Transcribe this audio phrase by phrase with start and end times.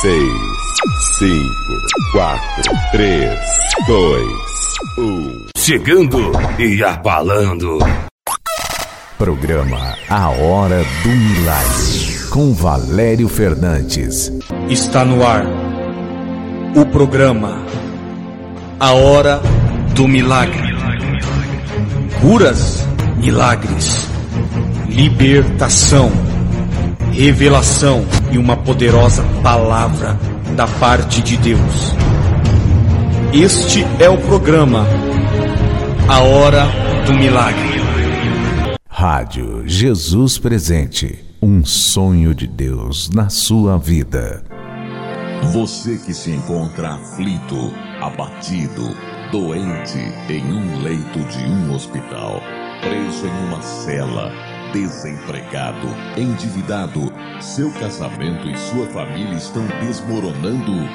[0.00, 0.32] seis,
[1.18, 3.38] cinco, quatro, três,
[3.86, 4.28] dois,
[4.98, 5.46] um.
[5.56, 7.78] Chegando e abalando.
[9.16, 14.32] Programa A Hora do Milagre, com Valério Fernandes.
[14.68, 15.44] Está no ar
[16.76, 17.66] o programa
[18.78, 19.42] A Hora
[19.96, 20.68] do Milagre.
[22.20, 22.86] Curas,
[23.16, 24.06] milagres,
[24.88, 26.12] libertação,
[27.12, 30.18] revelação e uma poderosa palavra
[30.56, 31.94] da parte de Deus.
[33.32, 34.86] Este é o programa
[36.08, 36.66] A Hora
[37.06, 37.78] do Milagre.
[38.88, 41.24] Rádio Jesus Presente.
[41.40, 44.42] Um sonho de Deus na sua vida.
[45.52, 48.96] Você que se encontra aflito, abatido,
[49.30, 52.42] doente em um leito de um hospital,
[52.80, 54.32] preso em uma cela,
[54.72, 60.88] desempregado, endividado, seu casamento e sua família estão desmoronando,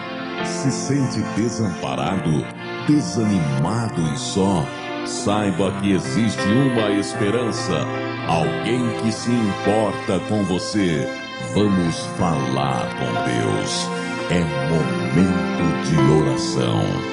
[0.45, 2.45] se sente desamparado,
[2.88, 4.65] desanimado e só.
[5.05, 7.85] Saiba que existe uma esperança,
[8.27, 11.08] alguém que se importa com você.
[11.53, 13.87] Vamos falar com Deus.
[14.30, 17.12] É momento de oração.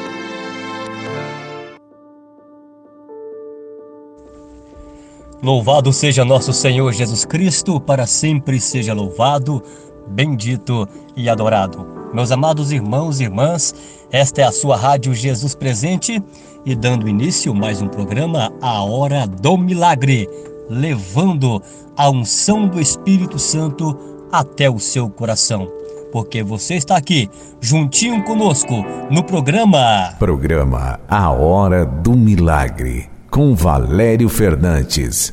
[5.42, 9.62] Louvado seja nosso Senhor Jesus Cristo, para sempre seja louvado,
[10.06, 11.86] bendito e adorado.
[12.12, 13.74] Meus amados irmãos e irmãs,
[14.12, 16.22] esta é a sua Rádio Jesus Presente
[16.66, 20.28] e dando início mais um programa A Hora do Milagre,
[20.68, 21.62] levando
[21.96, 23.98] a unção do Espírito Santo
[24.30, 25.66] até o seu coração.
[26.12, 27.30] Porque você está aqui,
[27.62, 30.16] juntinho conosco, no programa.
[30.18, 35.32] Programa A Hora do Milagre, com Valério Fernandes.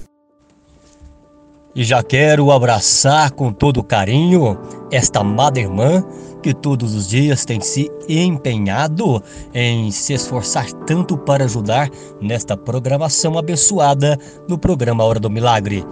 [1.76, 4.58] E já quero abraçar com todo carinho
[4.92, 6.04] esta amada irmã
[6.42, 9.22] que todos os dias tem se empenhado
[9.54, 11.90] em se esforçar tanto para ajudar
[12.22, 15.84] nesta programação abençoada no programa Hora do Milagre.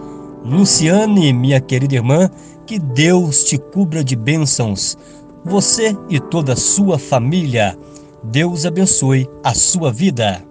[0.43, 2.29] Luciane, minha querida irmã,
[2.67, 4.95] que Deus te cubra de bênçãos,
[5.43, 7.77] você e toda a sua família.
[8.23, 10.43] Deus abençoe a sua vida.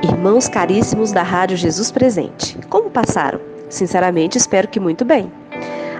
[0.00, 3.40] Irmãos caríssimos da Rádio Jesus Presente, como passaram?
[3.68, 5.32] Sinceramente, espero que muito bem.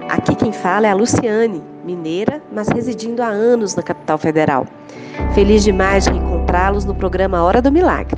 [0.07, 4.65] Aqui quem fala é a Luciane, mineira, mas residindo há anos na capital federal.
[5.35, 8.15] Feliz demais de encontrá-los no programa Hora do Milagre.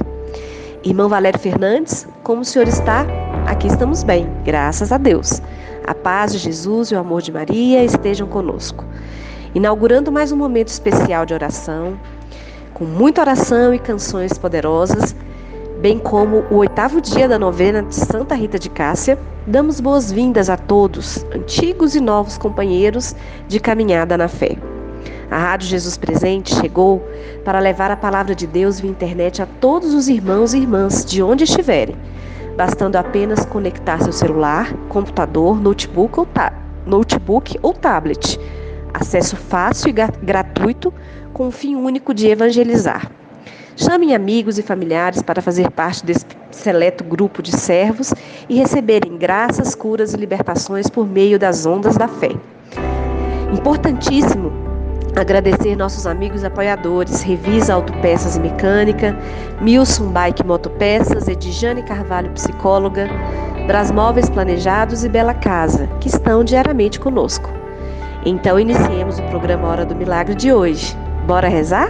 [0.84, 3.08] Irmão Valério Fernandes, como o senhor está?
[3.48, 5.42] Aqui estamos bem, graças a Deus.
[5.88, 8.86] A paz de Jesus e o amor de Maria estejam conosco.
[9.56, 12.00] Inaugurando mais um momento especial de oração,
[12.72, 15.16] com muita oração e canções poderosas,
[15.82, 20.56] bem como o oitavo dia da novena de Santa Rita de Cássia, damos boas-vindas a
[20.56, 23.16] todos, antigos e novos companheiros
[23.48, 24.58] de caminhada na fé.
[25.32, 27.04] A Rádio Jesus Presente chegou
[27.44, 31.24] para levar a palavra de Deus via internet a todos os irmãos e irmãs de
[31.24, 31.96] onde estiverem,
[32.56, 36.28] bastando apenas conectar seu celular, computador, notebook ou,
[36.86, 38.40] notebook ou tablet.
[38.94, 40.94] Acesso fácil e gratuito
[41.34, 43.10] com o fim único de evangelizar.
[43.84, 48.14] Chamem amigos e familiares para fazer parte desse seleto grupo de servos
[48.48, 52.30] e receberem graças, curas e libertações por meio das ondas da fé.
[53.52, 54.52] Importantíssimo
[55.16, 59.18] agradecer nossos amigos apoiadores, Revisa Autopeças e Mecânica,
[59.60, 63.10] Milson Bike Motopeças, Edjane Carvalho Psicóloga,
[63.66, 67.50] Brasmóveis Planejados e Bela Casa, que estão diariamente conosco.
[68.24, 70.96] Então iniciemos o programa Hora do Milagre de hoje.
[71.26, 71.90] Bora rezar?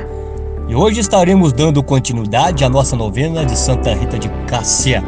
[0.68, 5.04] E hoje estaremos dando continuidade à nossa novena de Santa Rita de Cássia.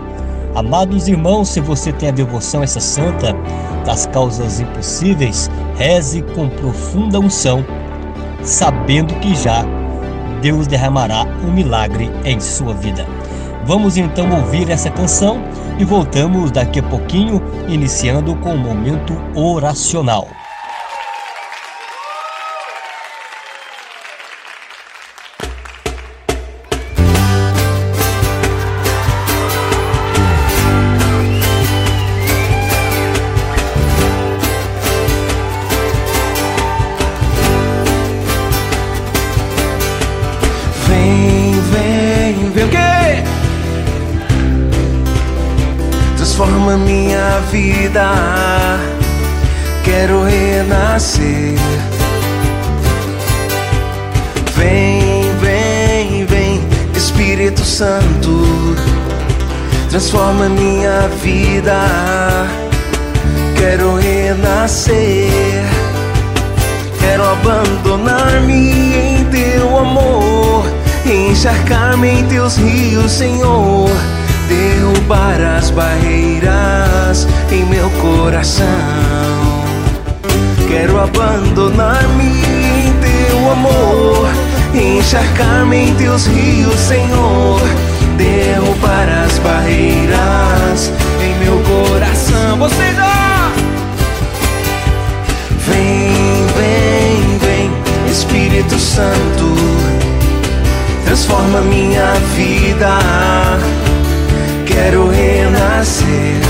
[0.55, 3.33] Amados irmãos, se você tem a devoção a essa santa
[3.85, 7.65] das causas impossíveis, reze com profunda unção,
[8.43, 9.65] sabendo que já
[10.41, 13.05] Deus derramará um milagre em sua vida.
[13.65, 15.41] Vamos então ouvir essa canção
[15.79, 20.27] e voltamos daqui a pouquinho, iniciando com o momento oracional.
[64.67, 65.69] Vida,
[66.99, 70.63] quero abandonar-me em teu amor,
[71.05, 73.89] encharcar-me em teus rios, Senhor.
[74.47, 78.65] Derrubar as barreiras em meu coração.
[80.67, 84.29] Quero abandonar-me em teu amor,
[84.73, 87.61] encharcar-me em teus rios, Senhor.
[88.17, 92.57] Derrubar as barreiras em meu coração.
[92.59, 93.12] Vocês, ó!
[98.33, 99.55] Espírito Santo,
[101.05, 102.97] transforma minha vida.
[104.65, 106.41] Quero renascer.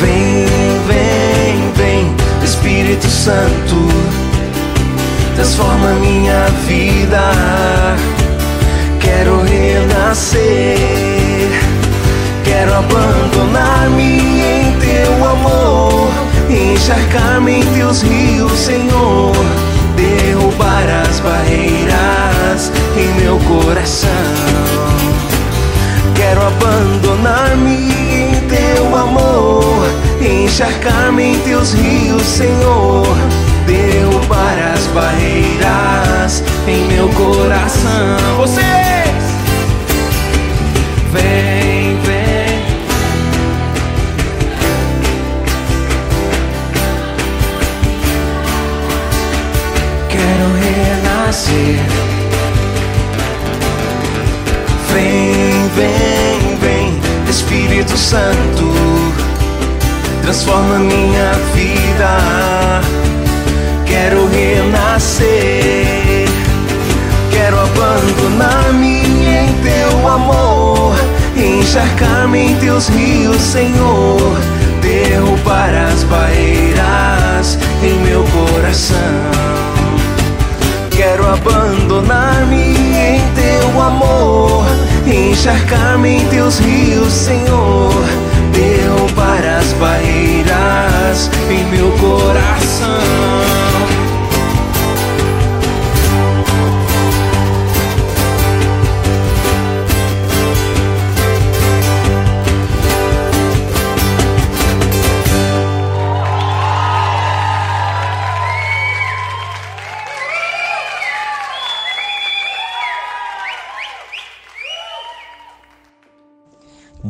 [0.00, 0.46] Vem,
[0.86, 2.14] vem, vem,
[2.44, 3.74] Espírito Santo,
[5.34, 7.32] transforma minha vida.
[9.00, 10.78] Quero renascer.
[12.44, 16.10] Quero abandonar-me em teu amor,
[16.54, 19.32] encharcar-me em teus rios, Senhor.
[19.96, 24.10] Derrubar as barreiras em meu coração.
[26.14, 29.86] Quero abandonar-me em teu amor,
[30.20, 33.06] encharcar-me em teus rios, Senhor.
[33.66, 38.36] Derrubar as barreiras em meu coração.
[38.36, 38.64] Vocês,
[41.12, 41.73] vem.
[51.34, 51.80] Renascer.
[54.92, 58.72] Vem, vem, vem, Espírito Santo,
[60.22, 62.80] transforma minha vida.
[63.84, 65.26] Quero renascer,
[67.30, 70.94] quero abandonar-me em teu amor,
[71.36, 74.38] encharcar-me em teus rios, Senhor,
[74.80, 79.73] derrubar as barreiras em meu coração.
[80.96, 84.64] Quero abandonar-me em teu amor,
[85.04, 87.92] encharcar-me em teus rios, Senhor,
[88.52, 93.63] derrubar as barreiras em meu coração.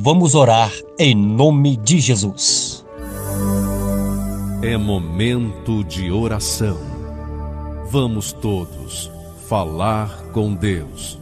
[0.04, 2.84] Vamos orar em nome de Jesus.
[4.62, 6.76] É momento de oração.
[7.90, 9.10] Vamos todos
[9.48, 11.18] falar com Deus.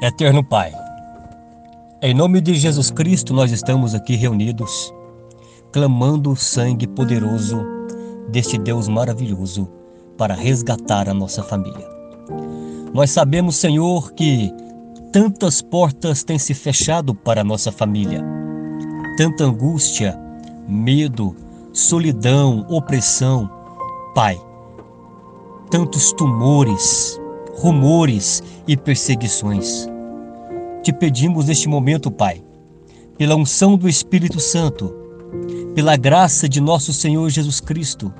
[0.00, 0.70] Eterno Pai,
[2.00, 4.94] em nome de Jesus Cristo nós estamos aqui reunidos,
[5.72, 7.60] clamando o sangue poderoso
[8.28, 9.68] deste Deus maravilhoso
[10.16, 11.88] para resgatar a nossa família.
[12.94, 14.52] Nós sabemos, Senhor, que
[15.12, 18.22] tantas portas têm se fechado para nossa família,
[19.16, 20.18] tanta angústia,
[20.68, 21.34] medo,
[21.72, 23.50] solidão, opressão.
[24.14, 24.40] Pai,
[25.70, 27.20] tantos tumores,
[27.56, 29.88] rumores e perseguições.
[30.82, 32.42] Te pedimos neste momento, Pai,
[33.16, 34.94] pela unção do Espírito Santo,
[35.74, 38.12] pela graça de nosso Senhor Jesus Cristo,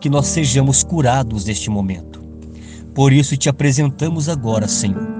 [0.00, 2.20] que nós sejamos curados neste momento.
[2.94, 5.17] Por isso te apresentamos agora, Senhor,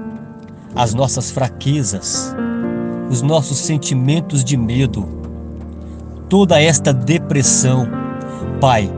[0.75, 2.35] as nossas fraquezas,
[3.09, 5.07] os nossos sentimentos de medo,
[6.29, 7.87] toda esta depressão.
[8.61, 8.91] Pai,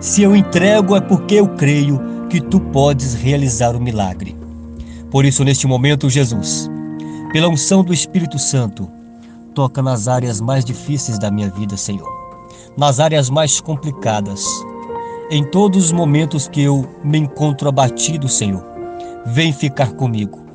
[0.00, 4.36] se eu entrego é porque eu creio que tu podes realizar o milagre.
[5.10, 6.70] Por isso, neste momento, Jesus,
[7.32, 8.90] pela unção do Espírito Santo,
[9.54, 12.08] toca nas áreas mais difíceis da minha vida, Senhor,
[12.76, 14.44] nas áreas mais complicadas,
[15.30, 18.64] em todos os momentos que eu me encontro abatido, Senhor,
[19.26, 20.49] vem ficar comigo.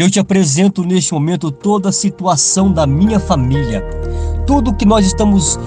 [0.00, 3.82] Eu te apresento neste momento toda a situação da minha família,
[4.46, 5.60] tudo que nós estamos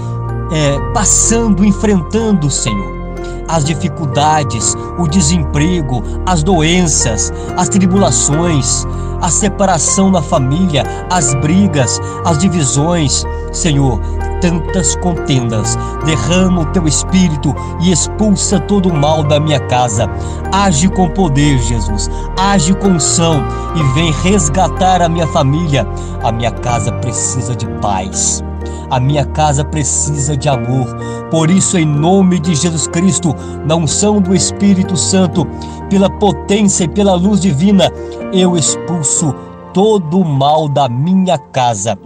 [0.50, 3.04] é, passando, enfrentando, Senhor
[3.46, 8.84] as dificuldades, o desemprego, as doenças, as tribulações,
[9.20, 13.22] a separação na família, as brigas, as divisões.
[13.52, 14.00] Senhor,
[14.40, 15.76] tantas contendas.
[16.04, 20.08] Derrama o teu espírito e expulsa todo o mal da minha casa.
[20.52, 22.10] Age com poder, Jesus.
[22.38, 23.42] Age com unção
[23.74, 25.86] e vem resgatar a minha família.
[26.22, 28.42] A minha casa precisa de paz.
[28.90, 30.86] A minha casa precisa de amor.
[31.30, 35.46] Por isso, em nome de Jesus Cristo, na unção do Espírito Santo,
[35.90, 37.90] pela potência e pela luz divina,
[38.32, 39.34] eu expulso
[39.72, 41.98] todo o mal da minha casa.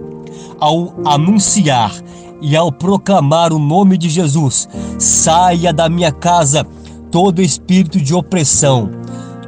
[0.60, 1.92] Ao anunciar
[2.40, 4.68] e ao proclamar o nome de Jesus,
[4.98, 6.66] saia da minha casa
[7.10, 8.90] todo espírito de opressão,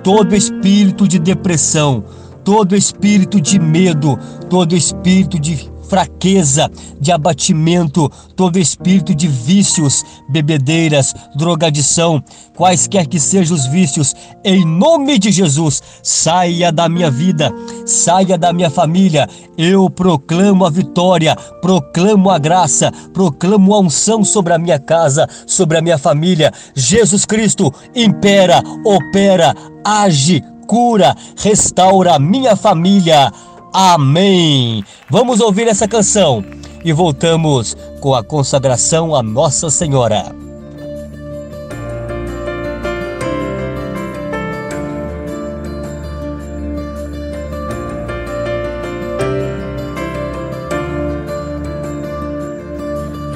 [0.02, 2.04] todo espírito de depressão,
[2.44, 4.18] todo espírito de medo,
[4.48, 6.70] todo espírito de fraqueza,
[7.00, 12.22] de abatimento, todo espírito de vícios, bebedeiras, drogadição,
[12.56, 17.52] quaisquer que sejam os vícios, em nome de Jesus, saia da minha vida,
[17.84, 19.28] saia da minha família.
[19.58, 25.76] Eu proclamo a vitória, proclamo a graça, proclamo a unção sobre a minha casa, sobre
[25.76, 26.52] a minha família.
[26.72, 33.32] Jesus Cristo impera, opera, age, cura, restaura a minha família.
[33.72, 34.84] Amém.
[35.08, 36.44] Vamos ouvir essa canção
[36.84, 40.34] e voltamos com a consagração a Nossa Senhora.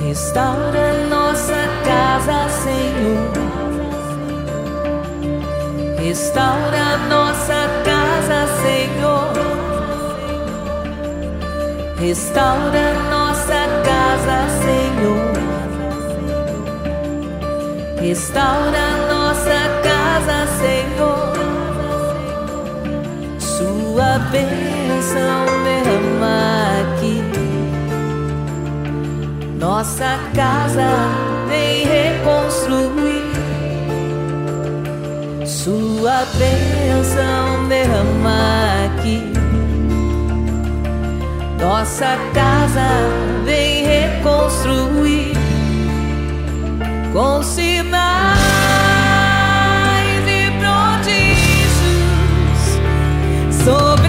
[0.04, 3.32] Restaura nossa casa, Senhor.
[5.98, 6.83] Restaura
[12.14, 15.35] Restaura nossa casa, Senhor.
[18.00, 21.35] Restaura nossa casa, Senhor.
[23.40, 26.38] Sua bênção derrama
[26.83, 27.18] aqui.
[29.59, 30.90] Nossa casa
[31.49, 33.26] vem reconstruir.
[35.44, 38.38] Sua bênção derrama
[38.87, 39.33] aqui.
[41.64, 42.87] Nossa casa
[43.42, 45.33] vem reconstruir
[47.11, 48.37] com sinais
[50.28, 51.54] e prodígios
[53.64, 54.03] sobre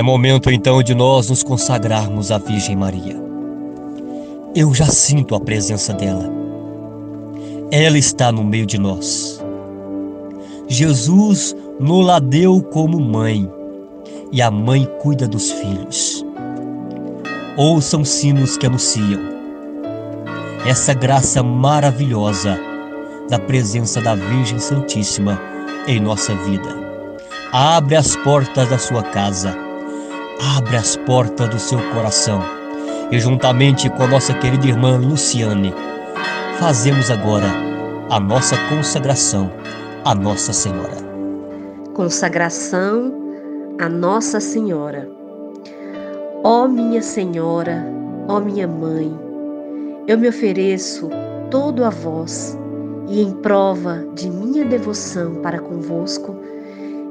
[0.00, 3.22] É momento então de nós nos consagrarmos à Virgem Maria.
[4.54, 6.24] Eu já sinto a presença dela.
[7.70, 9.44] Ela está no meio de nós.
[10.66, 13.46] Jesus nos la deu como mãe,
[14.32, 16.24] e a mãe cuida dos filhos.
[17.58, 19.20] Ouçam sinos que anunciam
[20.64, 22.58] essa graça maravilhosa
[23.28, 25.38] da presença da Virgem Santíssima
[25.86, 26.74] em nossa vida.
[27.52, 29.68] Abre as portas da sua casa,
[30.40, 32.40] abre as portas do seu coração
[33.10, 35.74] e, juntamente com a nossa querida irmã Luciane,
[36.58, 37.48] fazemos agora
[38.08, 39.50] a nossa consagração
[40.04, 40.96] à Nossa Senhora.
[41.94, 43.12] Consagração
[43.78, 45.08] a Nossa Senhora.
[46.42, 47.84] Ó minha Senhora,
[48.26, 49.14] ó minha Mãe,
[50.06, 51.10] eu me ofereço
[51.50, 52.58] todo a vós
[53.08, 56.34] e em prova de minha devoção para convosco,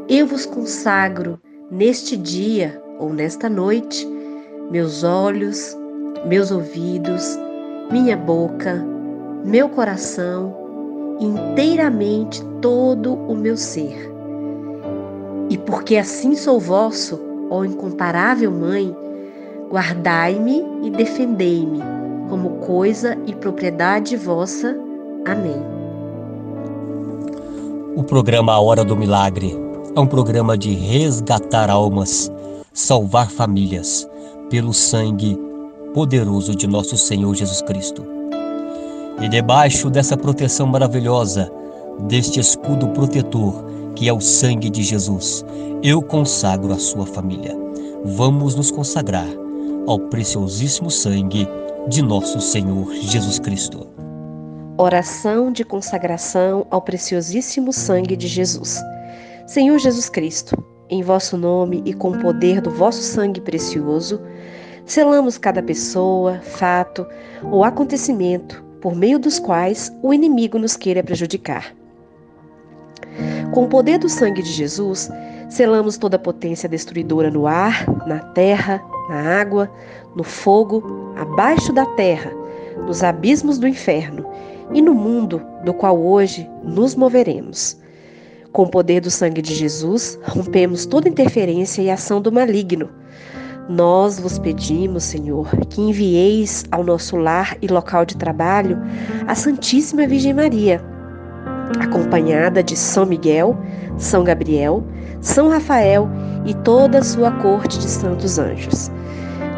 [0.08, 4.08] eu vos consagro neste dia ou nesta noite
[4.70, 5.76] meus olhos,
[6.28, 7.38] meus ouvidos,
[7.92, 8.86] minha boca,
[9.44, 10.56] meu coração,
[11.20, 14.12] inteiramente todo o meu ser.
[15.50, 18.96] E porque assim sou vosso, ó incomparável Mãe,
[19.70, 21.80] Guardai-me e defendei-me,
[22.28, 24.76] como coisa e propriedade vossa.
[25.28, 25.62] Amém.
[27.96, 29.56] O programa A Hora do Milagre
[29.96, 32.32] é um programa de resgatar almas,
[32.74, 34.08] salvar famílias,
[34.50, 35.38] pelo sangue
[35.94, 38.06] poderoso de nosso Senhor Jesus Cristo.
[39.22, 41.52] E debaixo dessa proteção maravilhosa,
[42.08, 45.44] deste escudo protetor que é o sangue de Jesus,
[45.84, 47.54] eu consagro a sua família.
[48.06, 49.28] Vamos nos consagrar
[49.86, 51.48] ao preciosíssimo sangue
[51.90, 53.88] de nosso Senhor Jesus Cristo.
[54.78, 58.80] Oração de consagração ao preciosíssimo sangue de Jesus.
[59.46, 60.56] Senhor Jesus Cristo,
[60.90, 64.20] em vosso nome e com o poder do vosso sangue precioso,
[64.86, 67.06] selamos cada pessoa, fato
[67.52, 71.76] ou acontecimento por meio dos quais o inimigo nos queira prejudicar.
[73.54, 75.10] Com o poder do sangue de Jesus,
[75.50, 79.70] selamos toda a potência destruidora no ar, na terra, na água,
[80.16, 82.32] no fogo, abaixo da terra,
[82.86, 84.26] nos abismos do inferno
[84.74, 87.79] e no mundo do qual hoje nos moveremos.
[88.52, 92.90] Com o poder do sangue de Jesus, rompemos toda interferência e ação do maligno.
[93.70, 98.76] Nós vos pedimos, Senhor, que envieis ao nosso lar e local de trabalho
[99.28, 100.84] a Santíssima Virgem Maria,
[101.80, 103.56] acompanhada de São Miguel,
[104.00, 104.84] São Gabriel,
[105.22, 106.10] São Rafael
[106.44, 108.90] e toda a sua corte de santos anjos.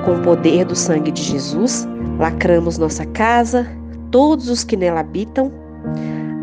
[0.03, 1.87] Com o poder do sangue de Jesus,
[2.19, 3.65] lacramos nossa casa,
[4.11, 5.60] todos os que nela habitam,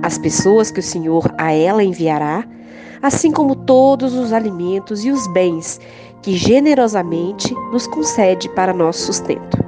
[0.08, 2.42] as pessoas que o Senhor a ela enviará,
[3.02, 5.78] assim como todos os alimentos e os bens
[6.22, 9.62] que generosamente nos concede para nosso sustento.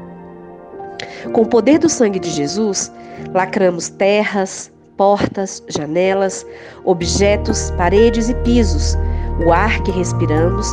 [1.35, 2.91] Com o poder do sangue de Jesus,
[3.35, 6.47] lacramos terras, portas, janelas,
[6.85, 8.97] objetos, paredes e pisos,
[9.45, 10.67] o ar que respiramos,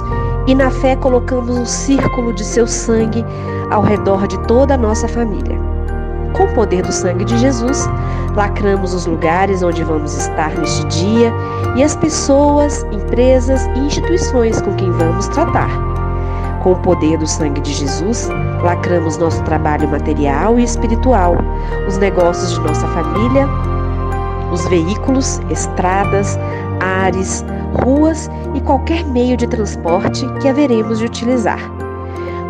[0.47, 3.23] e na fé colocamos um círculo de seu sangue
[3.69, 5.76] ao redor de toda a nossa família.
[6.37, 7.89] Com o poder do sangue de Jesus,
[8.35, 11.33] lacramos os lugares onde vamos estar neste dia
[11.75, 15.69] e as pessoas, empresas e instituições com quem vamos tratar.
[16.61, 18.29] Com o poder do sangue de Jesus,
[18.61, 21.35] lacramos nosso trabalho material e espiritual,
[21.87, 23.47] os negócios de nossa família,
[24.51, 26.37] os veículos, estradas,
[26.79, 27.43] ares,
[27.83, 31.59] ruas e qualquer meio de transporte que haveremos de utilizar.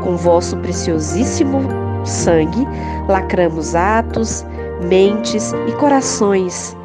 [0.04, 2.68] Com vosso preciosíssimo sangue,
[3.08, 4.46] lacramos atos,
[4.88, 6.76] mentes e corações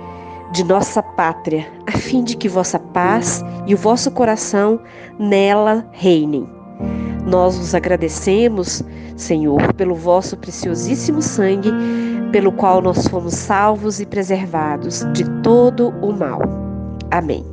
[0.53, 4.81] de nossa pátria, a fim de que vossa paz e o vosso coração
[5.19, 6.49] nela reinem.
[7.27, 8.83] Nós vos agradecemos,
[9.17, 11.71] Senhor, pelo vosso preciosíssimo sangue,
[12.33, 16.41] pelo qual nós fomos salvos e preservados de todo o mal.
[17.11, 17.52] Amém.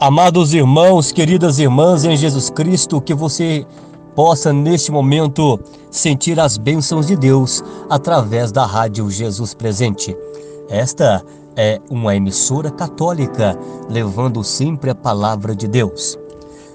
[0.00, 3.66] Amados irmãos, queridas irmãs em Jesus Cristo, que você
[4.14, 5.58] possa neste momento
[5.90, 10.16] sentir as bênçãos de Deus através da Rádio Jesus Presente.
[10.68, 11.20] Esta
[11.56, 13.58] é uma emissora católica,
[13.90, 16.16] levando sempre a palavra de Deus.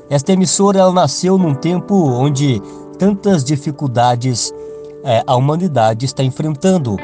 [0.10, 2.62] Esta emissora nasceu num tempo onde
[3.00, 4.54] tantas dificuldades
[5.04, 6.96] é, a humanidade está enfrentando,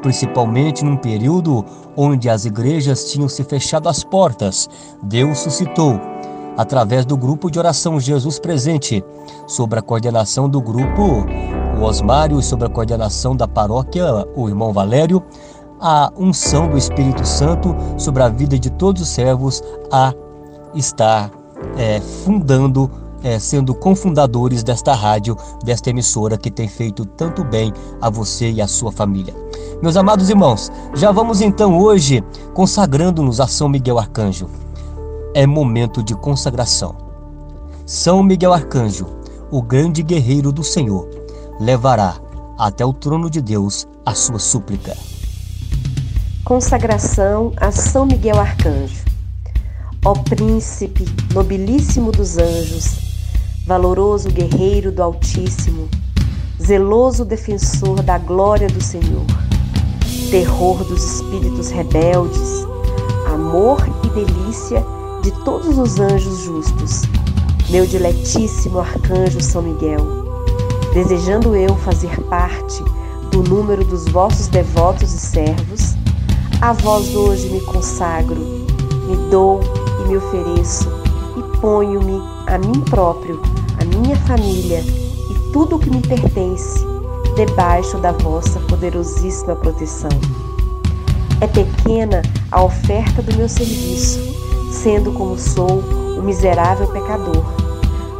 [0.00, 1.64] principalmente num período
[1.96, 4.68] onde as igrejas tinham se fechado as portas.
[5.02, 6.00] Deus suscitou,
[6.56, 9.04] através do grupo de oração Jesus Presente,
[9.46, 11.26] sob a coordenação do grupo
[11.78, 15.22] o Osmário e sob a coordenação da paróquia o irmão Valério,
[15.80, 20.12] a unção do Espírito Santo sobre a vida de todos os servos a
[20.74, 21.30] estar
[21.76, 22.90] é, fundando
[23.22, 28.60] é, sendo confundadores desta rádio, desta emissora que tem feito tanto bem a você e
[28.60, 29.34] a sua família.
[29.82, 32.22] Meus amados irmãos, já vamos então hoje
[32.54, 34.48] consagrando-nos a São Miguel Arcanjo.
[35.34, 36.96] É momento de consagração.
[37.86, 39.06] São Miguel Arcanjo,
[39.50, 41.08] o grande guerreiro do Senhor,
[41.60, 42.16] levará
[42.58, 44.96] até o trono de Deus a sua súplica.
[46.44, 49.04] Consagração a São Miguel Arcanjo.
[50.04, 53.07] Ó príncipe nobilíssimo dos anjos,
[53.68, 55.90] valoroso guerreiro do Altíssimo,
[56.58, 59.26] zeloso defensor da glória do Senhor,
[60.30, 62.66] terror dos espíritos rebeldes,
[63.30, 64.82] amor e delícia
[65.20, 67.02] de todos os anjos justos,
[67.68, 70.00] meu diletíssimo arcanjo São Miguel,
[70.94, 72.82] desejando eu fazer parte
[73.30, 75.94] do número dos vossos devotos e servos,
[76.62, 78.40] a vós hoje me consagro,
[79.06, 79.60] me dou
[80.02, 80.88] e me ofereço
[81.36, 83.40] e ponho-me a mim próprio
[83.80, 86.84] a minha família e tudo o que me pertence
[87.36, 90.10] debaixo da vossa poderosíssima proteção.
[91.40, 94.18] É pequena a oferta do meu serviço,
[94.72, 95.82] sendo como sou
[96.18, 97.44] um miserável pecador,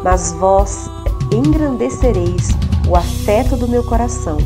[0.05, 0.89] mas vós
[1.33, 2.51] engrandecereis
[2.87, 4.39] o afeto do meu coração.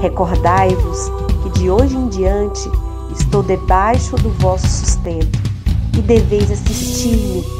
[0.00, 1.12] Recordai-vos
[1.42, 2.68] que de hoje em diante
[3.12, 5.38] estou debaixo do vosso sustento
[5.96, 7.59] e deveis assistir-me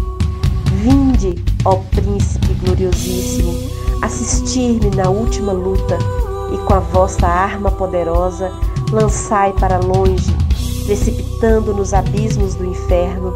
[0.81, 3.53] Vinde, ó Príncipe gloriosíssimo,
[4.01, 5.95] assistir-me na última luta
[6.51, 8.51] e com a vossa arma poderosa
[8.91, 10.35] lançai para longe,
[10.83, 13.35] precipitando nos abismos do inferno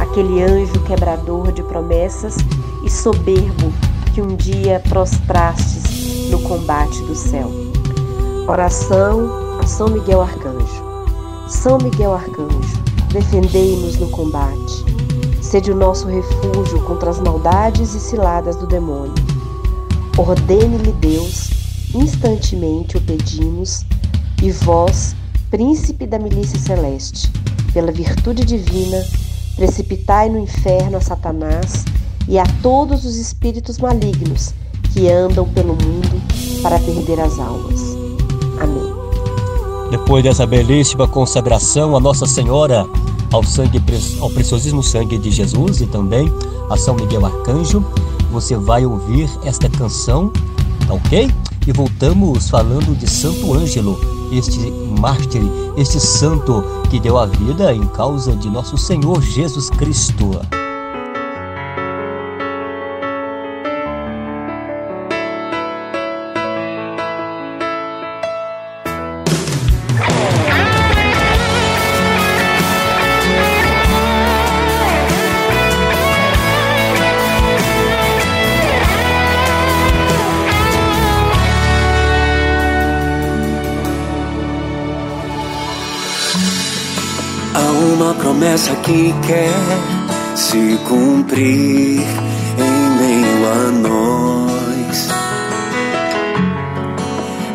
[0.00, 2.38] aquele anjo quebrador de promessas
[2.82, 3.70] e soberbo
[4.14, 7.50] que um dia prostrastes no combate do céu.
[8.48, 10.82] Oração a São Miguel Arcanjo.
[11.46, 12.82] São Miguel Arcanjo,
[13.12, 15.05] defendei-nos no combate.
[15.46, 19.14] Sede o nosso refúgio contra as maldades e ciladas do demônio.
[20.18, 21.50] Ordene-lhe Deus,
[21.94, 23.86] instantemente o pedimos,
[24.42, 25.14] e vós,
[25.48, 27.30] príncipe da milícia celeste,
[27.72, 29.06] pela virtude divina,
[29.54, 31.84] precipitai no inferno a Satanás
[32.26, 34.52] e a todos os espíritos malignos
[34.92, 36.20] que andam pelo mundo
[36.60, 37.80] para perder as almas.
[38.60, 38.92] Amém.
[39.92, 42.84] Depois dessa belíssima consagração a Nossa Senhora,
[43.36, 43.82] ao sangue
[44.18, 46.32] ao preciosíssimo sangue de Jesus e também
[46.70, 47.84] a São Miguel Arcanjo,
[48.32, 50.32] você vai ouvir esta canção,
[50.86, 51.30] tá ok?
[51.66, 54.00] E voltamos falando de Santo Ângelo,
[54.32, 54.70] este
[55.00, 55.42] mártir,
[55.76, 60.40] este santo que deu a vida em causa de nosso Senhor Jesus Cristo.
[88.66, 89.52] Promessa que quer
[90.34, 92.00] se cumprir
[92.58, 95.08] em meio a nós.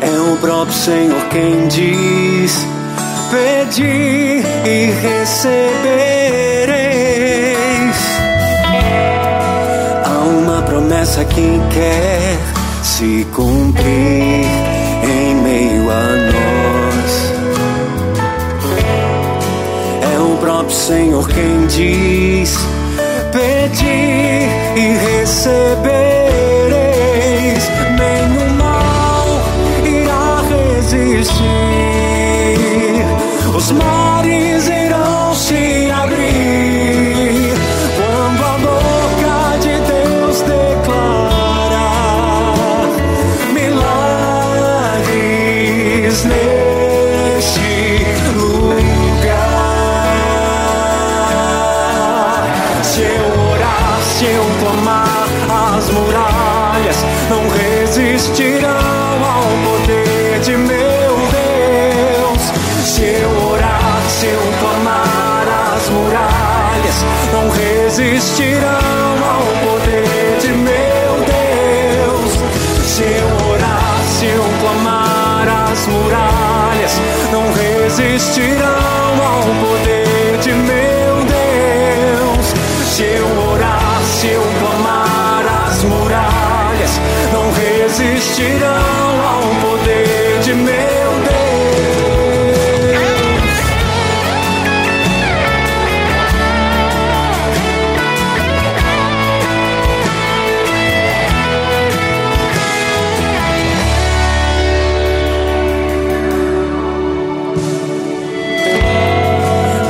[0.00, 2.66] É o próprio Senhor quem diz:
[3.30, 6.12] Pedi e recebereis.
[10.04, 12.38] Há uma promessa que quer
[12.82, 14.51] se cumprir
[20.72, 22.56] Senhor quem diz:
[23.30, 26.11] Pedi e recebereis,
[58.22, 62.42] resistirão ao poder de meu Deus.
[62.84, 68.68] Se eu orar, se eu clamar, as muralhas não resistirão
[69.28, 72.32] ao poder de meu Deus.
[72.86, 76.92] Se eu orar, se eu clamar, as muralhas
[77.32, 78.68] não resistirão
[79.26, 82.54] ao poder de meu Deus.
[82.94, 83.41] Se eu
[87.92, 91.52] resistirão ao poder de meu Deus.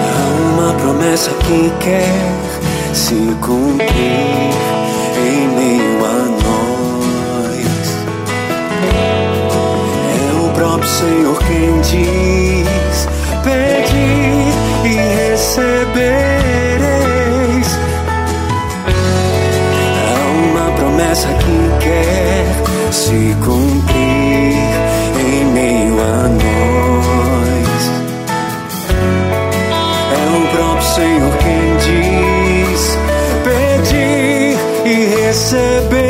[0.04, 2.04] Há uma promessa que quer
[2.92, 4.71] se cumprir
[10.92, 13.08] Senhor quem diz:
[13.42, 14.52] Pedi
[14.84, 14.94] e
[15.30, 16.08] recebereis.
[19.96, 22.44] Há uma promessa que quer
[22.92, 24.68] se cumprir
[25.18, 27.80] em meio a nós.
[30.12, 32.98] É o próprio Senhor quem diz:
[33.44, 36.01] Pedi e recebereis.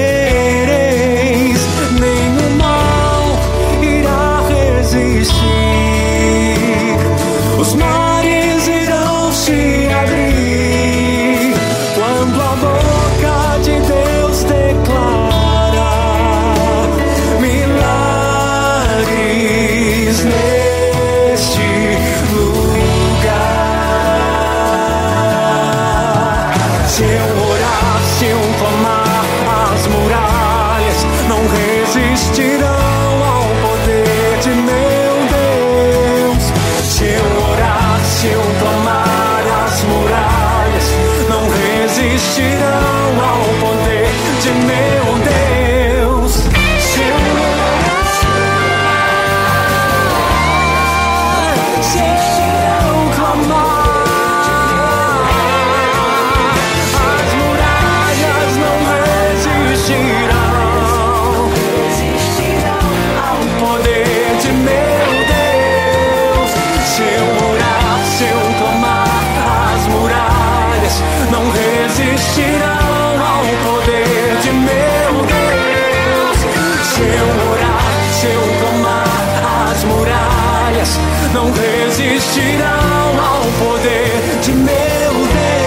[80.82, 80.98] Muralhas
[81.32, 85.62] não resistirão ao poder de meu Deus.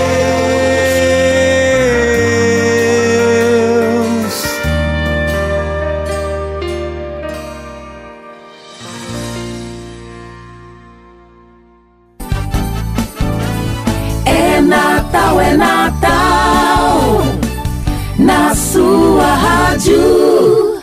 [14.25, 17.21] É Natal, é Natal.
[18.17, 20.81] Na sua rádio.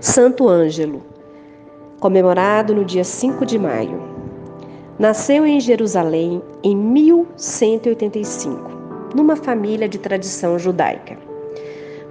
[0.00, 1.04] Santo Ângelo,
[2.00, 4.02] comemorado no dia 5 de maio.
[4.98, 8.70] Nasceu em Jerusalém em 1185,
[9.14, 11.18] numa família de tradição judaica.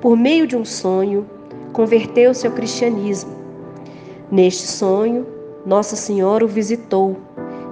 [0.01, 1.25] Por meio de um sonho,
[1.73, 3.33] converteu-se ao cristianismo.
[4.31, 5.25] Neste sonho,
[5.65, 7.17] Nossa Senhora o visitou,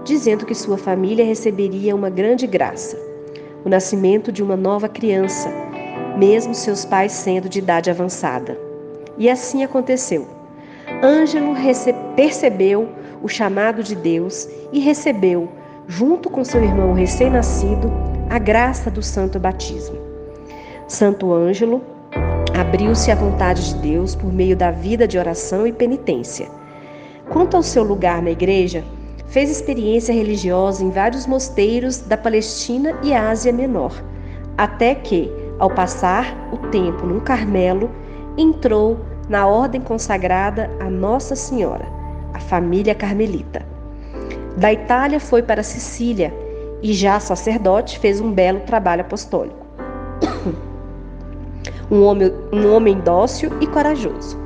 [0.04, 2.97] dizendo que sua família receberia uma grande graça,
[3.63, 5.49] o nascimento de uma nova criança,
[6.17, 8.60] mesmo seus pais sendo de idade avançada.
[9.17, 10.43] E assim aconteceu.
[11.02, 11.54] Ângelo
[12.15, 12.89] percebeu
[13.22, 15.50] o chamado de Deus e recebeu,
[15.88, 17.91] junto com seu irmão recém-nascido,
[18.30, 19.98] a graça do santo batismo.
[20.88, 21.82] Santo Ângelo
[22.60, 26.48] abriu-se à vontade de Deus por meio da vida de oração e penitência.
[27.30, 28.84] Quanto ao seu lugar na igreja,
[29.28, 34.04] fez experiência religiosa em vários mosteiros da Palestina e Ásia Menor,
[34.58, 37.89] até que, ao passar o tempo no Carmelo,
[38.38, 39.00] entrou
[39.34, 41.88] na ordem consagrada a Nossa Senhora,
[42.36, 43.65] a família carmelita.
[44.58, 46.32] Da Itália foi para Sicília
[46.84, 49.65] e, já sacerdote, fez um belo trabalho apostólico.
[51.91, 54.39] Um homem, um homem dócil e corajoso.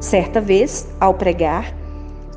[0.00, 1.72] Certa vez, ao pregar,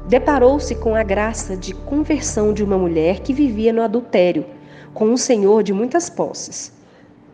[0.08, 4.45] deparou-se com a graça de conversão de uma mulher que vivia no adultério
[4.93, 6.73] com um senhor de muitas posses.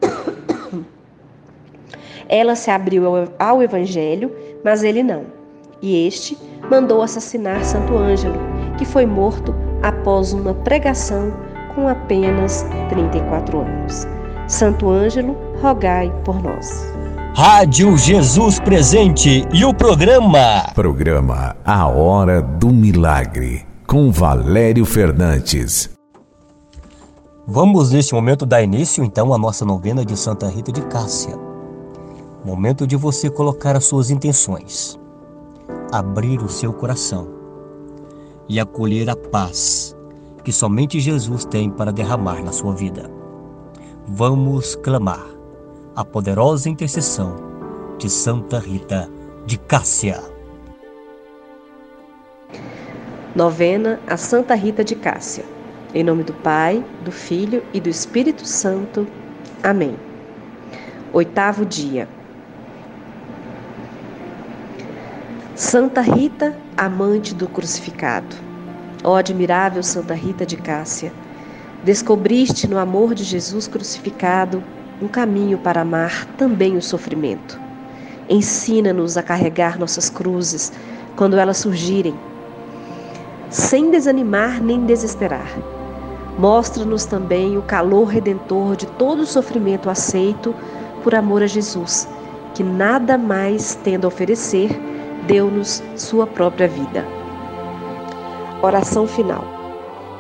[2.30, 4.32] Ela se abriu ao- ao evangelho,
[4.64, 5.26] mas ele não.
[5.82, 6.38] E este
[6.70, 8.40] mandou assassinar Santo Ângelo,
[8.78, 11.32] que foi morto após uma pregação
[11.74, 14.08] com apenas 34 anos.
[14.48, 16.92] Santo Ângelo, rogai por nós.
[17.36, 25.90] Rádio Jesus Presente e o programa Programa A Hora do Milagre, com Valério Fernandes.
[27.48, 31.49] Vamos neste momento dar início então à nossa novena de Santa Rita de Cássia.
[32.44, 34.98] Momento de você colocar as suas intenções,
[35.92, 37.28] abrir o seu coração
[38.48, 39.96] e acolher a paz
[40.44, 43.12] que somente Jesus tem para derramar na sua vida.
[44.08, 45.26] Vamos clamar
[45.96, 47.36] a poderosa intercessão
[47.98, 49.10] de Santa Rita
[49.46, 50.24] de Cássia.
[53.36, 55.44] Novena a Santa Rita de Cássia.
[55.94, 59.06] Em nome do Pai, do Filho e do Espírito Santo.
[59.62, 59.98] Amém.
[61.12, 62.08] Oitavo dia.
[65.60, 68.34] Santa Rita, amante do crucificado.
[69.04, 71.12] Ó admirável Santa Rita de Cássia,
[71.84, 74.64] descobriste no amor de Jesus crucificado
[75.02, 77.60] um caminho para amar também o sofrimento.
[78.30, 80.72] Ensina-nos a carregar nossas cruzes
[81.18, 82.18] quando elas surgirem,
[83.50, 85.52] sem desanimar nem desesperar.
[86.38, 90.56] Mostra-nos também o calor redentor de todo o sofrimento aceito
[91.04, 92.08] por amor a Jesus,
[92.54, 94.88] que nada mais tendo a oferecer,
[95.30, 97.06] deu-nos sua própria vida.
[98.64, 99.44] Oração final.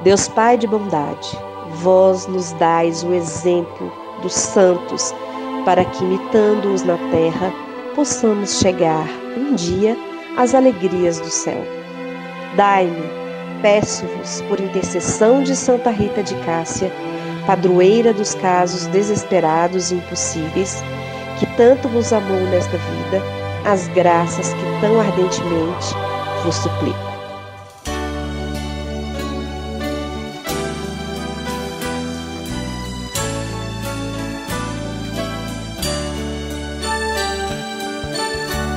[0.04, 1.38] Deus Pai de bondade,
[1.82, 3.91] vós nos dais o exemplo
[4.22, 5.13] dos santos,
[5.65, 7.52] para que, imitando-os na terra,
[7.95, 9.98] possamos chegar um dia
[10.38, 11.62] às alegrias do céu.
[12.56, 13.04] Dai-me,
[13.62, 16.91] peço-vos, por intercessão de Santa Rita de Cássia,
[17.45, 20.82] padroeira dos casos desesperados e impossíveis,
[21.39, 25.95] que tanto vos amou nesta vida, as graças que tão ardentemente
[26.43, 27.10] vos suplico.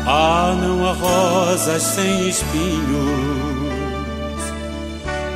[0.07, 2.83] Ah, não há rosas sem espinhos,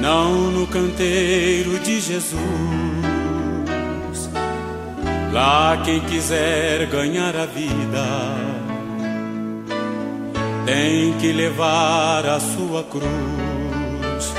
[0.00, 2.36] não no canteiro de Jesus.
[5.32, 8.55] Lá quem quiser ganhar a vida
[10.66, 14.34] tem que levar a sua cruz.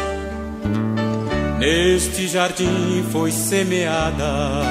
[1.57, 4.61] Neste jardim foi semeada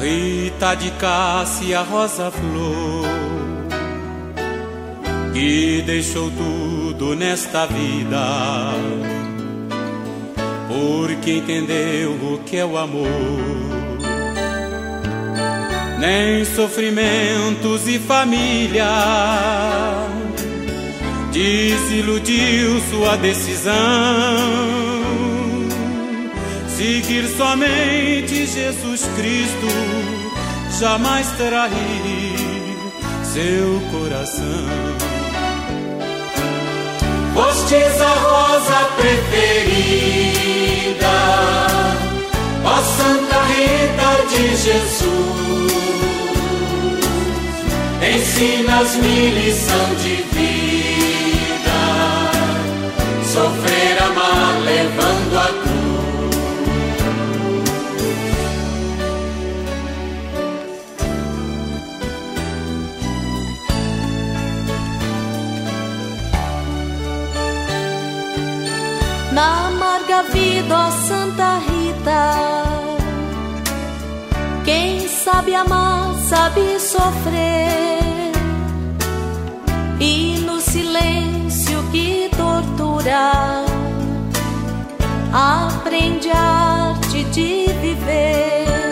[0.00, 3.06] Rita de Cássia Rosa Flor,
[5.32, 8.72] que deixou tudo nesta vida,
[10.68, 13.73] porque entendeu o que é o amor.
[16.06, 18.84] Nem sofrimentos e família.
[21.32, 23.72] Desiludiu sua decisão.
[26.68, 29.66] Seguir somente Jesus Cristo,
[30.78, 32.36] jamais trair
[33.32, 34.66] seu coração.
[37.32, 40.34] Fostes a rosa preferida,
[42.64, 45.44] ó Santa Rita de Jesus.
[48.02, 51.80] Ensinas-me lição de vida,
[53.32, 55.74] sofrer, amar, levando a cruz.
[69.32, 71.73] na amarga vida, ó Santa Rita.
[75.24, 78.30] Sabe amar, sabe sofrer,
[79.98, 83.64] e no silêncio que tortura,
[85.32, 88.83] aprende a arte de viver.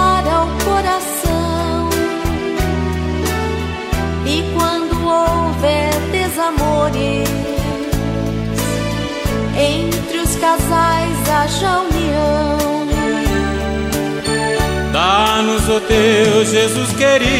[15.73, 17.31] Ó teu Jesus querido,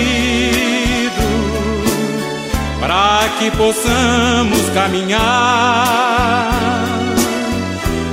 [2.79, 5.19] para que possamos caminhar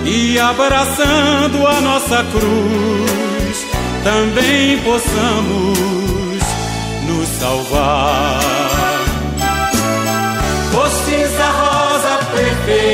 [0.05, 3.65] e abraçando a nossa cruz,
[4.03, 6.43] também possamos
[7.07, 8.41] nos salvar.
[10.73, 12.91] Fostes a rosa preferida,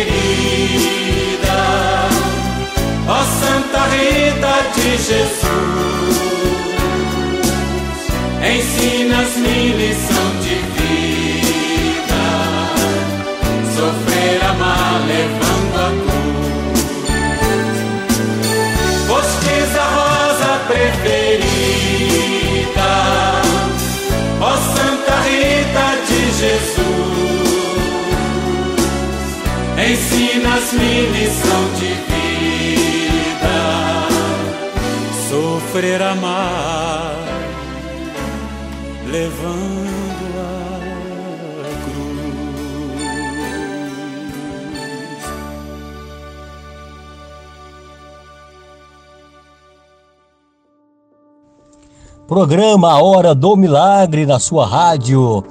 [3.09, 6.34] ó Santa Rita de Jesus.
[8.57, 12.25] Ensinas-me lição de vida,
[13.75, 16.85] sofrer, amar, levando a cruz.
[19.09, 21.73] Fostes a rosa preferida,
[24.41, 26.95] ó Santa Rita de Jesus.
[29.91, 33.59] Ensinas-me lição de vida,
[35.29, 37.34] sofrer, amar,
[39.15, 42.25] levando a cruz.
[52.27, 55.45] Programa Hora do Milagre na sua rádio.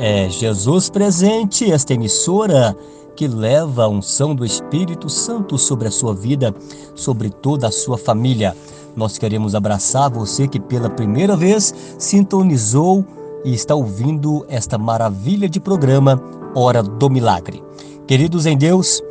[0.00, 2.76] É Jesus presente, esta emissora
[3.14, 6.52] que leva a unção do Espírito Santo sobre a sua vida,
[6.96, 8.56] sobre toda a sua família.
[8.96, 13.04] Nós queremos abraçar você que pela primeira vez sintonizou
[13.44, 16.20] e está ouvindo esta maravilha de programa
[16.54, 17.62] Hora do Milagre.
[18.06, 19.02] Queridos em Deus,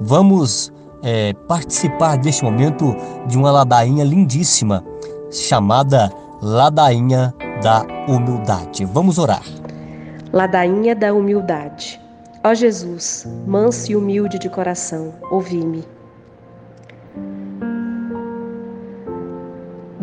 [0.00, 0.72] vamos
[1.02, 2.94] é, participar deste momento
[3.26, 4.84] de uma ladainha lindíssima
[5.30, 6.12] chamada
[6.42, 8.84] Ladainha da Humildade.
[8.84, 9.42] Vamos orar.
[10.32, 12.00] Ladainha da Humildade.
[12.44, 15.97] Ó Jesus, manso e humilde de coração, ouvi-me.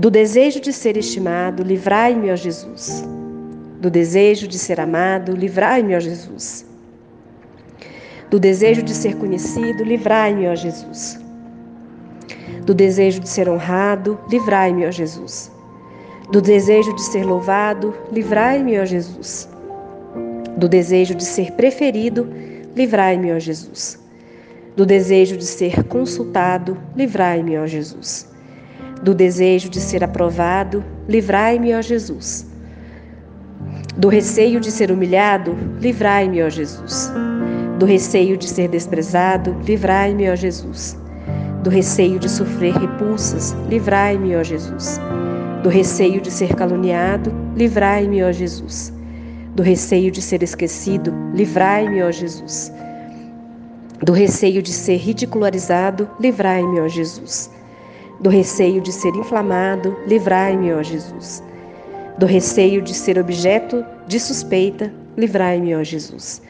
[0.05, 3.03] Do desejo de ser estimado, livrai-me, ó Jesus.
[3.81, 6.63] Do desejo de ser amado, livrai-me, ó Jesus.
[8.29, 11.19] Do desejo de ser conhecido, livrai-me, ó Jesus.
[12.67, 15.51] Do desejo de ser honrado, livrai-me, ó Jesus.
[16.31, 19.49] Do desejo de ser louvado, livrai-me, ó Jesus.
[20.55, 22.27] Do desejo de ser preferido,
[22.75, 23.97] livrai-me, ó Jesus.
[24.77, 28.34] Do desejo de ser consultado, livrai-me, ó Jesus.
[29.05, 32.43] Do desejo de ser aprovado, livrai-me, ó Jesus.
[33.95, 37.11] Do receio de ser humilhado, livrai-me, ó Jesus.
[37.77, 40.97] Do receio de ser desprezado, livrai-me, ó Jesus.
[41.61, 44.99] Do receio de sofrer repulsas, livrai-me, ó Jesus.
[45.61, 48.91] Do receio de ser caluniado, livrai-me, ó Jesus.
[49.53, 52.71] Do receio de ser esquecido, livrai-me, ó Jesus.
[54.01, 57.51] Do receio de ser ridicularizado, livrai-me, ó Jesus.
[58.19, 61.43] Do receio de ser inflamado, livrai-me, ó Jesus.
[62.17, 66.41] Do receio de ser objeto de suspeita, livrai-me, ó Jesus.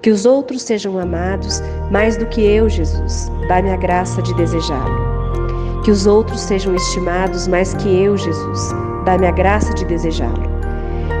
[0.00, 3.30] Que os outros sejam amados mais do que eu, Jesus.
[3.48, 5.82] Dá-me a graça de desejá-lo.
[5.82, 8.70] Que os outros sejam estimados mais que eu, Jesus.
[9.04, 10.50] Dá-me a graça de desejá-lo.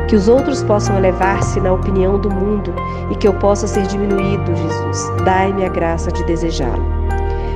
[0.08, 2.72] Que os outros possam elevar-se na opinião do mundo
[3.10, 5.24] e que eu possa ser diminuído, Jesus.
[5.24, 7.01] Dai-me a graça de desejá-lo.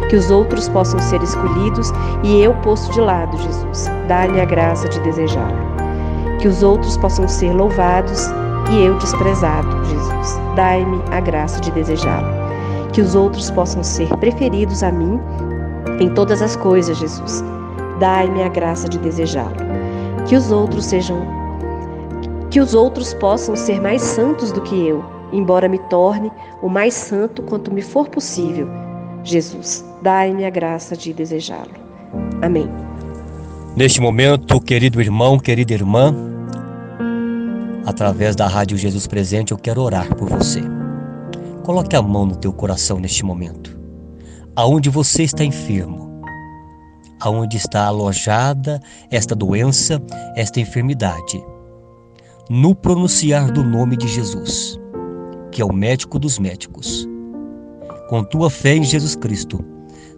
[0.09, 1.93] Que os outros possam ser escolhidos
[2.23, 3.87] e eu posto de lado, Jesus.
[4.07, 5.57] Dai-me a graça de desejá-lo.
[6.39, 8.29] Que os outros possam ser louvados
[8.71, 10.41] e eu desprezado, Jesus.
[10.55, 12.29] Dai-me a graça de desejá-lo.
[12.93, 15.21] Que os outros possam ser preferidos a mim
[15.99, 17.43] em todas as coisas, Jesus.
[17.99, 19.57] Dai-me a graça de desejá-lo.
[20.27, 21.37] Que os outros sejam
[22.51, 26.33] que os outros possam ser mais santos do que eu, embora me torne
[26.63, 28.86] o mais santo quanto me for possível.
[29.27, 31.75] Jesus, dai-me a graça de desejá-lo.
[32.41, 32.69] Amém.
[33.77, 36.15] Neste momento, querido irmão, querida irmã,
[37.85, 40.63] através da Rádio Jesus Presente, eu quero orar por você.
[41.65, 43.77] Coloque a mão no teu coração neste momento.
[44.55, 46.23] Aonde você está enfermo,
[47.21, 50.01] aonde está alojada esta doença,
[50.37, 51.45] esta enfermidade,
[52.49, 54.79] no pronunciar do nome de Jesus,
[55.51, 57.16] que é o médico dos médicos.
[58.09, 59.65] Com tua fé em Jesus Cristo,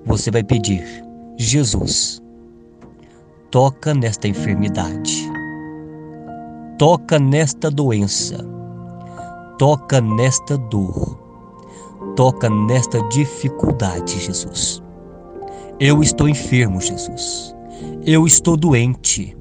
[0.04, 0.84] você vai pedir:
[1.38, 2.22] Jesus,
[3.50, 5.26] toca nesta enfermidade,
[6.78, 8.44] toca nesta doença,
[9.58, 11.18] toca nesta dor,
[12.14, 14.82] toca nesta dificuldade, Jesus.
[15.80, 17.54] Eu estou enfermo, Jesus.
[18.04, 19.36] Eu estou doente.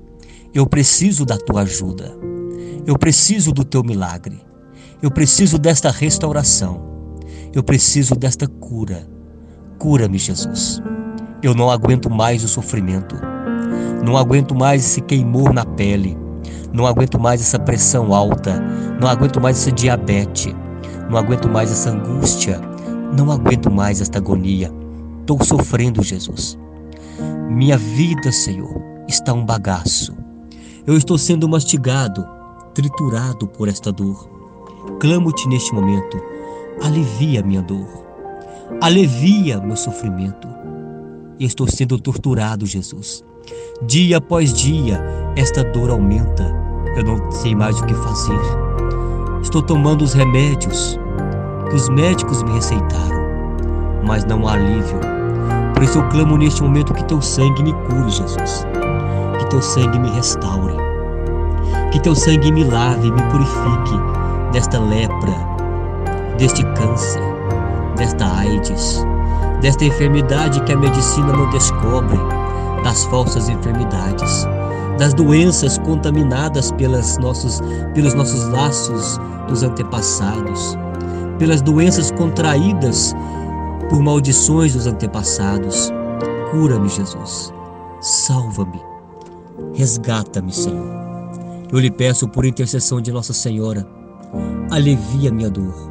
[0.54, 2.16] Eu preciso da tua ajuda.
[2.86, 4.40] Eu preciso do teu milagre.
[5.02, 6.97] Eu preciso desta restauração.
[7.58, 9.10] Eu preciso desta cura.
[9.80, 10.80] Cura-me, Jesus.
[11.42, 13.16] Eu não aguento mais o sofrimento.
[14.06, 16.16] Não aguento mais esse queimor na pele.
[16.72, 18.60] Não aguento mais essa pressão alta.
[19.02, 20.54] Não aguento mais essa diabetes.
[21.10, 22.62] Não aguento mais essa angústia.
[23.18, 24.72] Não aguento mais esta agonia.
[25.22, 26.60] Estou sofrendo, Jesus.
[27.50, 30.16] Minha vida, Senhor, está um bagaço.
[30.86, 32.24] Eu estou sendo mastigado
[32.76, 34.30] triturado por esta dor.
[35.00, 36.22] Clamo-te neste momento,
[36.84, 37.88] alivia minha dor,
[38.82, 40.48] alivia meu sofrimento.
[41.40, 43.24] Estou sendo torturado, Jesus.
[43.86, 45.02] Dia após dia,
[45.36, 46.44] esta dor aumenta.
[46.96, 48.40] Eu não sei mais o que fazer.
[49.42, 51.00] Estou tomando os remédios
[51.70, 53.22] que os médicos me receitaram,
[54.06, 55.00] mas não há alívio.
[55.74, 58.66] Por isso eu clamo neste momento que teu sangue me cure, Jesus.
[59.38, 60.88] Que teu sangue me restaure
[61.92, 63.98] que teu sangue me lave me purifique
[64.52, 65.57] desta lepra,
[66.38, 67.22] deste câncer,
[67.98, 69.06] desta AIDS,
[69.62, 72.18] desta enfermidade que a medicina não descobre,
[72.84, 74.48] das falsas enfermidades,
[74.98, 77.62] das doenças contaminadas pelas nossos,
[77.94, 80.78] pelos nossos laços dos antepassados,
[81.38, 83.16] pelas doenças contraídas
[83.90, 85.92] por maldições dos antepassados.
[86.52, 87.54] Cura-me, Jesus.
[88.00, 88.80] Salva-me.
[89.74, 90.86] Resgata-me, Senhor
[91.72, 93.88] Eu lhe peço por intercessão de Nossa Senhora,
[94.72, 95.87] alivia minha dor,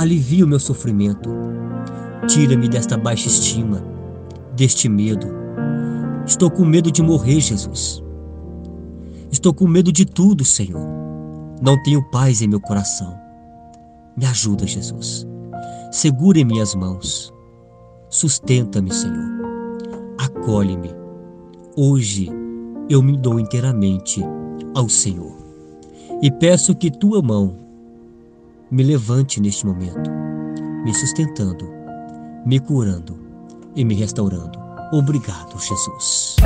[0.00, 1.28] alivia o meu sofrimento,
[2.26, 3.84] tira-me desta baixa estima,
[4.56, 5.26] deste medo.
[6.24, 8.02] Estou com medo de morrer, Jesus.
[9.30, 10.88] Estou com medo de tudo, Senhor.
[11.60, 13.14] Não tenho paz em meu coração.
[14.16, 15.26] Me ajuda, Jesus.
[15.92, 17.30] Segura em minhas mãos.
[18.08, 19.28] Sustenta-me, Senhor.
[20.18, 20.94] Acolhe-me.
[21.76, 22.30] Hoje
[22.88, 24.24] eu me dou inteiramente
[24.74, 25.36] ao Senhor.
[26.22, 27.59] E peço que tua mão
[28.70, 30.10] me levante neste momento,
[30.84, 31.68] me sustentando,
[32.46, 33.18] me curando
[33.74, 34.58] e me restaurando.
[34.92, 36.36] Obrigado, Jesus.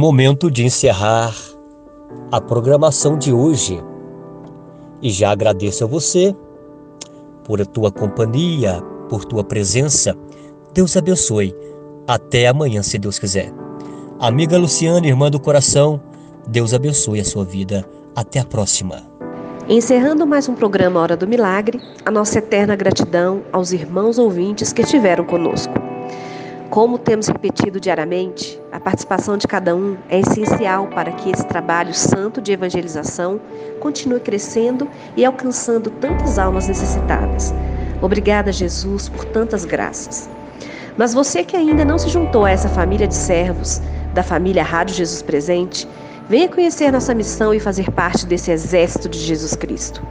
[0.00, 1.36] Momento de encerrar
[2.32, 3.78] a programação de hoje.
[5.02, 6.34] E já agradeço a você
[7.44, 8.80] por tua companhia,
[9.10, 10.16] por tua presença.
[10.72, 11.54] Deus abençoe.
[12.08, 13.52] Até amanhã, se Deus quiser.
[14.18, 16.00] Amiga Luciana, irmã do coração,
[16.46, 17.84] Deus abençoe a sua vida.
[18.16, 19.02] Até a próxima.
[19.68, 24.80] Encerrando mais um programa Hora do Milagre, a nossa eterna gratidão aos irmãos ouvintes que
[24.80, 25.74] estiveram conosco.
[26.70, 28.49] Como temos repetido diariamente,
[28.80, 33.38] a participação de cada um é essencial para que esse trabalho santo de evangelização
[33.78, 37.52] continue crescendo e alcançando tantas almas necessitadas.
[38.00, 40.30] Obrigada, Jesus, por tantas graças.
[40.96, 43.82] Mas você que ainda não se juntou a essa família de servos
[44.14, 45.86] da família Rádio Jesus Presente,
[46.26, 50.02] venha conhecer nossa missão e fazer parte desse exército de Jesus Cristo.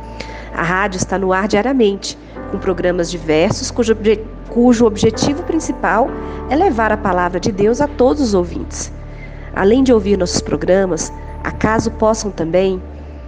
[0.54, 2.16] A rádio está no ar diariamente,
[2.52, 6.10] com programas diversos cujo, obje cujo objetivo principal
[6.50, 8.92] é levar a palavra de Deus a todos os ouvintes.
[9.56, 11.12] Além de ouvir nossos programas,
[11.44, 12.82] acaso possam também,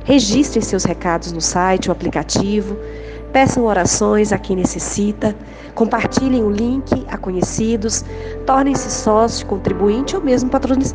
[0.03, 2.77] registrem seus recados no site ou aplicativo,
[3.31, 5.35] peçam orações a quem necessita,
[5.73, 8.03] compartilhem o link a conhecidos,
[8.45, 10.49] tornem-se sócio, contribuinte ou mesmo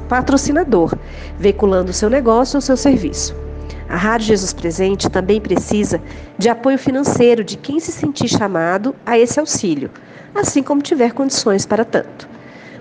[0.09, 0.93] patrocinador,
[1.39, 3.35] veiculando o seu negócio ou seu serviço.
[3.89, 6.01] A Rádio Jesus Presente também precisa
[6.37, 9.91] de apoio financeiro de quem se sentir chamado a esse auxílio,
[10.41, 12.29] assim como tiver condições para tanto.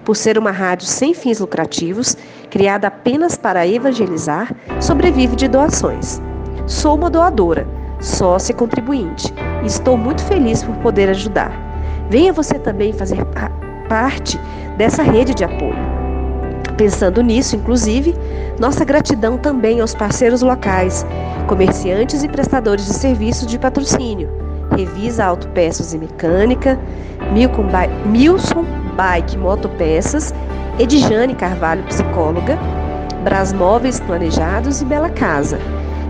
[0.03, 2.15] Por ser uma rádio sem fins lucrativos,
[2.49, 6.21] criada apenas para evangelizar, sobrevive de doações.
[6.67, 7.67] Sou uma doadora,
[7.99, 9.33] sócia e contribuinte,
[9.63, 11.51] e estou muito feliz por poder ajudar.
[12.09, 13.25] Venha você também fazer
[13.89, 14.39] parte
[14.77, 15.95] dessa rede de apoio.
[16.77, 18.13] Pensando nisso, inclusive,
[18.59, 21.05] nossa gratidão também aos parceiros locais,
[21.47, 24.29] comerciantes e prestadores de serviços de patrocínio,
[24.75, 26.79] Revisa Autopeças e Mecânica,
[28.05, 30.33] Milson Bike Motopeças,
[30.79, 32.57] Edjane Carvalho Psicóloga,
[33.23, 35.57] Brasmóveis Planejados e Bela Casa,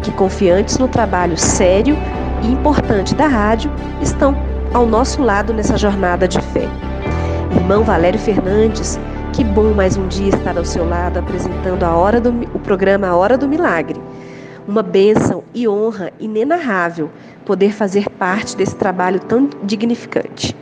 [0.03, 1.97] que confiantes no trabalho sério
[2.43, 4.35] e importante da rádio, estão
[4.73, 6.67] ao nosso lado nessa jornada de fé.
[7.55, 8.99] Irmão Valério Fernandes,
[9.33, 13.07] que bom mais um dia estar ao seu lado apresentando a hora do, o programa
[13.07, 13.99] A Hora do Milagre.
[14.67, 17.09] Uma bênção e honra inenarrável
[17.45, 20.55] poder fazer parte desse trabalho tão dignificante.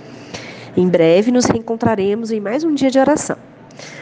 [0.75, 3.37] Em breve nos reencontraremos em mais um dia de oração.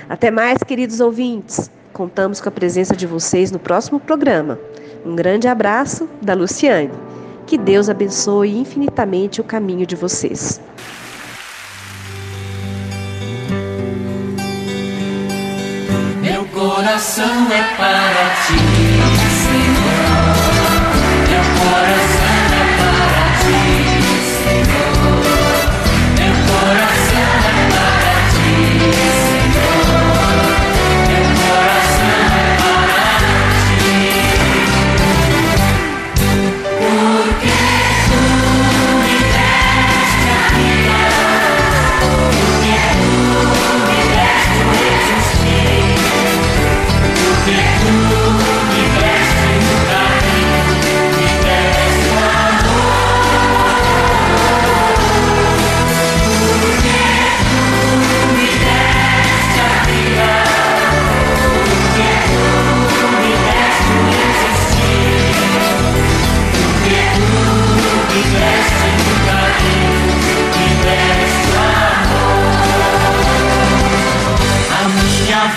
[0.10, 1.70] Até mais, queridos ouvintes.
[1.94, 4.60] Contamos com a presença de vocês no próximo programa.
[5.06, 6.92] Um grande abraço da Luciane.
[7.46, 10.62] Que Deus abençoe infinitamente o caminho de vocês.
[16.22, 18.81] Meu coração é para ti,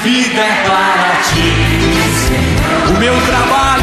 [0.05, 1.49] vida é para ti,
[2.29, 2.95] Senhor.
[2.95, 3.74] O meu trabalho,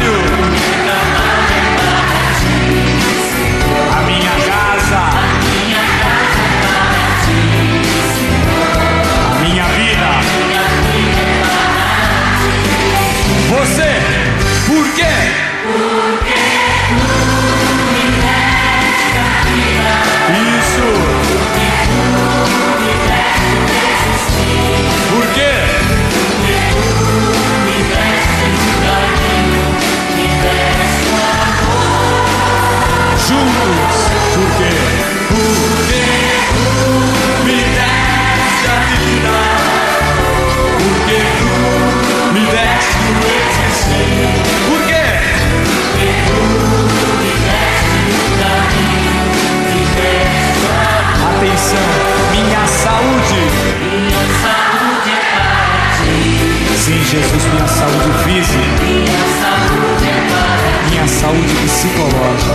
[57.12, 58.62] Jesus, minha saúde física,
[60.88, 62.54] minha saúde, psicológica,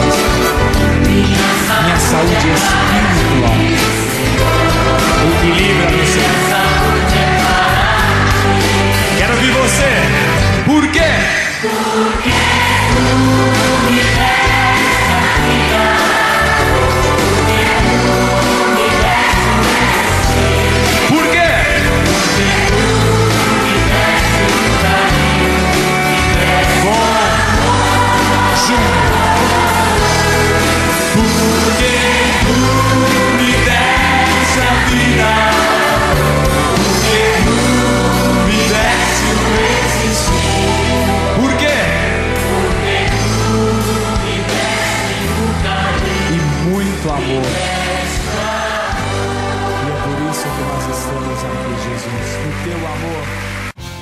[1.84, 3.54] minha saúde espiritual.
[5.22, 6.26] O que livra você.
[9.20, 9.92] Quero ouvir você.
[10.66, 11.12] Por quê?
[11.62, 12.32] Porque
[12.96, 13.57] tu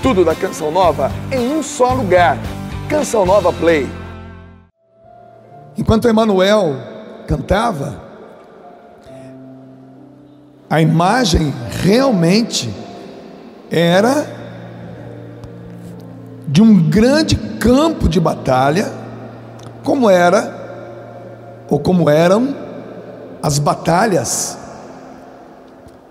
[0.06, 2.38] Tudo da Canção Nova em um só lugar.
[2.88, 3.90] Canção Nova Play.
[5.76, 6.76] Enquanto Emanuel
[7.28, 8.04] cantava,
[10.70, 11.52] a imagem
[11.82, 12.72] realmente
[13.72, 14.28] era
[16.48, 18.94] de um grande campo de batalha,
[19.84, 22.56] como era ou como eram
[23.42, 24.56] as batalhas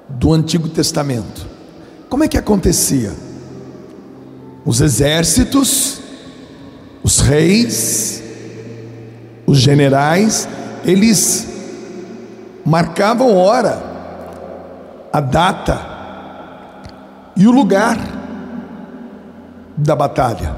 [0.09, 1.47] do Antigo Testamento.
[2.09, 3.24] Como é que acontecia?
[4.65, 6.01] Os exércitos,
[7.03, 8.23] os reis,
[9.47, 10.49] os generais,
[10.85, 11.47] eles
[12.65, 13.83] marcavam hora,
[15.13, 15.81] a data
[17.37, 17.99] e o lugar
[19.77, 20.57] da batalha.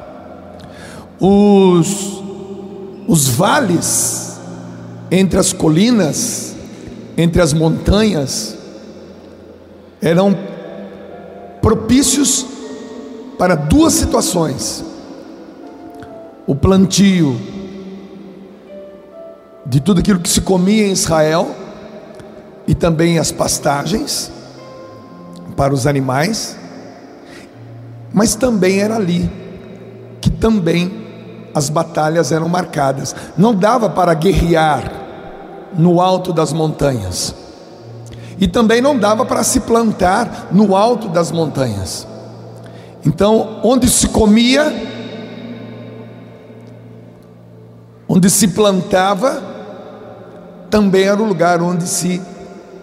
[1.19, 2.23] Os,
[3.09, 4.39] os vales
[5.11, 6.55] entre as colinas,
[7.17, 8.57] entre as montanhas,
[10.01, 10.37] eram
[11.61, 12.47] propícios
[13.39, 14.85] para duas situações:
[16.47, 17.39] o plantio
[19.65, 21.51] de tudo aquilo que se comia em Israel
[22.67, 24.31] e também as pastagens
[25.57, 26.57] para os animais,
[28.13, 29.31] mas também era ali
[30.21, 31.07] que também
[31.55, 33.15] as batalhas eram marcadas.
[33.37, 34.93] Não dava para guerrear
[35.73, 37.35] no alto das montanhas.
[38.39, 42.07] E também não dava para se plantar no alto das montanhas.
[43.07, 44.65] Então, onde se comia,
[48.09, 49.41] onde se plantava,
[50.69, 52.21] também era o lugar onde se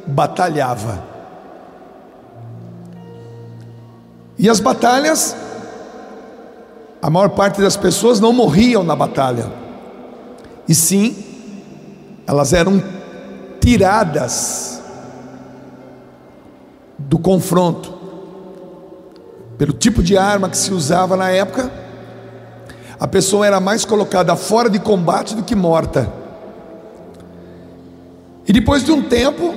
[0.08, 1.04] batalhava.
[4.40, 5.36] E as batalhas,
[7.02, 9.52] a maior parte das pessoas não morriam na batalha,
[10.70, 11.18] e sim,
[12.26, 12.82] elas eram
[13.60, 14.82] tiradas
[16.98, 17.93] do confronto,
[19.58, 21.72] pelo tipo de arma que se usava na época,
[23.00, 26.12] a pessoa era mais colocada fora de combate do que morta.
[28.48, 29.56] E depois de um tempo,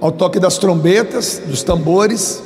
[0.00, 2.42] ao toque das trombetas, dos tambores,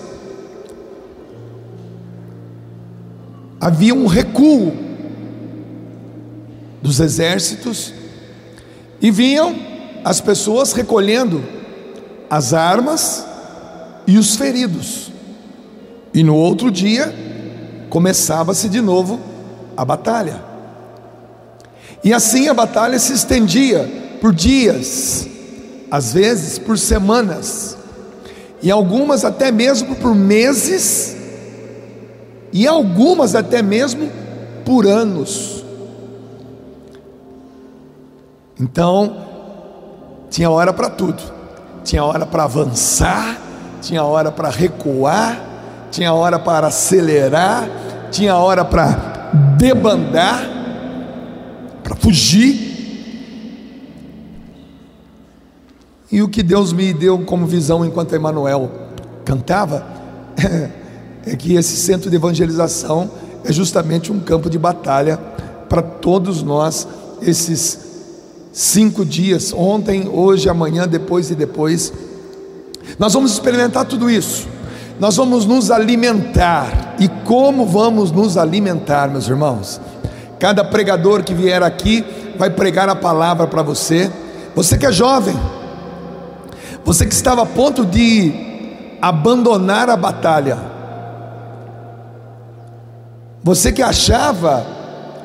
[3.60, 4.72] havia um recuo
[6.82, 7.92] dos exércitos
[9.00, 9.54] e vinham
[10.04, 11.44] as pessoas recolhendo
[12.28, 13.24] as armas
[14.06, 15.11] e os feridos.
[16.14, 17.14] E no outro dia
[17.88, 19.20] começava-se de novo
[19.76, 20.42] a batalha.
[22.04, 25.28] E assim a batalha se estendia por dias,
[25.90, 27.76] às vezes por semanas,
[28.62, 31.16] e algumas até mesmo por meses,
[32.52, 34.10] e algumas até mesmo
[34.64, 35.64] por anos.
[38.60, 39.16] Então,
[40.30, 41.20] tinha hora para tudo.
[41.84, 43.40] Tinha hora para avançar,
[43.80, 45.40] tinha hora para recuar,
[45.92, 47.68] tinha hora para acelerar,
[48.10, 50.42] tinha hora para debandar,
[51.84, 52.72] para fugir.
[56.10, 58.70] E o que Deus me deu como visão enquanto Emanuel
[59.24, 59.86] cantava
[61.26, 63.10] é que esse centro de evangelização
[63.44, 65.18] é justamente um campo de batalha
[65.68, 66.88] para todos nós
[67.20, 67.78] esses
[68.52, 71.92] cinco dias, ontem, hoje, amanhã, depois e depois.
[72.98, 74.48] Nós vamos experimentar tudo isso.
[75.02, 76.94] Nós vamos nos alimentar.
[77.00, 79.80] E como vamos nos alimentar, meus irmãos?
[80.38, 82.06] Cada pregador que vier aqui
[82.38, 84.08] vai pregar a palavra para você.
[84.54, 85.34] Você que é jovem,
[86.84, 88.32] você que estava a ponto de
[89.02, 90.56] abandonar a batalha,
[93.42, 94.64] você que achava,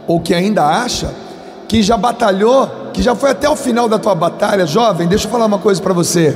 [0.07, 1.13] ou que ainda acha,
[1.67, 5.31] que já batalhou, que já foi até o final da tua batalha, jovem, deixa eu
[5.31, 6.35] falar uma coisa para você.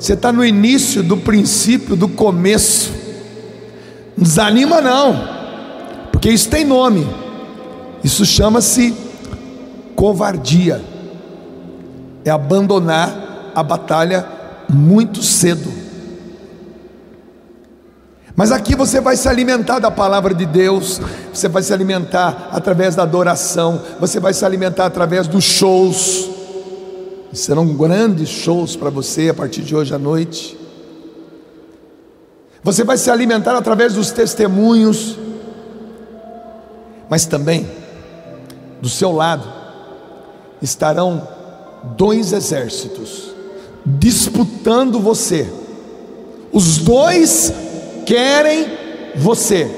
[0.00, 2.90] Você está no início do princípio, do começo.
[4.16, 5.28] Não desanima não,
[6.10, 7.06] porque isso tem nome.
[8.02, 8.94] Isso chama-se
[9.94, 10.82] covardia.
[12.24, 14.26] É abandonar a batalha
[14.70, 15.70] muito cedo.
[18.34, 20.98] Mas aqui você vai se alimentar da palavra de Deus,
[21.30, 26.39] você vai se alimentar através da adoração, você vai se alimentar através dos shows.
[27.32, 30.58] Serão grandes shows para você a partir de hoje à noite.
[32.62, 35.16] Você vai se alimentar através dos testemunhos,
[37.08, 37.66] mas também
[38.80, 39.50] do seu lado
[40.60, 41.26] estarão
[41.96, 43.30] dois exércitos
[43.84, 45.50] disputando você.
[46.52, 47.52] Os dois
[48.04, 48.66] querem
[49.16, 49.70] você.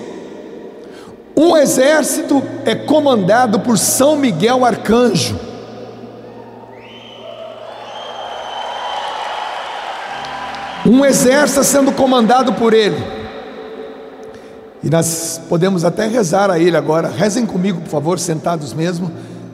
[1.37, 5.39] Um exército é comandado por São Miguel Arcanjo.
[11.03, 12.97] Um exército sendo comandado por ele.
[14.85, 17.09] E nós podemos até rezar a ele agora.
[17.09, 19.11] Rezem comigo, por favor, sentados mesmo.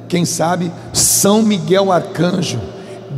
[0.09, 2.61] Quem sabe, São Miguel Arcanjo,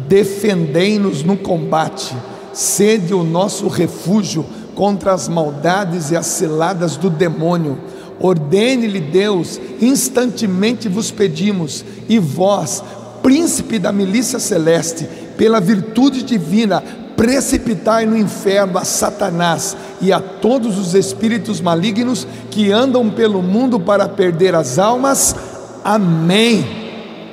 [0.06, 2.14] defendei-nos no combate,
[2.52, 7.80] sede o nosso refúgio contra as maldades e as ciladas do demônio.
[8.20, 12.80] Ordene-lhe Deus, instantemente vos pedimos, e vós,
[13.24, 16.80] príncipe da milícia celeste, pela virtude divina,
[17.20, 23.78] precipitai no inferno a Satanás e a todos os espíritos malignos que andam pelo mundo
[23.78, 25.36] para perder as almas.
[25.84, 26.64] Amém.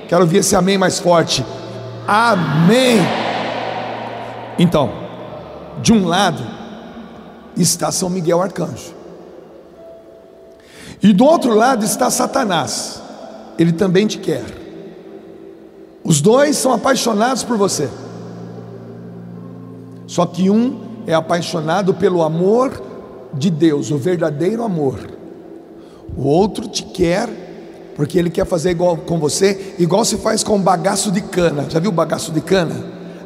[0.09, 1.45] Quero ouvir esse amém mais forte.
[2.05, 2.97] Amém.
[4.59, 4.91] Então,
[5.81, 6.45] de um lado
[7.55, 8.93] está São Miguel Arcanjo,
[11.01, 13.01] e do outro lado está Satanás,
[13.57, 14.43] ele também te quer.
[16.03, 17.89] Os dois são apaixonados por você.
[20.07, 22.81] Só que um é apaixonado pelo amor
[23.33, 24.97] de Deus, o verdadeiro amor.
[26.15, 27.29] O outro te quer
[27.95, 31.65] porque ele quer fazer igual com você, igual se faz com um bagaço de cana.
[31.67, 32.75] Já viu o bagaço de cana?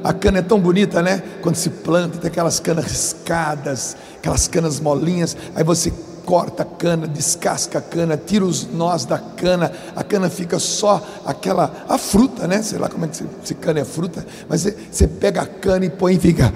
[0.02, 1.22] A cana é tão bonita, né?
[1.42, 5.92] Quando se planta, tem aquelas canas riscadas, aquelas canas molinhas, aí você
[6.26, 11.01] corta a cana, descasca a cana, tira os nós da cana, a cana fica só
[11.26, 12.61] aquela, a fruta, né?
[12.61, 15.45] Sei lá como é que se, se cana é fruta, mas você, você pega a
[15.45, 16.53] cana e põe e fica.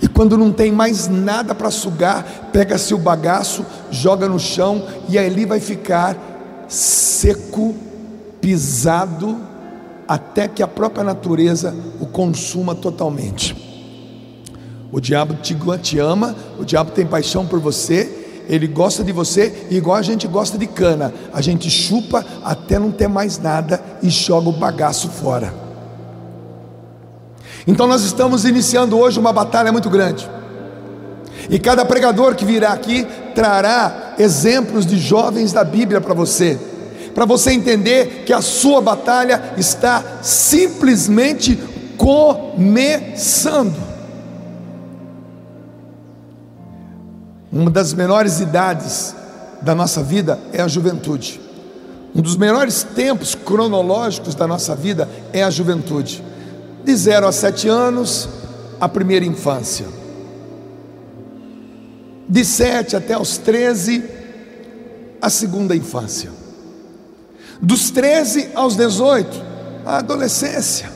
[0.00, 5.18] E quando não tem mais nada para sugar, pega-se o bagaço, joga no chão e
[5.18, 6.16] ali vai ficar
[6.68, 7.74] seco,
[8.40, 9.38] pisado,
[10.06, 13.67] até que a própria natureza o consuma totalmente.
[14.90, 19.96] O diabo te, ama, o diabo tem paixão por você, ele gosta de você, igual
[19.96, 21.12] a gente gosta de cana.
[21.32, 25.52] A gente chupa até não ter mais nada e joga o bagaço fora.
[27.66, 30.28] Então nós estamos iniciando hoje uma batalha muito grande.
[31.50, 36.58] E cada pregador que virá aqui trará exemplos de jovens da Bíblia para você,
[37.14, 41.58] para você entender que a sua batalha está simplesmente
[41.98, 43.87] começando.
[47.50, 49.14] Uma das menores idades
[49.62, 51.40] da nossa vida é a juventude.
[52.14, 56.22] Um dos melhores tempos cronológicos da nossa vida é a juventude.
[56.84, 58.28] De 0 a 7 anos,
[58.80, 59.86] a primeira infância.
[62.28, 64.04] De 7 até os 13,
[65.20, 66.30] a segunda infância.
[67.60, 69.42] Dos 13 aos 18,
[69.84, 70.90] a adolescência.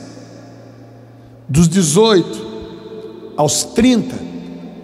[1.49, 4.15] Dos 18 aos 30,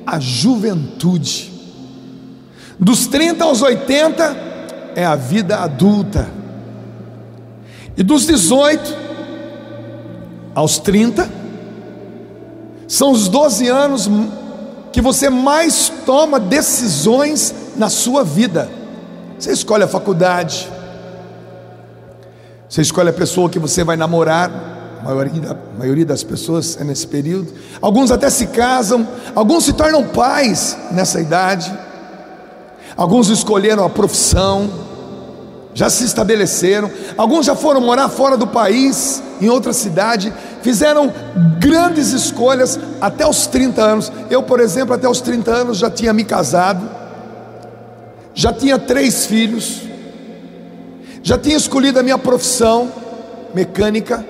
[0.06, 1.59] a juventude.
[2.80, 4.38] Dos 30 aos 80
[4.96, 6.30] é a vida adulta.
[7.98, 8.96] E dos 18
[10.56, 11.30] aos 30
[12.88, 14.10] são os 12 anos
[14.94, 18.70] que você mais toma decisões na sua vida.
[19.38, 20.68] Você escolhe a faculdade,
[22.68, 24.50] você escolhe a pessoa que você vai namorar,
[25.02, 27.54] a maioria, a maioria das pessoas é nesse período.
[27.82, 31.72] Alguns até se casam, alguns se tornam pais nessa idade.
[33.00, 34.70] Alguns escolheram a profissão,
[35.74, 41.10] já se estabeleceram, alguns já foram morar fora do país, em outra cidade, fizeram
[41.58, 44.12] grandes escolhas até os 30 anos.
[44.30, 46.90] Eu, por exemplo, até os 30 anos já tinha me casado,
[48.34, 49.84] já tinha três filhos,
[51.24, 52.92] já tinha escolhido a minha profissão
[53.56, 54.26] mecânica,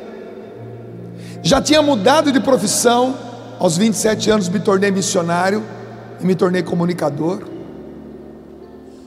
[1.42, 3.16] já tinha mudado de profissão,
[3.58, 5.64] aos 27 anos me tornei missionário
[6.22, 7.58] e me tornei comunicador.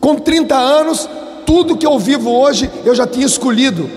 [0.02, 1.08] Com 30 anos,
[1.46, 3.88] tudo que eu vivo hoje eu já tinha escolhido.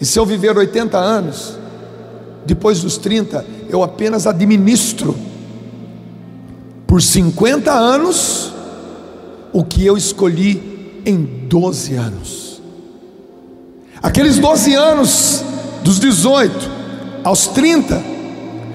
[0.00, 1.56] E se eu viver 80 anos,
[2.44, 5.16] depois dos 30, eu apenas administro
[6.88, 8.52] por 50 anos
[9.52, 12.60] o que eu escolhi em 12 anos.
[14.02, 15.44] Aqueles 12 anos,
[15.84, 16.52] dos 18
[17.22, 18.02] aos 30,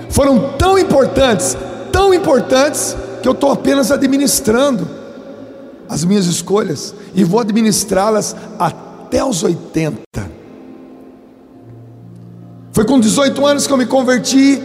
[0.08, 1.58] foram tão importantes,
[1.92, 4.99] tão importantes, que eu estou apenas administrando
[5.90, 10.00] as minhas escolhas e vou administrá-las até os 80.
[12.72, 14.62] Foi com 18 anos que eu me converti.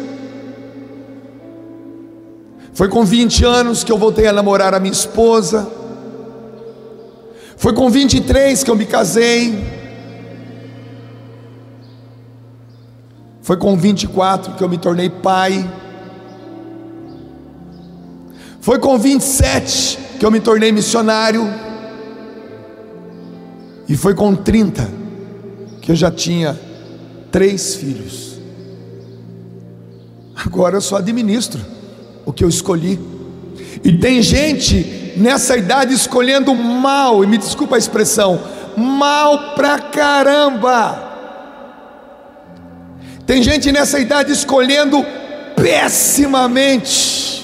[2.75, 5.67] Foi com 20 anos que eu voltei a namorar a minha esposa.
[7.57, 9.59] Foi com 23 que eu me casei.
[13.41, 15.69] Foi com 24 que eu me tornei pai.
[18.65, 21.47] Foi com 27 que eu me tornei missionário.
[23.87, 24.91] E foi com 30
[25.83, 26.59] que eu já tinha
[27.31, 28.39] três filhos.
[30.35, 31.61] Agora eu só administro
[32.25, 32.99] o que eu escolhi.
[33.85, 38.41] E tem gente nessa idade escolhendo mal, e me desculpa a expressão,
[38.79, 41.13] mal pra caramba.
[43.27, 45.05] Tem gente nessa idade escolhendo
[45.55, 47.44] pessimamente.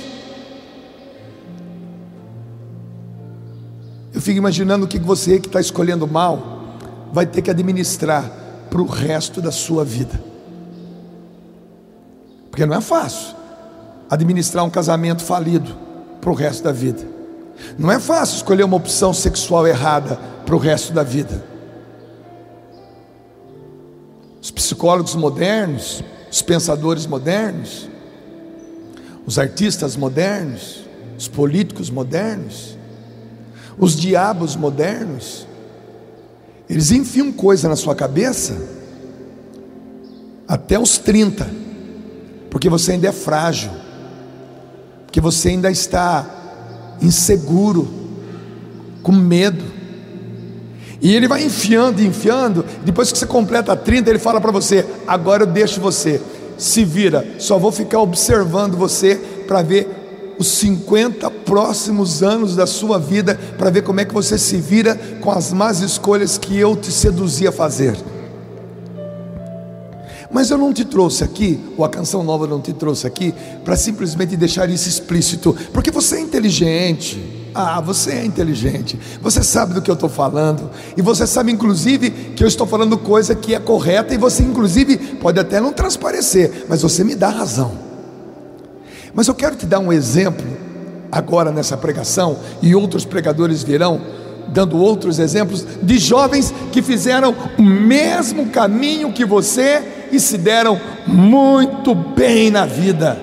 [4.21, 6.77] Eu fico imaginando o que você que está escolhendo mal
[7.11, 8.31] vai ter que administrar
[8.69, 10.23] para o resto da sua vida.
[12.51, 13.35] Porque não é fácil
[14.11, 15.75] administrar um casamento falido
[16.21, 17.03] para o resto da vida.
[17.79, 21.43] Não é fácil escolher uma opção sexual errada para o resto da vida.
[24.43, 27.89] Os psicólogos modernos, os pensadores modernos,
[29.25, 30.85] os artistas modernos,
[31.17, 32.79] os políticos modernos,
[33.81, 35.47] os diabos modernos,
[36.69, 38.57] eles enfiam coisa na sua cabeça
[40.47, 41.49] até os 30,
[42.51, 43.71] porque você ainda é frágil,
[45.07, 46.27] porque você ainda está
[47.01, 47.89] inseguro,
[49.03, 49.65] com medo.
[51.01, 55.45] E ele vai enfiando, enfiando, depois que você completa 30, ele fala para você: agora
[55.45, 56.21] eu deixo você,
[56.59, 59.15] se vira, só vou ficar observando você
[59.47, 60.00] para ver
[60.41, 64.99] os 50 próximos anos da sua vida para ver como é que você se vira
[65.21, 67.95] com as más escolhas que eu te seduzi a fazer.
[70.33, 73.35] Mas eu não te trouxe aqui, ou a canção nova não te trouxe aqui,
[73.67, 77.51] para simplesmente deixar isso explícito, porque você é inteligente.
[77.55, 82.09] Ah, você é inteligente, você sabe do que eu estou falando, e você sabe, inclusive,
[82.35, 86.65] que eu estou falando coisa que é correta, e você, inclusive, pode até não transparecer,
[86.67, 87.90] mas você me dá razão.
[89.15, 90.47] Mas eu quero te dar um exemplo
[91.11, 94.01] agora nessa pregação, e outros pregadores virão
[94.49, 100.81] dando outros exemplos de jovens que fizeram o mesmo caminho que você e se deram
[101.07, 103.19] muito bem na vida.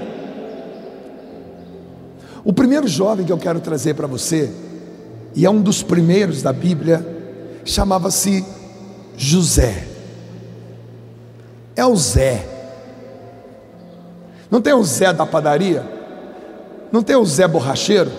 [2.43, 4.49] O primeiro jovem que eu quero trazer para você,
[5.35, 7.05] e é um dos primeiros da Bíblia,
[7.65, 8.45] chamava-se
[9.17, 9.83] José.
[11.75, 12.56] É o Zé.
[14.49, 15.83] Não tem o Zé da padaria?
[16.91, 18.11] Não tem o Zé borracheiro?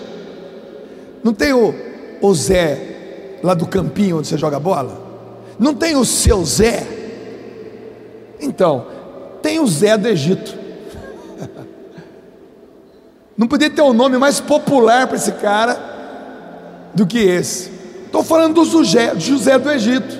[1.23, 1.73] Não tem o,
[2.21, 5.07] o Zé lá do campinho onde você joga bola?
[5.57, 6.85] Não tem o seu Zé?
[8.39, 8.85] Então,
[9.41, 10.57] tem o Zé do Egito.
[13.35, 15.77] Não podia ter um nome mais popular para esse cara
[16.93, 17.71] do que esse.
[18.05, 20.17] Estou falando do José, José do Egito.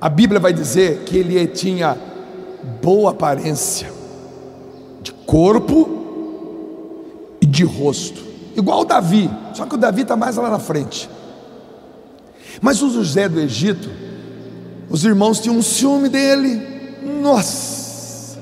[0.00, 1.96] A Bíblia vai dizer que ele tinha
[2.82, 3.97] boa aparência
[5.28, 5.86] corpo
[7.38, 8.24] e de rosto,
[8.56, 11.08] igual o Davi, só que o Davi está mais lá na frente.
[12.62, 13.90] Mas o José do Egito,
[14.88, 18.38] os irmãos tinham um ciúme dele, nossa,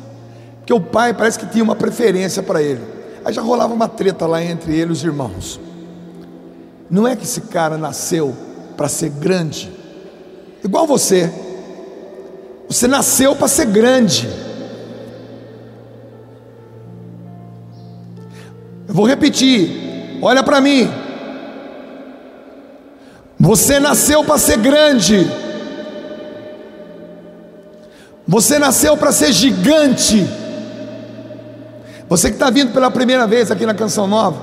[0.59, 2.81] porque o pai parece que tinha uma preferência para ele.
[3.25, 5.59] Aí já rolava uma treta lá entre ele e os irmãos.
[6.89, 8.33] Não é que esse cara nasceu
[8.77, 9.73] para ser grande,
[10.63, 11.33] igual você.
[12.69, 14.46] Você nasceu para ser grande.
[18.97, 20.91] Vou repetir, olha para mim.
[23.39, 25.31] Você nasceu para ser grande.
[28.27, 30.27] Você nasceu para ser gigante.
[32.09, 34.41] Você que está vindo pela primeira vez aqui na Canção Nova,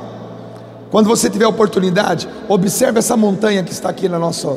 [0.92, 4.56] quando você tiver oportunidade, observe essa montanha que está aqui na nossa,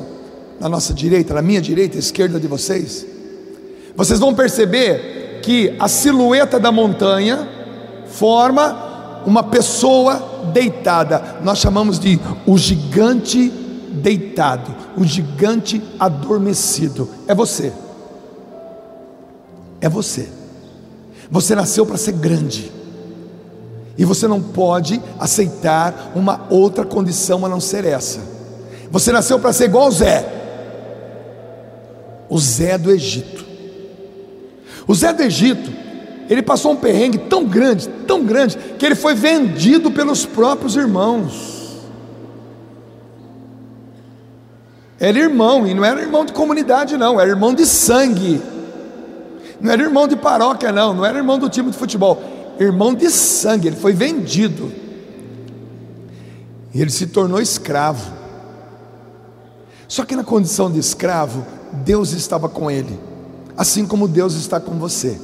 [0.60, 3.06] na nossa direita, na minha direita, esquerda de vocês.
[3.96, 7.48] Vocês vão perceber que a silhueta da montanha
[8.08, 8.85] forma
[9.26, 11.38] uma pessoa deitada.
[11.42, 13.48] Nós chamamos de o gigante
[13.92, 17.08] deitado, o gigante adormecido.
[17.26, 17.72] É você.
[19.80, 20.28] É você.
[21.30, 22.72] Você nasceu para ser grande.
[23.98, 28.20] E você não pode aceitar uma outra condição a não ser essa.
[28.90, 30.32] Você nasceu para ser igual Zé.
[32.28, 33.44] o Zé do Egito.
[34.86, 35.72] O Zé do Egito,
[36.28, 41.56] ele passou um perrengue tão grande, tão grande, que ele foi vendido pelos próprios irmãos.
[44.98, 48.40] Era irmão, e não era irmão de comunidade, não, era irmão de sangue.
[49.60, 52.22] Não era irmão de paróquia, não, não era irmão do time de futebol,
[52.58, 54.72] irmão de sangue, ele foi vendido.
[56.74, 58.12] E ele se tornou escravo.
[59.86, 61.46] Só que na condição de escravo,
[61.84, 62.98] Deus estava com ele,
[63.56, 65.18] assim como Deus está com você.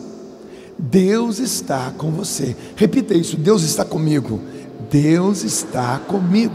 [0.78, 2.56] Deus está com você.
[2.76, 4.40] Repita isso: Deus está comigo.
[4.90, 6.54] Deus está comigo.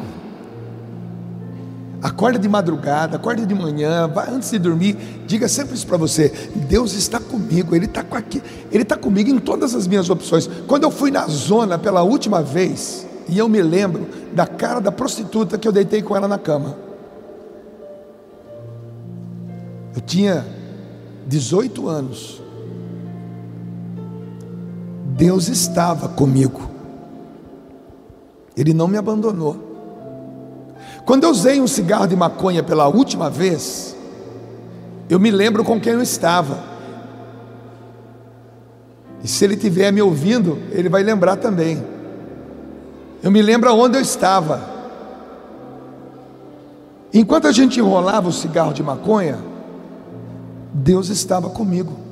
[2.02, 4.96] Acorda de madrugada, acorda de manhã, vai antes de dormir,
[5.26, 8.42] diga sempre isso para você: Deus está comigo, Ele está aqui,
[8.72, 10.48] Ele está comigo em todas as minhas opções.
[10.68, 14.92] Quando eu fui na zona pela última vez, e eu me lembro da cara da
[14.92, 16.78] prostituta que eu deitei com ela na cama.
[19.96, 20.46] Eu tinha
[21.26, 22.42] 18 anos.
[25.18, 26.70] Deus estava comigo.
[28.56, 29.66] Ele não me abandonou.
[31.06, 33.96] Quando eu usei um cigarro de maconha pela última vez,
[35.10, 36.60] eu me lembro com quem eu estava.
[39.24, 41.84] E se ele estiver me ouvindo, ele vai lembrar também.
[43.24, 44.62] Eu me lembro onde eu estava.
[47.12, 49.40] Enquanto a gente enrolava o cigarro de maconha,
[50.72, 52.07] Deus estava comigo.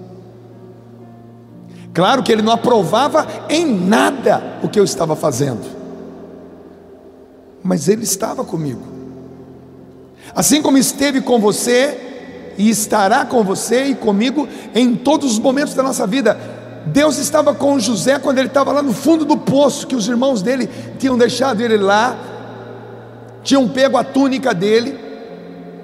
[1.96, 5.66] Claro que Ele não aprovava em nada o que eu estava fazendo,
[7.64, 8.82] mas Ele estava comigo.
[10.36, 14.46] Assim como esteve com você e estará com você e comigo
[14.76, 16.38] em todos os momentos da nossa vida.
[16.88, 20.42] Deus estava com José quando ele estava lá no fundo do poço, que os irmãos
[20.42, 22.18] dele tinham deixado ele lá,
[23.42, 25.00] tinham pego a túnica dele,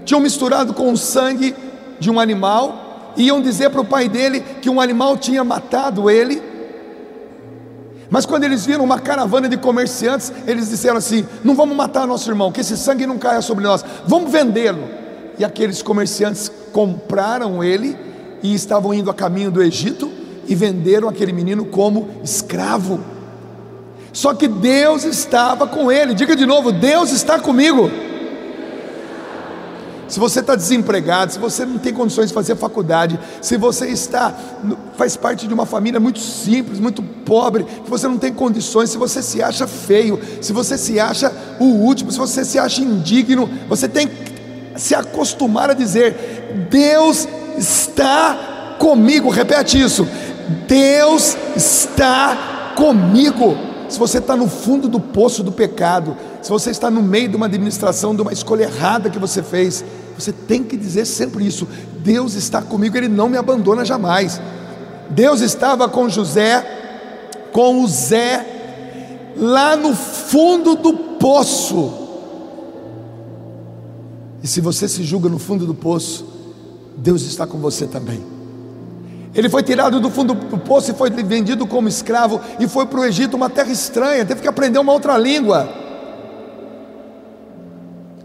[0.03, 1.56] tinham misturado com o sangue
[1.99, 6.42] de um animal, iam dizer para o pai dele que um animal tinha matado ele.
[8.10, 12.30] Mas quando eles viram uma caravana de comerciantes, eles disseram assim: Não vamos matar nosso
[12.30, 14.84] irmão, que esse sangue não caia sobre nós, vamos vendê-lo.
[15.40, 17.98] E aqueles comerciantes compraram ele
[18.44, 20.12] e estavam indo a caminho do Egito
[20.48, 23.00] e venderam aquele menino como escravo.
[24.12, 27.90] Só que Deus estava com ele, diga de novo: Deus está comigo.
[30.12, 34.36] Se você está desempregado, se você não tem condições de fazer faculdade, se você está
[34.98, 38.98] faz parte de uma família muito simples, muito pobre, que você não tem condições, se
[38.98, 41.32] você se acha feio, se você se acha
[41.62, 44.34] o último, se você se acha indigno, você tem que
[44.76, 47.26] se acostumar a dizer: Deus
[47.58, 49.30] está comigo.
[49.30, 50.06] Repete isso.
[50.68, 53.56] Deus está comigo.
[53.88, 57.36] Se você está no fundo do poço do pecado, se você está no meio de
[57.36, 59.84] uma administração, de uma escolha errada que você fez,
[60.18, 61.68] você tem que dizer sempre isso:
[62.00, 64.42] Deus está comigo, Ele não me abandona jamais.
[65.10, 66.66] Deus estava com José,
[67.52, 71.94] com o Zé, lá no fundo do poço.
[74.44, 76.26] E se você se julga no fundo do poço,
[76.98, 78.24] Deus está com você também.
[79.34, 83.00] Ele foi tirado do fundo do poço e foi vendido como escravo e foi para
[83.00, 85.81] o Egito, uma terra estranha, teve que aprender uma outra língua.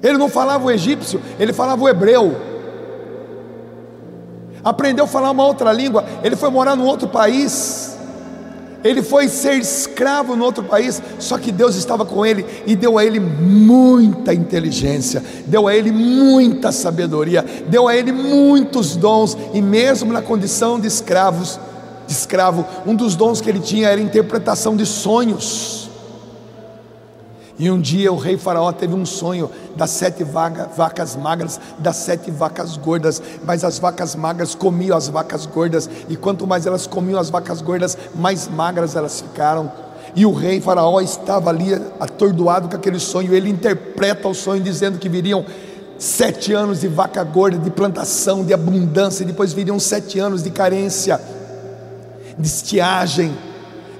[0.02, 2.36] Ele não falava o egípcio, ele falava o hebreu.
[4.62, 7.96] Aprendeu a falar uma outra língua, ele foi morar num outro país.
[8.84, 12.98] Ele foi ser escravo no outro país, só que Deus estava com ele e deu
[12.98, 19.60] a ele muita inteligência, deu a ele muita sabedoria, deu a ele muitos dons, e
[19.60, 21.58] mesmo na condição de escravos,
[22.06, 25.85] de escravo, um dos dons que ele tinha era interpretação de sonhos.
[27.58, 31.96] E um dia o rei Faraó teve um sonho das sete vaga, vacas magras, das
[31.96, 36.86] sete vacas gordas, mas as vacas magras comiam as vacas gordas, e quanto mais elas
[36.86, 39.72] comiam as vacas gordas, mais magras elas ficaram.
[40.14, 44.98] E o rei Faraó estava ali atordoado com aquele sonho, ele interpreta o sonho dizendo
[44.98, 45.44] que viriam
[45.98, 50.50] sete anos de vaca gorda, de plantação, de abundância, e depois viriam sete anos de
[50.50, 51.18] carência,
[52.38, 53.34] de estiagem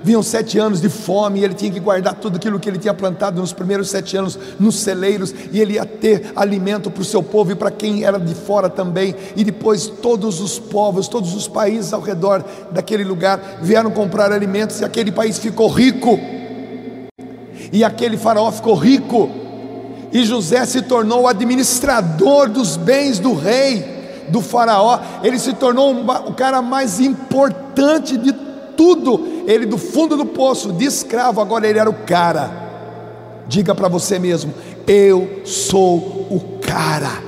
[0.07, 2.95] Vinham sete anos de fome e ele tinha que guardar tudo aquilo que ele tinha
[2.95, 7.25] plantado nos primeiros sete anos nos celeiros, e ele ia ter alimento para o seu
[7.25, 9.17] povo e para quem era de fora também.
[9.35, 14.81] E depois todos os povos, todos os países ao redor daquele lugar vieram comprar alimentos
[14.81, 16.17] e aquele país ficou rico.
[17.73, 19.29] E aquele faraó ficou rico.
[20.13, 23.85] E José se tornou o administrador dos bens do rei,
[24.29, 25.01] do faraó.
[25.25, 25.93] Ele se tornou
[26.29, 28.33] o cara mais importante de
[28.77, 32.51] tudo ele do fundo do poço, de escravo, agora ele era o cara.
[33.47, 34.53] Diga para você mesmo:
[34.87, 35.97] eu sou
[36.31, 37.25] o cara.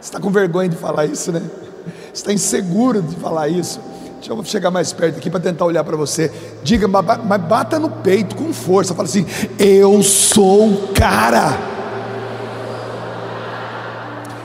[0.00, 1.40] está com vergonha de falar isso, né?
[1.40, 3.80] Você está inseguro de falar isso.
[4.16, 6.30] Deixa eu chegar mais perto aqui para tentar olhar para você.
[6.62, 8.94] Diga, mas bata no peito com força.
[8.94, 9.26] Fala assim:
[9.58, 11.58] Eu sou o cara.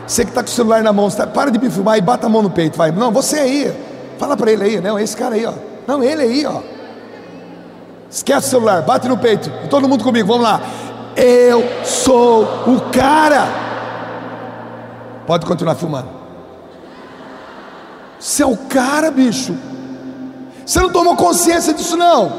[0.07, 2.27] Você que está com o celular na mão, tá, para de me filmar e bata
[2.27, 2.77] a mão no peito.
[2.77, 2.91] Vai.
[2.91, 3.86] Não, você aí.
[4.17, 4.81] Fala para ele aí.
[4.81, 5.53] Não, esse cara aí, ó.
[5.87, 6.61] Não, ele aí, ó.
[8.09, 9.51] Esquece o celular, bate no peito.
[9.69, 10.61] Todo mundo comigo, vamos lá.
[11.15, 13.47] Eu sou o cara.
[15.25, 16.09] Pode continuar filmando.
[18.19, 19.55] Você é o cara, bicho.
[20.65, 22.31] Você não tomou consciência disso, não.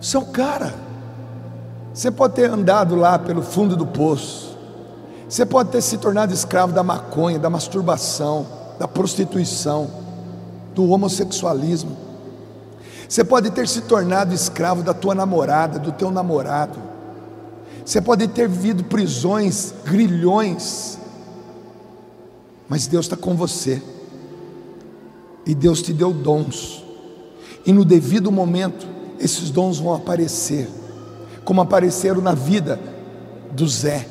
[0.00, 0.74] Você é o cara.
[1.92, 4.49] Você pode ter andado lá pelo fundo do poço.
[5.30, 8.44] Você pode ter se tornado escravo da maconha, da masturbação,
[8.80, 9.88] da prostituição,
[10.74, 11.96] do homossexualismo.
[13.08, 16.80] Você pode ter se tornado escravo da tua namorada, do teu namorado.
[17.84, 20.98] Você pode ter vivido prisões, grilhões.
[22.68, 23.80] Mas Deus está com você.
[25.46, 26.84] E Deus te deu dons.
[27.64, 28.84] E no devido momento,
[29.20, 30.68] esses dons vão aparecer.
[31.44, 32.80] Como apareceram na vida
[33.52, 34.09] do Zé.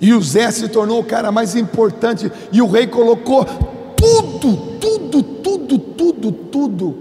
[0.00, 2.30] E o Zé se tornou o cara mais importante.
[2.52, 3.44] E o rei colocou
[3.96, 6.98] tudo, tudo, tudo, tudo, tudo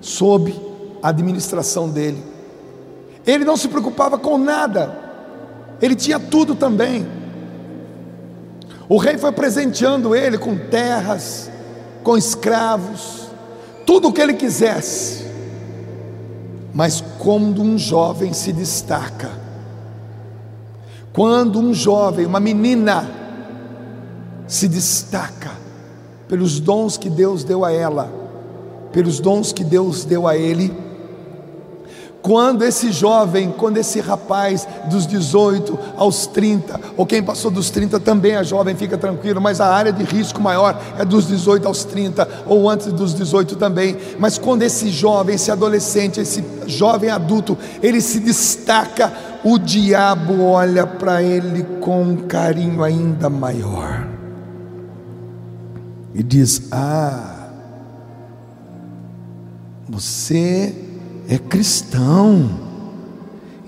[0.00, 0.54] sob
[1.02, 2.22] a administração dele.
[3.26, 4.96] Ele não se preocupava com nada,
[5.82, 7.06] ele tinha tudo também.
[8.88, 11.50] O rei foi presenteando ele com terras,
[12.04, 13.28] com escravos,
[13.84, 15.26] tudo o que ele quisesse.
[16.72, 19.45] Mas quando um jovem se destaca,
[21.16, 23.10] quando um jovem, uma menina,
[24.46, 25.50] se destaca
[26.28, 28.12] pelos dons que Deus deu a ela,
[28.92, 30.70] pelos dons que Deus deu a ele.
[32.20, 37.98] Quando esse jovem, quando esse rapaz dos 18 aos 30, ou quem passou dos 30
[38.00, 41.84] também é jovem, fica tranquilo, mas a área de risco maior é dos 18 aos
[41.84, 43.96] 30, ou antes dos 18 também.
[44.18, 49.12] Mas quando esse jovem, esse adolescente, esse jovem adulto, ele se destaca,
[49.48, 54.08] o diabo olha para ele com um carinho ainda maior
[56.12, 57.48] e diz: Ah,
[59.88, 60.74] você
[61.28, 62.50] é cristão.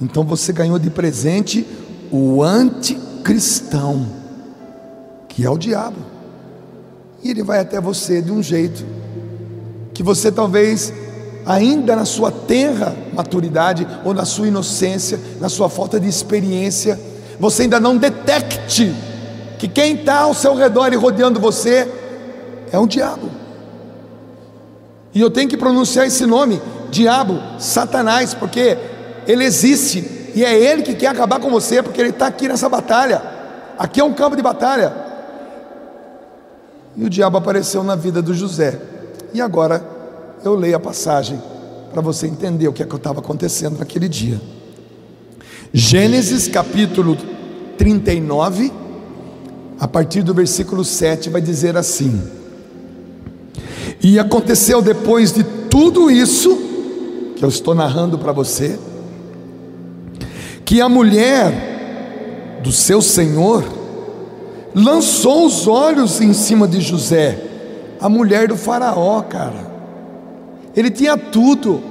[0.03, 1.65] Então você ganhou de presente
[2.11, 4.05] o anticristão,
[5.29, 5.99] que é o diabo.
[7.23, 8.85] E ele vai até você de um jeito
[9.95, 10.93] que você talvez
[11.49, 17.01] ainda na sua terra maturidade ou na sua inocência, na sua falta de experiência,
[17.41, 18.95] você ainda não detecte
[19.59, 21.91] que quem está ao seu redor e rodeando você
[22.71, 23.31] é um diabo.
[25.15, 26.61] E eu tenho que pronunciar esse nome,
[26.91, 28.77] diabo, Satanás, porque
[29.27, 32.69] ele existe e é ele que quer acabar com você, porque ele está aqui nessa
[32.69, 33.23] batalha.
[33.79, 34.93] Aqui é um campo de batalha.
[36.95, 38.79] E o diabo apareceu na vida do José.
[39.33, 39.98] E agora
[40.45, 41.41] eu leio a passagem
[41.93, 44.41] para você entender o que é que estava acontecendo naquele dia.
[45.73, 47.17] Gênesis capítulo
[47.77, 48.73] 39,
[49.79, 52.21] a partir do versículo 7, vai dizer assim:
[54.03, 56.57] e aconteceu depois de tudo isso,
[57.37, 58.79] que eu estou narrando para você,
[60.65, 63.65] que a mulher do seu senhor
[64.75, 67.43] lançou os olhos em cima de José,
[68.01, 69.68] a mulher do Faraó, cara.
[70.79, 71.83] Ele tinha tudo,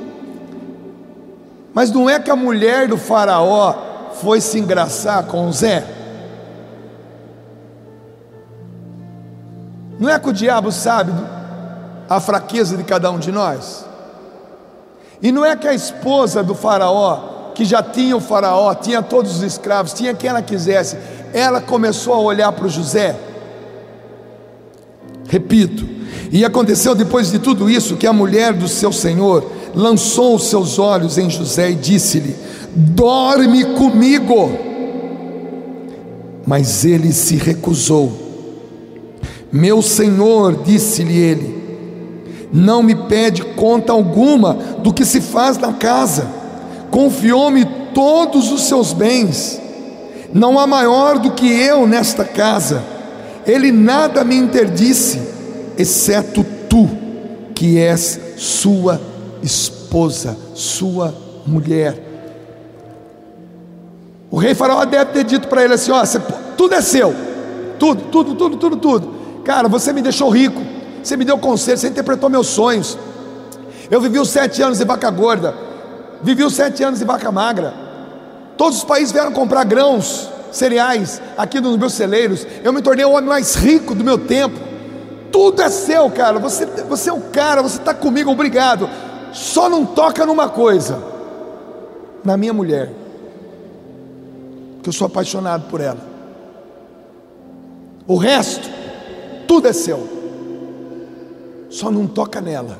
[1.73, 3.75] mas não é que a mulher do Faraó
[4.13, 5.83] foi se engraçar com Zé.
[9.99, 11.11] Não é que o diabo sabe
[12.09, 13.85] a fraqueza de cada um de nós.
[15.21, 19.35] E não é que a esposa do Faraó, que já tinha o Faraó, tinha todos
[19.35, 20.97] os escravos, tinha quem ela quisesse,
[21.33, 23.19] ela começou a olhar para o José.
[25.27, 25.96] Repito,
[26.31, 30.77] e aconteceu depois de tudo isso que a mulher do seu senhor lançou os seus
[30.77, 32.35] olhos em José e disse-lhe:
[32.75, 34.51] Dorme comigo.
[36.45, 38.27] Mas ele se recusou.
[39.51, 41.57] Meu senhor, disse-lhe ele,
[42.51, 46.27] não me pede conta alguma do que se faz na casa,
[46.91, 49.59] confiou-me todos os seus bens,
[50.33, 52.83] não há maior do que eu nesta casa,
[53.45, 55.19] ele nada me interdisse,
[55.77, 56.89] exceto tu,
[57.53, 58.99] que és sua
[59.41, 61.13] esposa, sua
[61.45, 62.03] mulher.
[64.29, 66.19] O rei Faraó deve ter dito para ele assim: ó, você,
[66.57, 67.13] tudo é seu,
[67.79, 69.17] tudo, tudo, tudo, tudo, tudo.
[69.43, 70.61] Cara, você me deixou rico,
[71.01, 72.97] você me deu conselho, você interpretou meus sonhos.
[73.89, 75.55] Eu vivi os sete anos de vaca gorda,
[76.21, 77.73] vivi os sete anos de vaca magra.
[78.57, 82.45] Todos os países vieram comprar grãos, cereais aqui nos meus celeiros.
[82.63, 84.66] Eu me tornei o homem mais rico do meu tempo.
[85.31, 86.39] Tudo é seu, cara.
[86.39, 88.89] Você, você é o cara, você está comigo, obrigado.
[89.33, 91.01] Só não toca numa coisa:
[92.23, 92.91] na minha mulher,
[94.81, 95.99] que eu sou apaixonado por ela.
[98.07, 98.69] O resto,
[99.47, 100.07] tudo é seu.
[101.69, 102.79] Só não toca nela.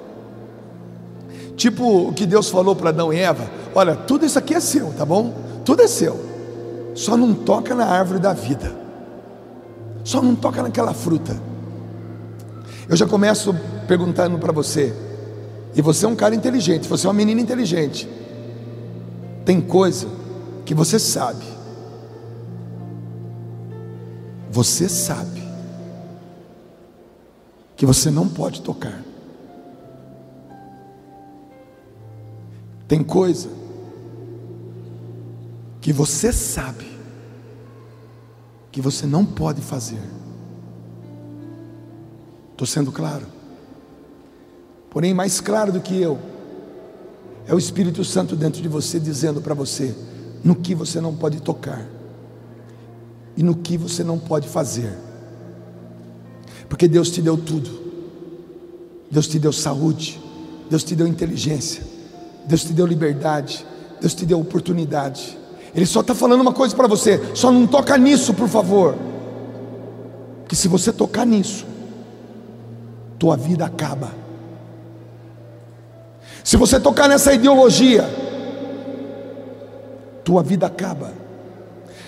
[1.57, 4.93] Tipo o que Deus falou para Adão e Eva: Olha, tudo isso aqui é seu,
[4.93, 5.33] tá bom?
[5.65, 6.17] Tudo é seu.
[6.95, 8.73] Só não toca na árvore da vida.
[10.03, 11.35] Só não toca naquela fruta.
[12.89, 13.53] Eu já começo
[13.87, 14.93] perguntando para você.
[15.75, 18.09] E você é um cara inteligente, você é uma menina inteligente.
[19.45, 20.07] Tem coisa
[20.65, 21.45] que você sabe.
[24.49, 25.43] Você sabe
[27.75, 29.03] que você não pode tocar.
[32.87, 33.49] Tem coisa
[35.81, 36.87] que você sabe
[38.71, 40.16] que você não pode fazer.
[42.57, 43.23] Estou sendo claro.
[44.89, 46.17] Porém, mais claro do que eu,
[47.45, 49.95] é o Espírito Santo dentro de você dizendo para você
[50.43, 51.85] no que você não pode tocar
[53.35, 54.91] e no que você não pode fazer.
[56.67, 57.85] Porque Deus te deu tudo.
[59.11, 60.19] Deus te deu saúde,
[60.67, 61.83] Deus te deu inteligência,
[62.47, 63.63] Deus te deu liberdade,
[64.01, 65.37] Deus te deu oportunidade.
[65.75, 68.97] Ele só está falando uma coisa para você: só não toca nisso, por favor.
[70.47, 71.67] Que se você tocar nisso,
[73.17, 74.11] tua vida acaba.
[76.43, 78.07] Se você tocar nessa ideologia,
[80.23, 81.11] tua vida acaba.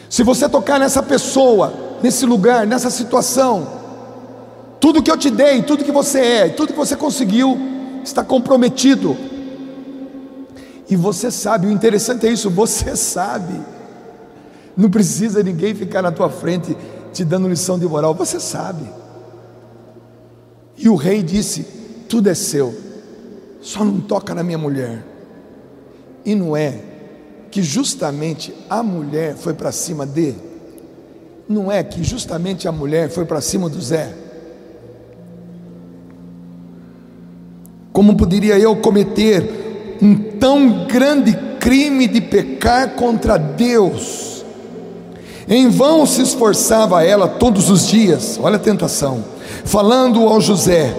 [0.10, 3.68] Se você tocar nessa pessoa, nesse lugar, nessa situação,
[4.80, 7.57] tudo que eu te dei, tudo que você é, tudo que você conseguiu,
[8.03, 9.18] está comprometido.
[10.90, 13.60] E você sabe, o interessante é isso, você sabe.
[14.76, 16.76] Não precisa ninguém ficar na tua frente
[17.14, 18.98] te dando lição de moral, você sabe.
[20.80, 21.65] E o rei disse:
[22.07, 22.73] Tudo é seu,
[23.61, 25.06] só não toca na minha mulher.
[26.26, 26.80] E não é
[27.51, 30.34] que justamente a mulher foi para cima de,
[31.47, 34.14] não é que justamente a mulher foi para cima do Zé.
[37.91, 44.45] Como poderia eu cometer um tão grande crime de pecar contra Deus.
[45.47, 49.26] Em vão se esforçava ela todos os dias, olha a tentação,
[49.65, 50.95] falando ao José,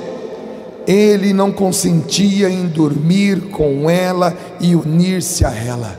[0.86, 5.98] ele não consentia em dormir com ela e unir-se a ela.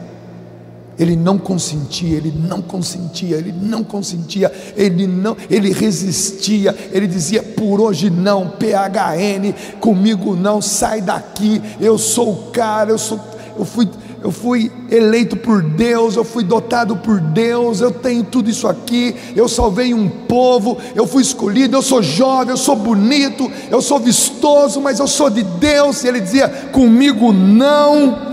[1.00, 7.42] Ele não consentia, ele não consentia, ele não consentia, ele não, ele resistia, ele dizia
[7.42, 13.20] por hoje não, PHN, comigo não, sai daqui, eu sou o cara, eu sou,
[13.58, 13.90] eu fui,
[14.24, 19.16] eu fui eleito por Deus, eu fui dotado por Deus, eu tenho tudo isso aqui,
[19.36, 24.00] eu salvei um povo, eu fui escolhido, eu sou jovem, eu sou bonito, eu sou
[24.00, 28.30] vistoso, mas eu sou de Deus, e ele dizia comigo não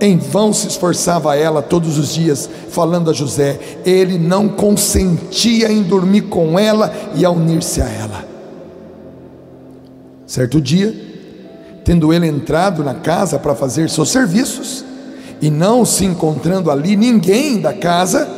[0.00, 3.58] em vão se esforçava ela todos os dias, falando a José.
[3.84, 8.24] Ele não consentia em dormir com ela e a unir-se a ela.
[10.26, 10.94] Certo dia,
[11.84, 14.84] tendo ele entrado na casa para fazer seus serviços,
[15.40, 18.28] e não se encontrando ali ninguém da casa,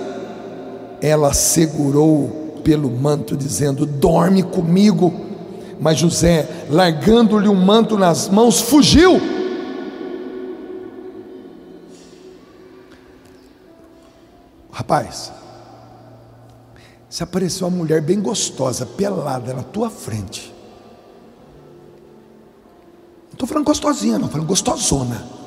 [1.01, 5.13] ela segurou pelo manto, dizendo: Dorme comigo.
[5.81, 9.21] Mas José, largando-lhe o um manto nas mãos, fugiu
[14.79, 15.33] Rapaz,
[17.11, 20.55] se apareceu uma mulher bem gostosa, pelada na tua frente.
[23.25, 25.38] Não estou falando gostosinha, não, falando gostosona.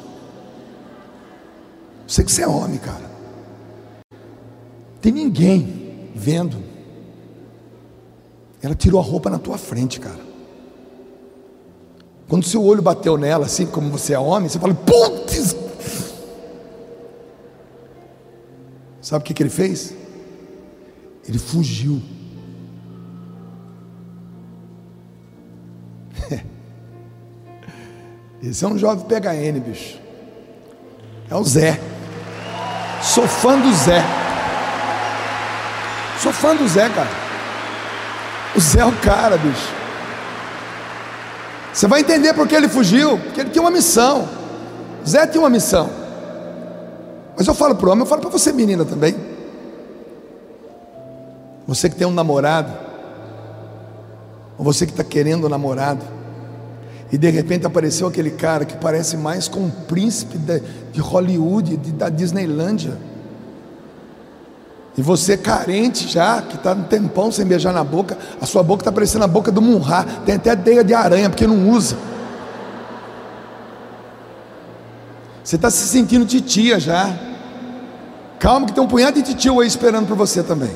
[2.11, 3.09] Sei que você é homem, cara.
[4.99, 6.61] Tem ninguém vendo.
[8.61, 10.19] Ela tirou a roupa na tua frente, cara.
[12.27, 15.55] Quando seu olho bateu nela, assim como você é homem, você fala: Putz,
[19.01, 19.93] Sabe o que, que ele fez?
[21.25, 22.01] Ele fugiu.
[28.43, 29.97] Esse é um jovem PHN, bicho.
[31.29, 31.79] É o Zé.
[33.01, 34.03] Sou fã do Zé.
[36.21, 37.09] Sou fã do Zé, cara.
[38.55, 39.73] O Zé é o cara, bicho.
[41.73, 43.17] Você vai entender por que ele fugiu.
[43.17, 44.27] Porque ele tinha uma missão.
[45.07, 45.89] Zé tinha uma missão.
[47.35, 49.15] Mas eu falo para o homem, eu falo para você, menina, também.
[51.67, 52.71] Você que tem um namorado,
[54.57, 56.05] ou você que está querendo um namorado,
[57.11, 60.61] e de repente apareceu aquele cara que parece mais com um príncipe de,
[60.91, 62.97] de Hollywood, de, da Disneylândia.
[64.97, 68.81] E você carente já, que está um tempão sem beijar na boca, a sua boca
[68.81, 71.95] está parecendo a boca do Munhá, tem até teia de aranha, porque não usa.
[75.43, 77.13] Você está se sentindo titia já.
[78.37, 80.71] Calma que tem um punhado de titio aí esperando por você também.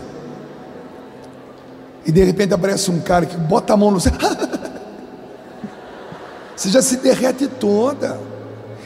[2.06, 4.14] E de repente aparece um cara que bota a mão no céu.
[6.56, 8.20] Você já se derrete toda.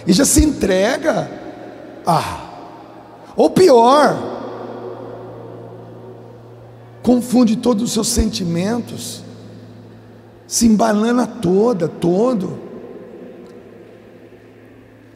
[0.09, 1.29] E já se entrega.
[2.03, 2.39] Ah.
[3.35, 4.17] Ou pior,
[7.03, 9.23] confunde todos os seus sentimentos,
[10.47, 12.57] se embanana toda, todo.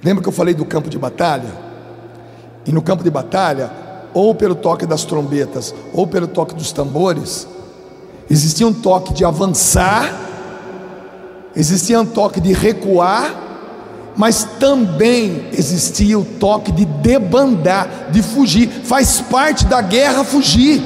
[0.04, 1.50] Lembra que eu falei do campo de batalha?
[2.64, 3.72] E no campo de batalha,
[4.14, 7.48] ou pelo toque das trombetas, ou pelo toque dos tambores,
[8.30, 10.14] existia um toque de avançar,
[11.56, 13.43] existia um toque de recuar,
[14.16, 18.68] mas também existia o toque de debandar, de fugir.
[18.68, 20.82] Faz parte da guerra fugir,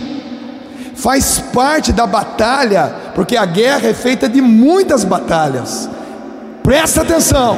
[0.96, 5.90] faz parte da batalha, porque a guerra é feita de muitas batalhas.
[6.64, 7.58] Presta atenção.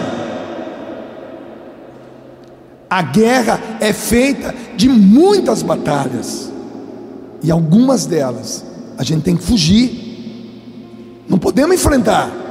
[2.89, 6.51] A guerra é feita de muitas batalhas,
[7.43, 8.65] e algumas delas
[8.97, 12.48] a gente tem que fugir, não podemos enfrentar.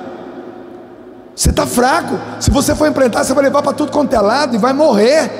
[1.38, 4.56] Você está fraco, se você for enfrentar, você vai levar para tudo quanto é lado
[4.56, 5.30] e vai morrer.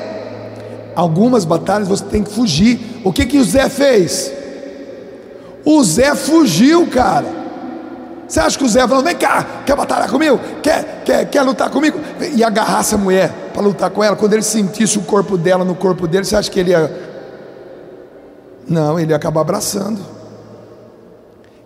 [0.95, 3.01] Algumas batalhas você tem que fugir.
[3.03, 4.33] O que que o Zé fez?
[5.65, 7.27] O Zé fugiu, cara.
[8.29, 10.39] Você acha que o Zé falou: vem cá, quer batalhar comigo?
[10.63, 11.99] Quer, quer, quer lutar comigo?
[12.33, 14.15] E agarrasse a mulher para lutar com ela.
[14.15, 16.97] Quando ele sentisse o corpo dela no corpo dele, você acha que ele ia.
[18.69, 20.01] Não, ele ia acabar abraçando.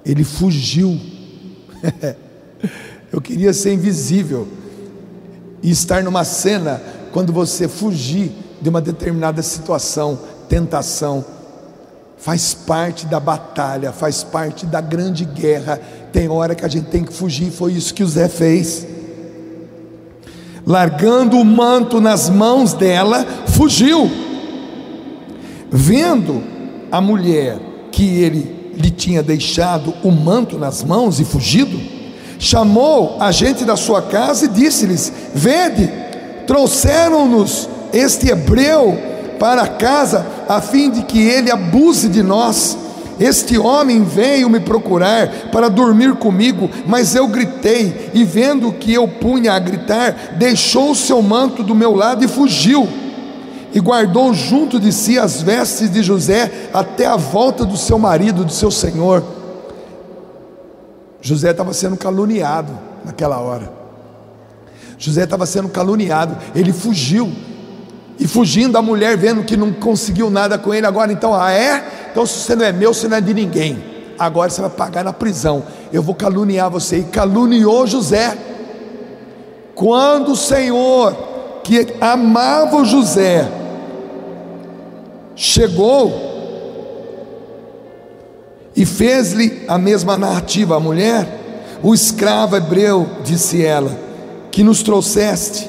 [0.06, 0.98] Ele fugiu.
[3.12, 4.48] Eu queria ser invisível
[5.62, 6.82] e estar numa cena
[7.12, 10.18] quando você fugir de uma determinada situação,
[10.48, 11.22] tentação.
[12.16, 15.78] Faz parte da batalha, faz parte da grande guerra.
[16.10, 18.86] Tem hora que a gente tem que fugir, foi isso que o Zé fez.
[20.64, 24.10] Largando o manto nas mãos dela, fugiu.
[25.70, 26.42] Vendo
[26.90, 27.58] a mulher
[27.90, 31.78] que ele lhe tinha deixado o manto nas mãos e fugido,
[32.42, 35.88] chamou a gente da sua casa e disse-lhes: Vede,
[36.44, 38.98] trouxeram-nos este hebreu
[39.38, 42.76] para casa, a fim de que ele abuse de nós.
[43.20, 49.06] Este homem veio me procurar para dormir comigo, mas eu gritei, e vendo que eu
[49.06, 52.88] punha a gritar, deixou o seu manto do meu lado e fugiu.
[53.72, 58.44] E guardou junto de si as vestes de José até a volta do seu marido,
[58.44, 59.41] do seu senhor.
[61.22, 63.72] José estava sendo caluniado naquela hora.
[64.98, 67.32] José estava sendo caluniado, ele fugiu.
[68.18, 72.08] E fugindo, a mulher vendo que não conseguiu nada com ele, agora então, ah é?
[72.10, 73.82] Então se você não é meu, você não é de ninguém.
[74.18, 75.64] Agora você vai pagar na prisão.
[75.92, 76.98] Eu vou caluniar você.
[76.98, 78.36] E caluniou José.
[79.74, 81.16] Quando o Senhor,
[81.64, 83.50] que amava José,
[85.34, 86.31] chegou
[88.74, 91.40] e fez-lhe a mesma narrativa à mulher.
[91.82, 93.98] O escravo hebreu, disse ela,
[94.50, 95.68] que nos trouxeste,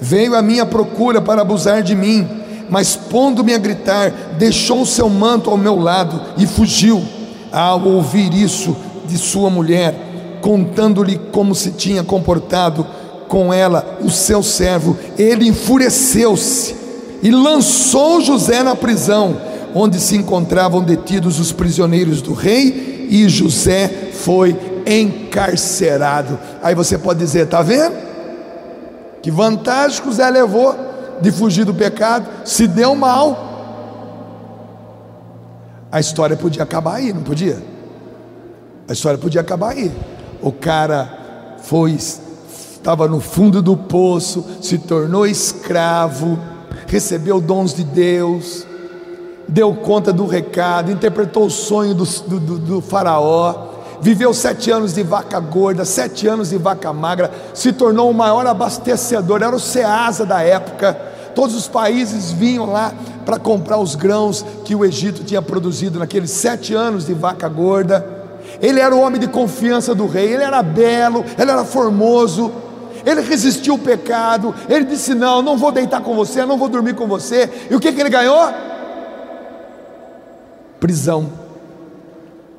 [0.00, 2.26] veio à minha procura para abusar de mim,
[2.70, 7.02] mas pondo-me a gritar, deixou o seu manto ao meu lado e fugiu.
[7.50, 8.76] Ao ouvir isso
[9.06, 9.94] de sua mulher,
[10.42, 12.86] contando-lhe como se tinha comportado
[13.26, 16.76] com ela o seu servo, ele enfureceu-se
[17.22, 19.36] e lançou José na prisão
[19.74, 26.38] onde se encontravam detidos os prisioneiros do rei, e José foi encarcerado.
[26.62, 27.96] Aí você pode dizer: está vendo?
[29.22, 30.74] Que vantagem que José levou
[31.20, 33.46] de fugir do pecado, se deu mal.
[35.90, 37.62] A história podia acabar aí, não podia?
[38.88, 39.90] A história podia acabar aí.
[40.40, 46.38] O cara foi, estava no fundo do poço, se tornou escravo,
[46.86, 48.66] recebeu dons de Deus,
[49.48, 53.54] deu conta do recado, interpretou o sonho do, do, do, faraó,
[54.00, 58.46] viveu sete anos de vaca gorda, sete anos de vaca magra, se tornou o maior
[58.46, 60.94] abastecedor, era o Ceasa da época.
[61.34, 62.92] Todos os países vinham lá
[63.24, 68.04] para comprar os grãos que o Egito tinha produzido naqueles sete anos de vaca gorda.
[68.60, 72.50] Ele era o homem de confiança do rei, ele era belo, ele era formoso,
[73.06, 76.94] ele resistiu o pecado, ele disse: Não, não vou deitar com você, não vou dormir
[76.94, 77.48] com você.
[77.70, 78.48] E o que, que ele ganhou?
[80.80, 81.30] Prisão.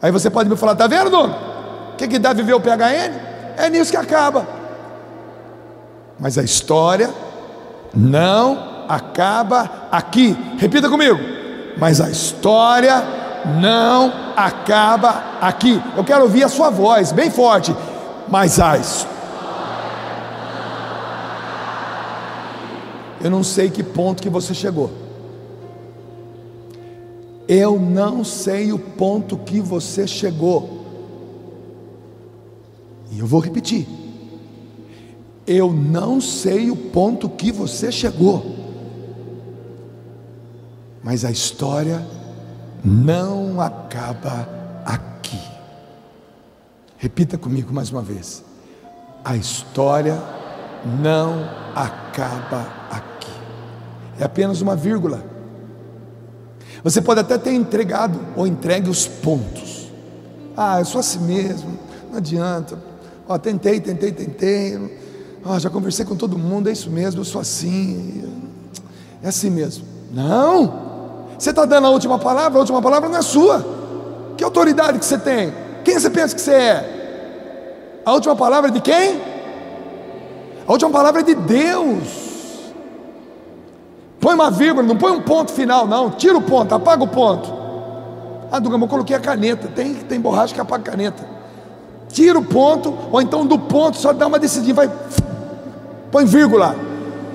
[0.02, 1.18] Aí você pode me falar, tá vendo?
[1.18, 3.14] O que, que dá viver o PHN?
[3.58, 4.48] É nisso que acaba.
[6.20, 7.10] Mas a história
[7.94, 10.38] não acaba aqui.
[10.58, 11.20] Repita comigo.
[11.78, 13.04] Mas a história
[13.60, 15.82] não acaba aqui.
[15.96, 17.76] Eu quero ouvir a sua voz bem forte.
[18.28, 19.20] Mas a história.
[23.22, 25.09] Eu não sei que ponto que você chegou.
[27.52, 30.86] Eu não sei o ponto que você chegou.
[33.10, 33.88] E eu vou repetir.
[35.48, 38.56] Eu não sei o ponto que você chegou.
[41.04, 42.06] Mas a história
[42.86, 44.48] não acaba
[44.86, 45.42] aqui.
[47.00, 48.44] Repita comigo mais uma vez.
[49.26, 50.22] A história
[51.02, 53.32] não acaba aqui.
[54.20, 55.39] É apenas uma vírgula.
[56.84, 59.90] Você pode até ter entregado ou entregue os pontos.
[60.56, 61.78] Ah, eu sou assim mesmo,
[62.10, 62.78] não adianta.
[63.28, 65.40] Ó, tentei, tentei, tentei.
[65.46, 68.24] Ó, já conversei com todo mundo, é isso mesmo, eu sou assim.
[69.22, 69.86] É assim mesmo.
[70.12, 71.28] Não!
[71.38, 73.66] Você está dando a última palavra, a última palavra não é sua.
[74.38, 75.54] Que autoridade que você tem?
[75.84, 78.02] Quem você pensa que você é?
[78.06, 79.22] A última palavra é de quem?
[80.68, 82.29] A última palavra é de Deus.
[84.20, 86.10] Põe uma vírgula, não põe um ponto final, não.
[86.12, 87.54] Tira o ponto, apaga o ponto.
[88.52, 89.68] Ah, Dugama, eu coloquei a caneta.
[89.68, 91.24] Tem, tem borracha que apaga a caneta.
[92.10, 94.90] Tira o ponto, ou então do ponto só dá uma decidinha, vai.
[96.12, 96.76] Põe vírgula.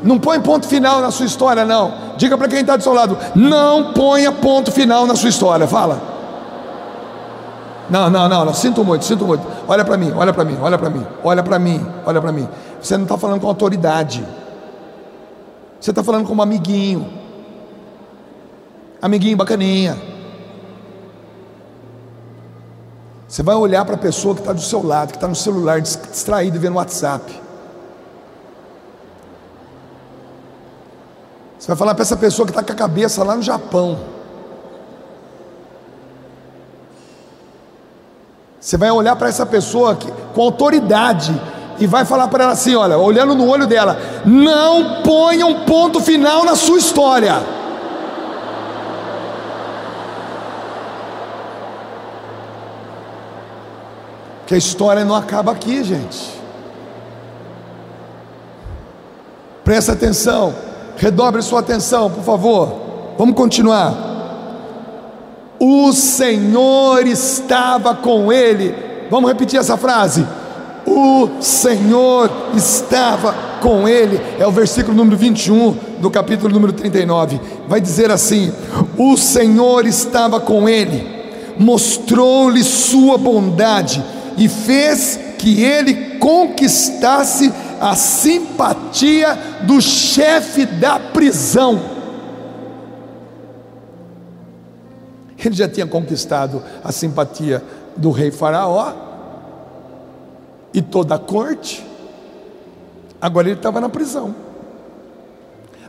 [0.02, 1.94] Não põe ponto final na sua história, não.
[2.18, 5.66] Diga para quem está do seu lado: não ponha ponto final na sua história.
[5.66, 6.14] Fala.
[7.88, 8.54] Não, não, não, não.
[8.54, 9.46] Sinto muito, sinto muito.
[9.66, 12.48] Olha para mim, olha para mim, olha para mim, olha para mim, olha para mim.
[12.80, 14.24] Você não está falando com autoridade.
[15.84, 17.12] Você está falando com um amiguinho.
[19.02, 20.00] Amiguinho bacaninha.
[23.28, 25.82] Você vai olhar para a pessoa que está do seu lado, que está no celular,
[25.82, 27.38] distraído, vendo WhatsApp.
[31.58, 34.00] Você vai falar para essa pessoa que está com a cabeça lá no Japão.
[38.58, 41.38] Você vai olhar para essa pessoa que, com autoridade
[41.78, 46.00] e vai falar para ela assim: olha, olhando no olho dela, não ponha um ponto
[46.00, 47.42] final na sua história.
[54.46, 56.34] Que a história não acaba aqui, gente.
[59.64, 60.54] Presta atenção.
[60.96, 62.72] Redobre sua atenção, por favor.
[63.16, 63.94] Vamos continuar.
[65.58, 68.74] O Senhor estava com ele.
[69.10, 70.26] Vamos repetir essa frase.
[70.86, 74.20] O Senhor estava com ele.
[74.38, 77.40] É o versículo número 21 do capítulo número 39.
[77.66, 78.52] Vai dizer assim:
[78.98, 81.06] O Senhor estava com ele,
[81.58, 84.04] mostrou-lhe sua bondade
[84.36, 91.80] e fez que ele conquistasse a simpatia do chefe da prisão.
[95.42, 97.62] Ele já tinha conquistado a simpatia
[97.96, 99.13] do rei Faraó
[100.74, 101.82] e toda a corte.
[103.18, 104.34] Agora ele estava na prisão.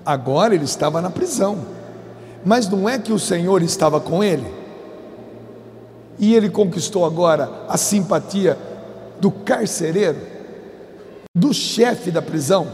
[0.06, 1.58] Agora ele estava na prisão.
[2.46, 4.46] Mas não é que o Senhor estava com ele?
[6.18, 8.58] E ele conquistou agora a simpatia
[9.20, 10.36] do carcereiro?
[11.36, 12.66] do chefe da prisão.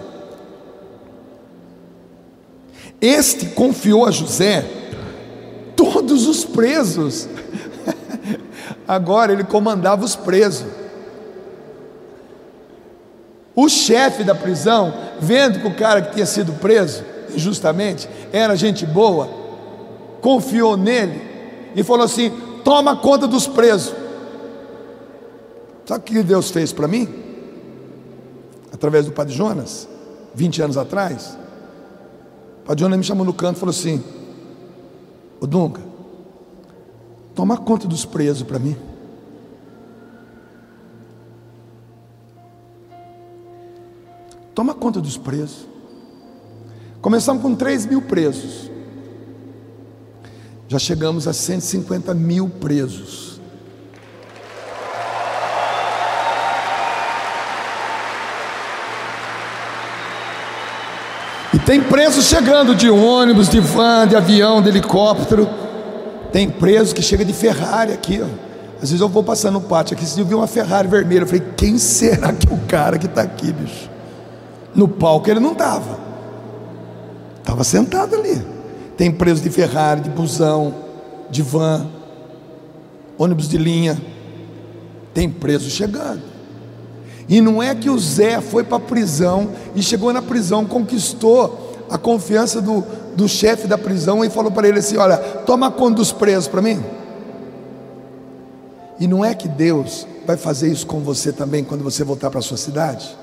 [3.02, 4.64] Este confiou a José
[5.76, 7.28] todos os presos.
[8.88, 10.68] Agora ele comandava os presos.
[13.62, 17.04] O chefe da prisão, vendo que o cara que tinha sido preso
[17.36, 19.30] injustamente era gente boa,
[20.22, 21.22] confiou nele
[21.76, 22.32] e falou assim:
[22.64, 23.94] toma conta dos presos.
[25.86, 27.22] Sabe o que Deus fez para mim?
[28.82, 29.88] através do Padre Jonas,
[30.34, 31.38] 20 anos atrás.
[32.64, 34.04] O Padre Jonas me chamou no canto e falou assim:
[35.40, 35.82] Ô Dunga,
[37.36, 38.76] toma conta dos presos para mim.
[44.53, 45.68] Toma conta dos presos.
[47.02, 48.69] Começamos com 3 mil presos.
[50.68, 53.32] Já chegamos a 150 mil presos.
[61.72, 65.48] Tem presos chegando de ônibus, de van, de avião, de helicóptero.
[66.32, 68.26] Tem preso que chega de Ferrari aqui, ó.
[68.76, 71.22] Às vezes eu vou passando no pátio aqui, eu vi uma Ferrari vermelha.
[71.22, 73.90] Eu falei, quem será que é o cara que está aqui, bicho?
[74.73, 75.99] No palco ele não estava.
[77.39, 78.41] Estava sentado ali.
[78.95, 80.73] Tem preso de Ferrari, de busão,
[81.30, 81.88] de van,
[83.18, 83.99] ônibus de linha.
[85.14, 86.22] Tem preso chegando.
[87.27, 91.72] E não é que o Zé foi para a prisão e chegou na prisão, conquistou
[91.89, 92.84] a confiança do,
[93.15, 96.61] do chefe da prisão e falou para ele assim: Olha, toma conta dos presos para
[96.61, 96.81] mim.
[98.99, 102.39] E não é que Deus vai fazer isso com você também quando você voltar para
[102.39, 103.18] a sua cidade?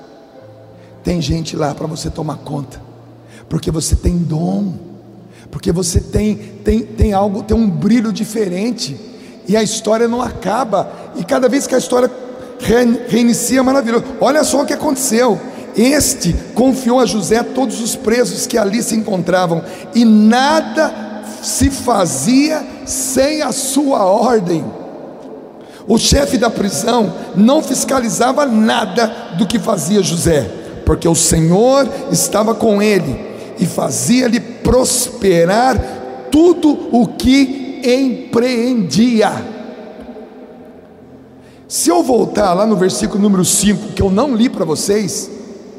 [1.03, 2.81] Tem gente lá para você tomar conta,
[3.47, 4.73] porque você tem dom,
[5.49, 8.99] porque você tem, tem, tem algo, tem um brilho diferente,
[9.47, 12.11] e a história não acaba, e cada vez que a história
[13.07, 14.05] reinicia, é maravilhoso.
[14.19, 15.39] Olha só o que aconteceu.
[15.75, 19.63] Este confiou a José todos os presos que ali se encontravam,
[19.95, 24.63] e nada se fazia sem a sua ordem.
[25.87, 29.07] O chefe da prisão não fiscalizava nada
[29.37, 30.58] do que fazia José,
[30.89, 33.15] porque o Senhor estava com ele
[33.59, 35.77] e fazia-lhe prosperar
[36.31, 39.31] tudo o que empreendia.
[41.67, 45.29] Se eu voltar lá no versículo número 5, que eu não li para vocês,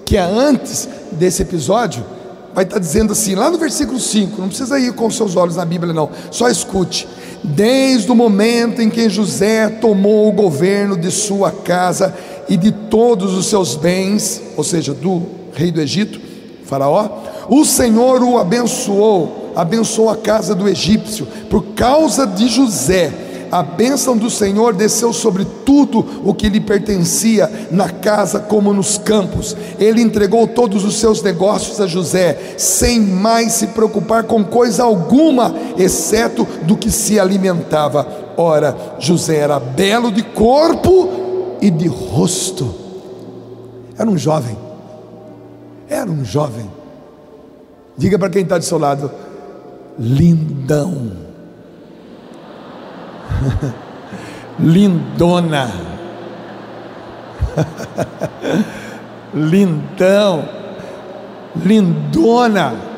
[0.07, 2.07] que é antes desse episódio,
[2.55, 5.65] vai estar dizendo assim, lá no versículo 5, não precisa ir com seus olhos na
[5.65, 7.09] Bíblia, não, só escute
[7.43, 12.15] desde o momento em que José tomou o governo de sua casa
[12.49, 15.23] e de todos os seus bens, ou seja, do
[15.55, 16.21] rei do Egito,
[16.65, 17.09] Faraó,
[17.49, 24.17] o Senhor o abençoou, abençoou a casa do egípcio, por causa de José a bênção
[24.17, 29.57] do Senhor desceu sobre tudo o que lhe pertencia, na casa como nos campos.
[29.79, 35.55] Ele entregou todos os seus negócios a José, sem mais se preocupar com coisa alguma,
[35.77, 38.07] exceto do que se alimentava.
[38.37, 42.75] Ora, José era belo de corpo e de rosto.
[43.99, 44.57] Era um jovem.
[45.89, 46.71] Era um jovem.
[47.97, 49.11] Diga para quem está do seu lado:
[49.99, 51.30] lindão
[54.59, 55.73] Lindona.
[59.35, 60.49] Lindão.
[61.57, 62.91] Lindona.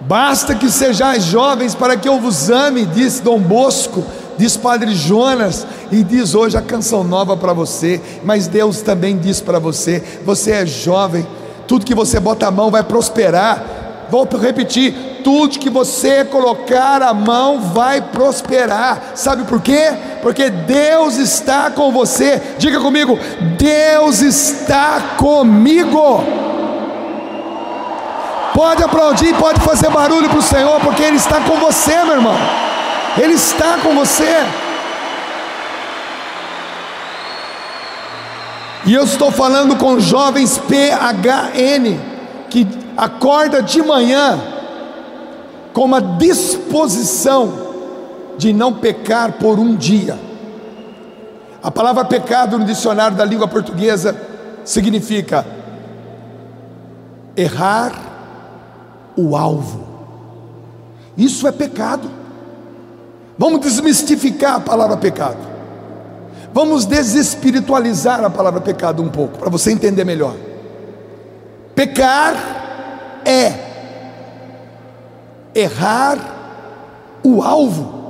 [0.00, 4.04] Basta que sejais jovens para que eu vos ame, disse Dom Bosco,
[4.36, 9.40] diz Padre Jonas, e diz hoje a canção nova para você, mas Deus também diz
[9.40, 11.26] para você: você é jovem,
[11.68, 14.06] tudo que você bota a mão vai prosperar.
[14.10, 15.09] Vou repetir:
[15.58, 19.12] que você colocar a mão vai prosperar.
[19.14, 19.92] Sabe por quê?
[20.22, 22.40] Porque Deus está com você.
[22.58, 23.18] Diga comigo:
[23.56, 26.24] Deus está comigo.
[28.54, 32.36] Pode aplaudir, pode fazer barulho para o Senhor, porque Ele está com você, meu irmão.
[33.16, 34.44] Ele está com você.
[38.86, 41.98] E eu estou falando com jovens PHN
[42.48, 42.66] que
[42.96, 44.59] acorda de manhã
[45.72, 47.52] com uma disposição
[48.36, 50.18] de não pecar por um dia.
[51.62, 54.16] A palavra pecado no dicionário da língua portuguesa
[54.64, 55.46] significa
[57.36, 57.92] errar
[59.16, 59.86] o alvo.
[61.16, 62.10] Isso é pecado.
[63.36, 65.38] Vamos desmistificar a palavra pecado.
[66.52, 70.34] Vamos desespiritualizar a palavra pecado um pouco, para você entender melhor.
[71.74, 72.34] Pecar
[73.24, 73.69] é
[75.54, 76.18] errar
[77.22, 78.00] o alvo.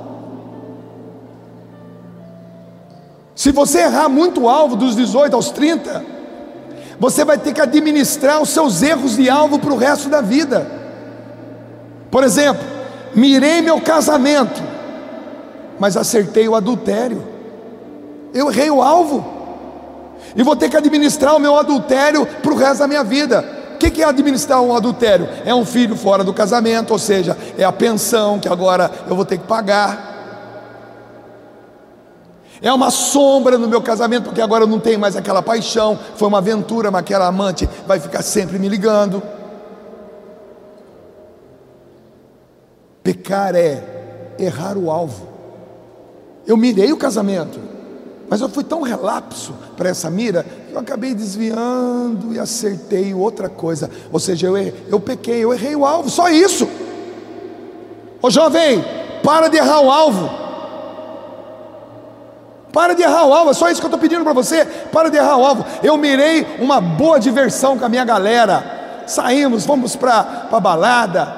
[3.34, 6.04] Se você errar muito o alvo dos 18 aos 30,
[6.98, 10.70] você vai ter que administrar os seus erros de alvo para o resto da vida.
[12.10, 12.62] Por exemplo,
[13.14, 14.62] mirei meu casamento,
[15.78, 17.26] mas acertei o adultério.
[18.34, 19.24] Eu errei o alvo.
[20.36, 23.90] E vou ter que administrar o meu adultério para o resto da minha vida que,
[23.90, 25.26] que é administrar um adultério?
[25.44, 29.24] É um filho fora do casamento, ou seja, é a pensão que agora eu vou
[29.24, 30.08] ter que pagar.
[32.62, 35.98] É uma sombra no meu casamento, porque agora eu não tenho mais aquela paixão.
[36.14, 39.22] Foi uma aventura, mas aquela amante vai ficar sempre me ligando.
[43.02, 45.26] Pecar é errar o alvo.
[46.46, 47.58] Eu mirei o casamento,
[48.30, 53.48] mas eu fui tão relapso para essa mira, que eu acabei desviando e acertei outra
[53.48, 53.90] coisa.
[54.12, 56.68] Ou seja, eu, errei, eu pequei, eu errei o alvo, só isso.
[58.22, 58.84] Ô jovem,
[59.24, 60.30] para de errar o alvo.
[62.72, 64.64] Para de errar o alvo, é só isso que eu estou pedindo para você.
[64.64, 65.66] Para de errar o alvo.
[65.82, 69.02] Eu mirei uma boa diversão com a minha galera.
[69.08, 71.34] Saímos, fomos para a balada,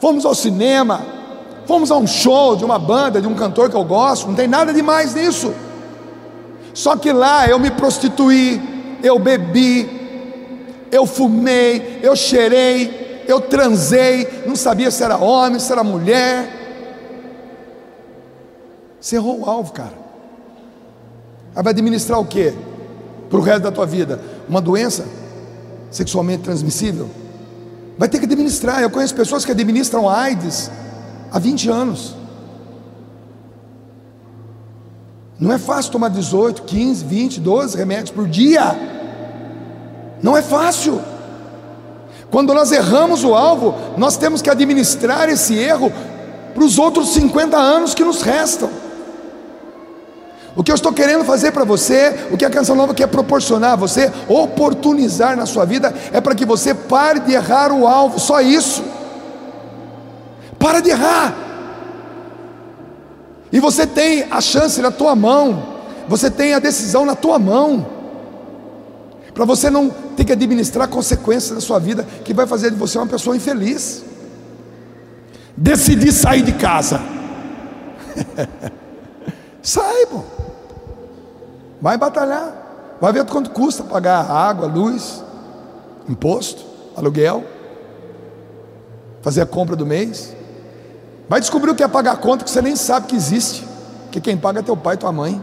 [0.00, 1.19] fomos ao cinema
[1.70, 4.48] Fomos a um show de uma banda, de um cantor que eu gosto, não tem
[4.48, 5.54] nada de mais nisso.
[6.74, 8.60] Só que lá eu me prostituí,
[9.04, 9.88] eu bebi,
[10.90, 16.50] eu fumei, eu cheirei, eu transei, não sabia se era homem, se era mulher.
[19.00, 19.94] Você errou o alvo, cara.
[21.54, 22.52] Aí vai administrar o quê?
[23.28, 24.20] Para o resto da tua vida?
[24.48, 25.06] Uma doença?
[25.88, 27.08] sexualmente transmissível?
[27.96, 28.82] Vai ter que administrar.
[28.82, 30.68] Eu conheço pessoas que administram AIDS
[31.30, 32.14] há 20 anos.
[35.38, 38.76] Não é fácil tomar 18, 15, 20, 12 remédios por dia.
[40.22, 41.00] Não é fácil.
[42.30, 45.90] Quando nós erramos o alvo, nós temos que administrar esse erro
[46.54, 48.68] para os outros 50 anos que nos restam.
[50.54, 53.72] O que eu estou querendo fazer para você, o que a canção nova quer proporcionar
[53.72, 58.18] a você, oportunizar na sua vida, é para que você pare de errar o alvo,
[58.18, 58.82] só isso.
[60.60, 61.34] Para de errar.
[63.50, 67.84] E você tem a chance na tua mão, você tem a decisão na tua mão,
[69.34, 72.98] para você não ter que administrar consequências da sua vida que vai fazer de você
[72.98, 74.04] uma pessoa infeliz.
[75.56, 77.00] Decidir sair de casa.
[79.62, 80.22] Sai, pô.
[81.80, 82.98] Vai batalhar.
[83.00, 85.24] Vai ver quanto custa pagar água, luz,
[86.08, 86.62] imposto,
[86.94, 87.44] aluguel,
[89.22, 90.34] fazer a compra do mês.
[91.30, 93.64] Vai descobrir o que é pagar conta que você nem sabe que existe.
[94.10, 95.40] Que quem paga é teu pai e tua mãe.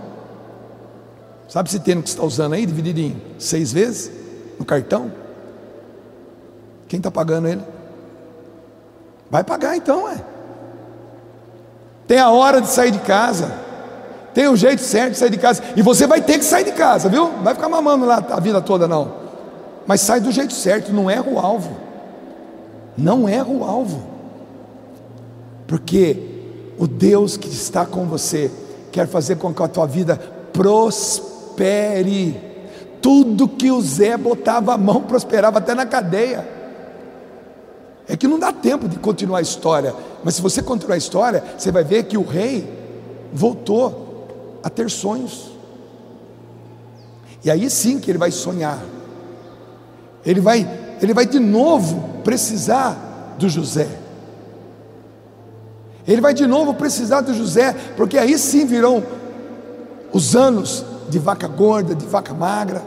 [1.48, 4.12] Sabe esse termo que você está usando aí, dividido em seis vezes
[4.60, 5.10] no cartão?
[6.90, 7.62] Quem está pagando ele?
[9.32, 10.18] Vai pagar então, é.
[12.06, 13.50] Tem a hora de sair de casa.
[14.34, 15.64] Tem o jeito certo de sair de casa.
[15.74, 17.32] E você vai ter que sair de casa, viu?
[17.32, 19.14] Não vai ficar mamando lá a vida toda, não.
[19.88, 21.78] Mas sai do jeito certo, não erra o alvo.
[22.98, 24.17] Não erra o alvo.
[25.68, 26.18] Porque
[26.78, 28.50] o Deus que está com você
[28.92, 30.16] quer fazer com que a tua vida
[30.54, 32.40] prospere.
[33.02, 36.48] Tudo que o Zé botava a mão prosperava até na cadeia.
[38.08, 41.44] É que não dá tempo de continuar a história, mas se você continuar a história,
[41.58, 42.68] você vai ver que o rei
[43.34, 45.52] voltou a ter sonhos.
[47.44, 48.82] E aí sim que ele vai sonhar.
[50.26, 50.68] Ele vai,
[51.02, 54.07] ele vai de novo precisar do José.
[56.08, 59.04] Ele vai de novo precisar do José, porque aí sim virão
[60.14, 62.82] os anos de vaca gorda, de vaca magra.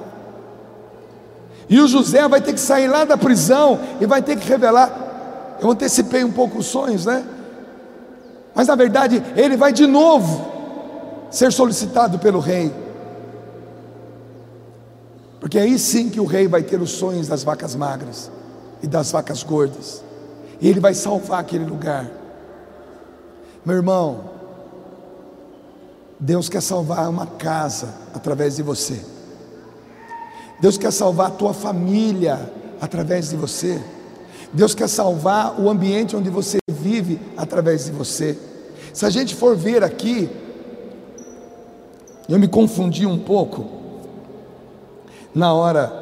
[1.69, 5.59] E o José vai ter que sair lá da prisão e vai ter que revelar.
[5.61, 7.25] Eu antecipei um pouco os sonhos, né?
[8.55, 10.51] Mas na verdade, ele vai de novo
[11.31, 12.73] ser solicitado pelo rei.
[15.39, 18.31] Porque é aí sim que o rei vai ter os sonhos das vacas magras
[18.83, 20.03] e das vacas gordas.
[20.61, 22.11] E ele vai salvar aquele lugar.
[23.65, 24.31] Meu irmão,
[26.19, 29.03] Deus quer salvar uma casa através de você.
[30.61, 32.51] Deus quer salvar a tua família
[32.81, 33.83] através de você.
[34.53, 38.37] Deus quer salvar o ambiente onde você vive através de você.
[38.93, 40.29] Se a gente for ver aqui,
[42.29, 43.67] eu me confundi um pouco
[45.35, 45.93] na hora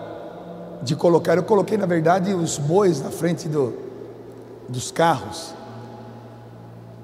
[0.83, 1.37] de colocar.
[1.37, 3.75] Eu coloquei, na verdade, os bois na frente do,
[4.69, 5.55] dos carros.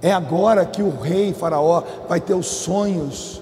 [0.05, 3.41] É agora que o rei Faraó vai ter os sonhos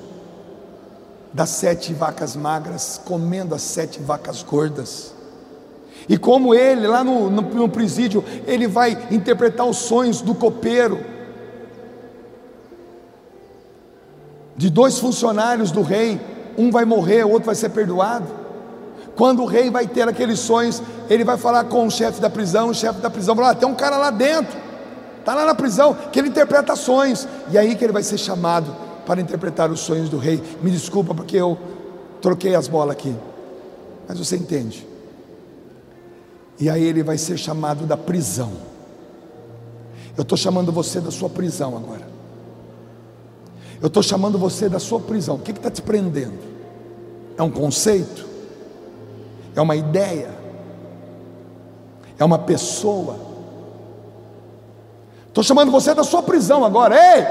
[1.32, 5.12] das sete vacas magras comendo as sete vacas gordas.
[6.08, 11.00] E como ele, lá no, no, no presídio, ele vai interpretar os sonhos do copeiro
[14.56, 16.20] de dois funcionários do rei,
[16.56, 18.28] um vai morrer, o outro vai ser perdoado.
[19.16, 20.80] Quando o rei vai ter aqueles sonhos,
[21.10, 23.58] ele vai falar com o chefe da prisão, o chefe da prisão vai falar: ah,
[23.58, 24.56] tem um cara lá dentro,
[25.22, 28.74] está lá na prisão, que ele interpreta sonhos, e aí que ele vai ser chamado
[29.06, 30.42] para interpretar os sonhos do rei.
[30.60, 31.56] Me desculpa porque eu
[32.20, 33.14] troquei as bolas aqui,
[34.08, 34.86] mas você entende.
[36.58, 38.52] E aí ele vai ser chamado da prisão.
[40.16, 42.06] Eu estou chamando você da sua prisão agora.
[43.80, 45.36] Eu estou chamando você da sua prisão.
[45.36, 46.38] O que está te prendendo?
[47.36, 48.26] É um conceito?
[49.56, 50.30] É uma ideia?
[52.18, 53.31] É uma pessoa?
[55.32, 56.94] Estou chamando você da sua prisão agora.
[56.94, 57.26] Ei!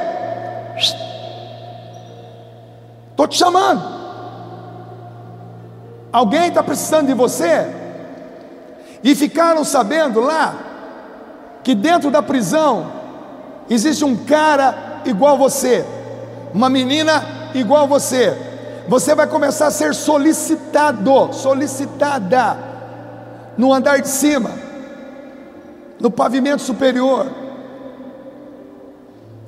[3.12, 4.02] Estou te chamando.
[6.12, 7.68] Alguém está precisando de você?
[9.04, 10.56] E ficaram sabendo lá
[11.64, 12.92] que dentro da prisão
[13.70, 15.86] existe um cara igual você
[16.54, 17.24] uma menina
[17.54, 18.38] igual você,
[18.88, 22.58] você vai começar a ser solicitado, solicitada,
[23.58, 24.52] no andar de cima,
[26.00, 27.28] no pavimento superior.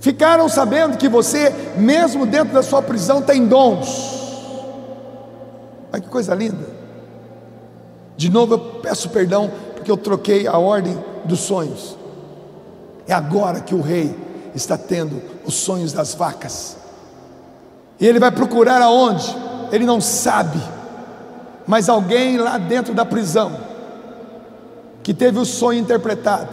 [0.04, 4.20] Ficaram sabendo que você, mesmo dentro da sua prisão, tem dons.
[5.94, 6.68] Olha que coisa linda.
[8.18, 11.98] De novo eu peço perdão porque eu troquei a ordem dos sonhos.
[13.08, 14.14] É agora que o rei
[14.54, 16.76] está tendo os sonhos das vacas.
[17.98, 19.34] E ele vai procurar aonde?
[19.72, 20.62] Ele não sabe.
[21.66, 23.58] Mas alguém lá dentro da prisão
[25.02, 26.50] que teve o sonho interpretado,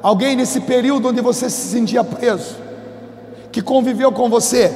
[0.00, 2.64] alguém nesse período onde você se sentia preso,
[3.56, 4.70] que conviveu com você.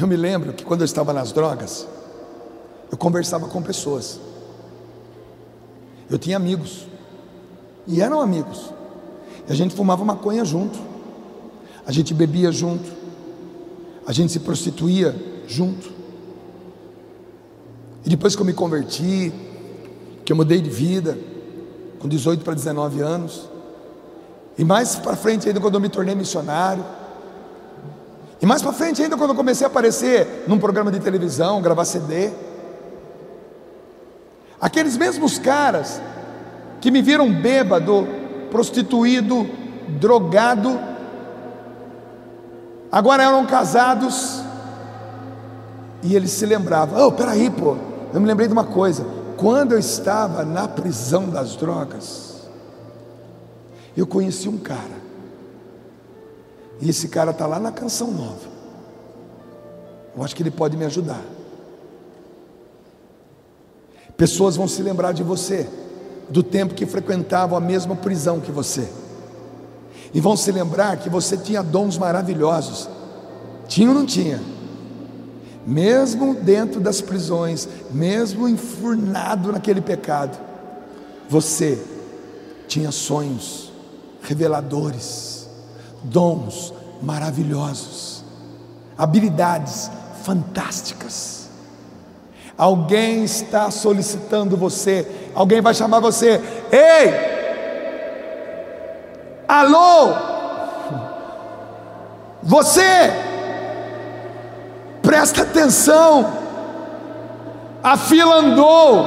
[0.00, 1.84] Eu me lembro que quando eu estava nas drogas,
[2.92, 4.20] eu conversava com pessoas.
[6.08, 6.86] Eu tinha amigos,
[7.88, 8.72] e eram amigos.
[9.48, 10.78] E a gente fumava maconha junto,
[11.84, 12.88] a gente bebia junto,
[14.06, 15.16] a gente se prostituía
[15.48, 15.90] junto.
[18.04, 19.32] E depois que eu me converti,
[20.24, 21.18] que eu mudei de vida,
[21.98, 23.50] com 18 para 19 anos,
[24.62, 26.84] e mais para frente ainda quando eu me tornei missionário,
[28.40, 31.84] e mais para frente ainda quando eu comecei a aparecer num programa de televisão, gravar
[31.84, 32.30] CD,
[34.60, 36.00] aqueles mesmos caras
[36.80, 38.06] que me viram bêbado,
[38.52, 39.50] prostituído,
[39.98, 40.78] drogado,
[42.92, 44.44] agora eram casados.
[46.04, 47.76] E eles se lembravam: Oh, peraí, pô,
[48.14, 49.04] eu me lembrei de uma coisa.
[49.36, 52.31] Quando eu estava na prisão das drogas,
[54.00, 55.02] eu conheci um cara,
[56.80, 58.50] e esse cara está lá na canção nova.
[60.16, 61.22] Eu acho que ele pode me ajudar.
[64.16, 65.68] Pessoas vão se lembrar de você
[66.28, 68.88] do tempo que frequentavam a mesma prisão que você.
[70.12, 72.88] E vão se lembrar que você tinha dons maravilhosos.
[73.66, 74.40] Tinha ou não tinha?
[75.66, 80.36] Mesmo dentro das prisões, mesmo enfurnado naquele pecado,
[81.28, 81.82] você
[82.66, 83.71] tinha sonhos
[84.22, 85.48] reveladores,
[86.02, 86.72] dons
[87.02, 88.24] maravilhosos,
[88.96, 89.90] habilidades
[90.22, 91.48] fantásticas.
[92.56, 96.40] Alguém está solicitando você, alguém vai chamar você,
[96.70, 97.32] ei!
[99.48, 100.14] Alô!
[102.42, 103.10] Você!
[105.02, 106.42] Presta atenção!
[107.82, 109.06] A fila andou,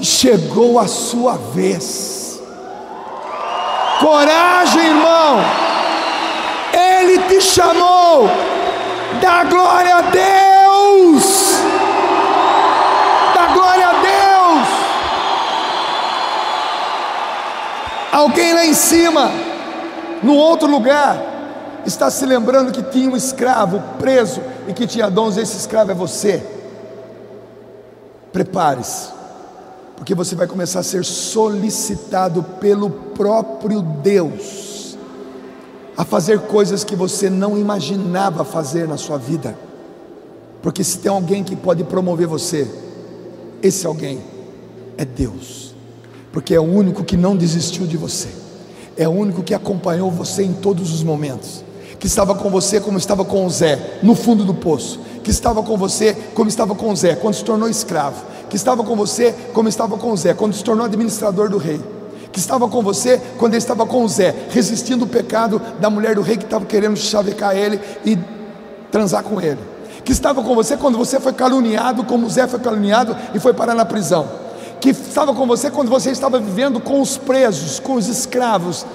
[0.00, 2.27] chegou a sua vez.
[4.00, 5.38] Coragem, irmão!
[6.72, 8.28] Ele te chamou,
[9.20, 11.58] dá glória a Deus!
[13.34, 14.68] Dá glória a Deus!
[18.12, 19.30] Alguém lá em cima,
[20.22, 21.18] no outro lugar,
[21.84, 25.94] está se lembrando que tinha um escravo preso e que tinha dons, esse escravo é
[25.94, 26.42] você.
[28.32, 29.10] Prepare-se,
[29.98, 34.96] porque você vai começar a ser solicitado pelo próprio Deus
[35.96, 39.58] a fazer coisas que você não imaginava fazer na sua vida.
[40.62, 42.70] Porque se tem alguém que pode promover você,
[43.60, 44.20] esse alguém
[44.96, 45.74] é Deus,
[46.32, 48.28] porque é o único que não desistiu de você,
[48.96, 51.64] é o único que acompanhou você em todos os momentos,
[51.98, 55.60] que estava com você como estava com o Zé, no fundo do poço, que estava
[55.60, 59.34] com você como estava com o Zé, quando se tornou escravo, que estava com você
[59.52, 61.80] como estava com Zé, quando se tornou administrador do rei,
[62.32, 66.22] que estava com você quando ele estava com Zé, resistindo o pecado da mulher do
[66.22, 68.18] rei que estava querendo chavecar ele e
[68.90, 69.60] transar com ele.
[70.04, 73.74] Que estava com você quando você foi caluniado, como Zé foi caluniado e foi parar
[73.74, 74.28] na prisão,
[74.80, 78.86] que estava com você quando você estava vivendo com os presos, com os escravos,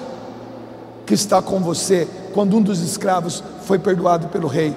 [1.06, 4.74] que está com você quando um dos escravos foi perdoado pelo rei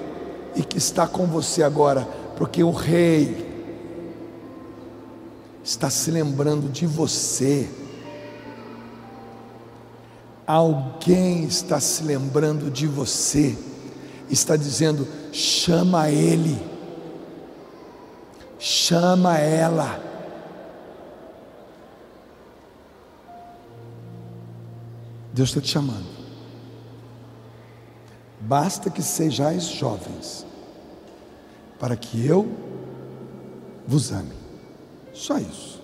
[0.54, 2.06] e que está com você agora,
[2.36, 3.47] porque o rei
[5.68, 7.68] está se lembrando de você.
[10.46, 13.54] Alguém está se lembrando de você,
[14.30, 16.58] está dizendo: chama ele,
[18.58, 20.02] chama ela.
[25.34, 26.08] Deus está te chamando.
[28.40, 30.46] Basta que sejais jovens,
[31.78, 32.48] para que eu
[33.86, 34.37] vos ame.
[35.18, 35.80] Só isso.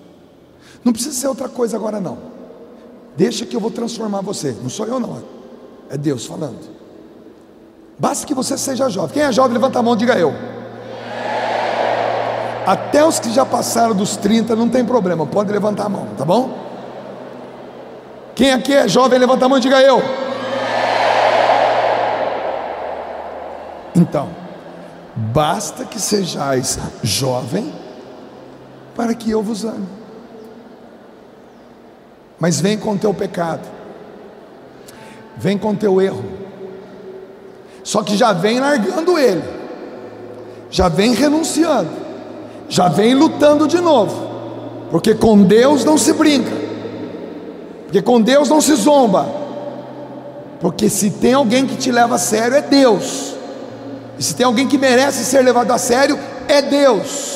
[0.84, 2.16] Não precisa ser outra coisa agora, não.
[3.16, 4.56] Deixa que eu vou transformar você.
[4.62, 5.22] Não sou eu, não.
[5.90, 6.60] É Deus falando.
[7.98, 9.12] Basta que você seja jovem.
[9.12, 10.32] Quem é jovem, levanta a mão, diga eu.
[12.64, 16.24] Até os que já passaram dos 30, não tem problema, pode levantar a mão, tá
[16.24, 16.56] bom?
[18.34, 20.00] Quem aqui é jovem, levanta a mão e diga eu.
[23.94, 24.28] Então,
[25.14, 27.83] basta que sejais jovem
[28.94, 29.86] para que eu vos ame.
[32.38, 33.66] Mas vem com teu pecado,
[35.36, 36.24] vem com teu erro,
[37.82, 39.42] só que já vem largando ele,
[40.70, 41.90] já vem renunciando,
[42.68, 44.30] já vem lutando de novo,
[44.90, 46.52] porque com Deus não se brinca,
[47.84, 49.26] porque com Deus não se zomba,
[50.60, 53.34] porque se tem alguém que te leva a sério é Deus,
[54.18, 56.18] e se tem alguém que merece ser levado a sério
[56.48, 57.33] é Deus.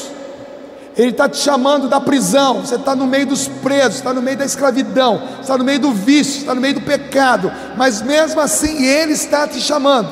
[0.98, 2.60] Ele está te chamando da prisão.
[2.60, 5.92] Você está no meio dos presos, está no meio da escravidão, está no meio do
[5.92, 7.52] vício, está no meio do pecado.
[7.76, 10.08] Mas mesmo assim, Ele está te chamando.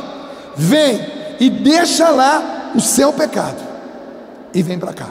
[0.57, 1.05] Vem
[1.41, 3.61] e deixa lá o seu pecado
[4.55, 5.09] e vem para cá.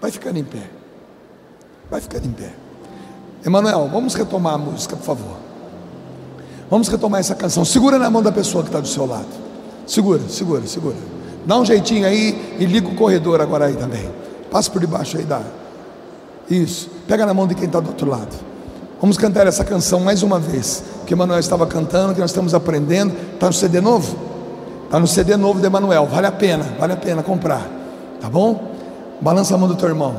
[0.00, 0.70] Vai ficando em pé.
[1.90, 2.52] Vai ficando em pé.
[3.44, 5.36] Emanuel, vamos retomar a música, por favor.
[6.70, 7.64] Vamos retomar essa canção.
[7.64, 9.26] Segura na mão da pessoa que está do seu lado.
[9.86, 10.96] Segura, segura, segura.
[11.46, 14.10] Dá um jeitinho aí e liga o corredor agora aí também.
[14.50, 15.42] Passa por debaixo aí, dá.
[16.48, 16.88] Isso.
[17.06, 18.34] Pega na mão de quem está do outro lado.
[19.00, 20.82] Vamos cantar essa canção mais uma vez.
[21.06, 23.14] Que Emanuel estava cantando, que nós estamos aprendendo.
[23.34, 24.16] Está no CD novo?
[24.84, 26.06] Está no CD novo de Emanuel.
[26.06, 27.66] Vale a pena, vale a pena comprar.
[28.20, 28.72] Tá bom?
[29.20, 30.16] Balança a mão do teu irmão.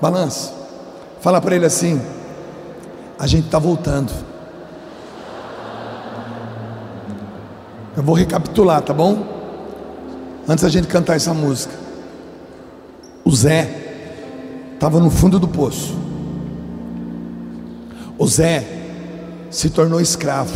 [0.00, 0.52] Balança.
[1.20, 2.00] Fala para ele assim:
[3.18, 4.12] a gente está voltando.
[7.96, 9.37] Eu vou recapitular, tá bom?
[10.48, 11.74] Antes da gente cantar essa música.
[13.22, 13.68] O Zé
[14.72, 15.94] estava no fundo do poço.
[18.16, 18.66] O Zé
[19.50, 20.54] se tornou escravo.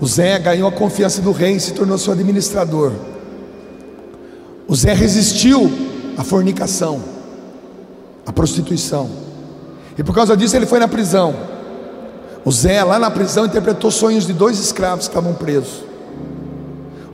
[0.00, 2.92] O Zé ganhou a confiança do rei e se tornou seu administrador.
[4.66, 5.70] O Zé resistiu
[6.18, 7.00] à fornicação,
[8.26, 9.08] à prostituição.
[9.96, 11.34] E por causa disso ele foi na prisão.
[12.44, 15.89] O Zé, lá na prisão, interpretou sonhos de dois escravos que estavam presos.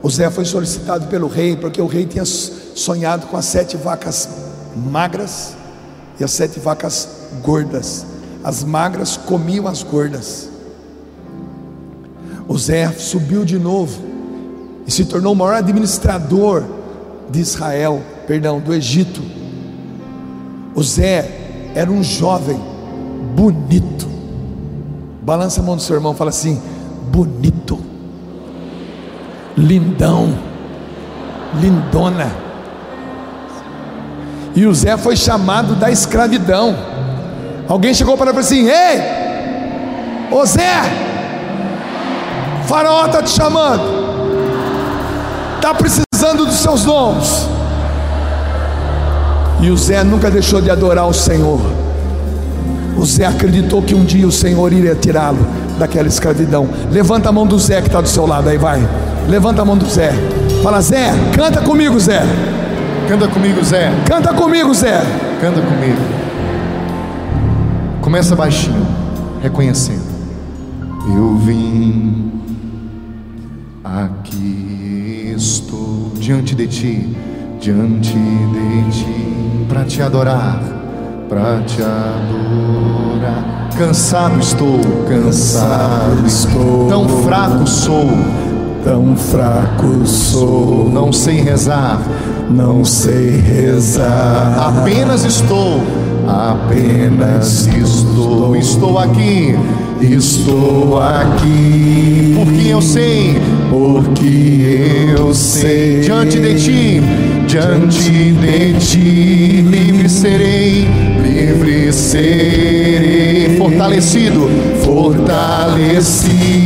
[0.07, 4.29] O Zé foi solicitado pelo rei, porque o rei tinha sonhado com as sete vacas
[4.73, 5.53] magras
[6.17, 7.09] e as sete vacas
[7.43, 8.05] gordas.
[8.41, 10.47] As magras comiam as gordas.
[12.47, 14.01] O Zé subiu de novo
[14.87, 16.63] e se tornou o maior administrador
[17.29, 19.21] de Israel, perdão, do Egito.
[20.73, 22.61] O Zé era um jovem
[23.35, 24.07] bonito.
[25.21, 26.61] Balança a mão do seu irmão, fala assim:
[27.11, 27.77] bonito,
[29.57, 30.37] lindão,
[31.59, 32.31] lindona.
[34.55, 36.75] E o Zé foi chamado da escravidão.
[37.67, 39.01] Alguém chegou para ele assim: Ei,
[40.31, 40.81] ô Zé,
[42.67, 43.83] Faraó está te chamando,
[45.55, 47.47] está precisando dos seus dons.
[49.59, 51.59] E o Zé nunca deixou de adorar o Senhor.
[52.95, 55.45] O Zé acreditou que um dia o Senhor iria tirá-lo
[55.79, 56.67] daquela escravidão.
[56.91, 58.81] Levanta a mão do Zé que está do seu lado aí, vai.
[59.27, 60.11] Levanta a mão do Zé.
[60.63, 62.21] Fala, Zé, canta comigo, Zé.
[63.07, 63.91] Canta comigo, Zé.
[64.05, 65.01] Canta comigo, Zé.
[65.41, 66.01] Canta comigo.
[68.01, 68.87] Começa baixinho,
[69.41, 70.17] reconhecendo.
[71.13, 72.31] Eu vim,
[73.83, 77.17] aqui estou diante de ti,
[77.59, 80.59] diante de ti, para te adorar,
[81.29, 83.69] para te adorar.
[83.77, 88.09] Cansado estou, cansado estou, tão fraco sou,
[88.87, 92.01] tão fraco sou, não sei rezar,
[92.49, 95.83] não sei rezar, apenas estou,
[96.25, 99.53] apenas estou, estou aqui,
[99.99, 103.35] estou aqui, porque eu sei,
[103.69, 107.01] porque eu sei, diante de ti,
[107.45, 110.87] diante de ti, livre serei,
[111.21, 114.49] livre serei, fortalecido,
[114.81, 116.57] fortalecido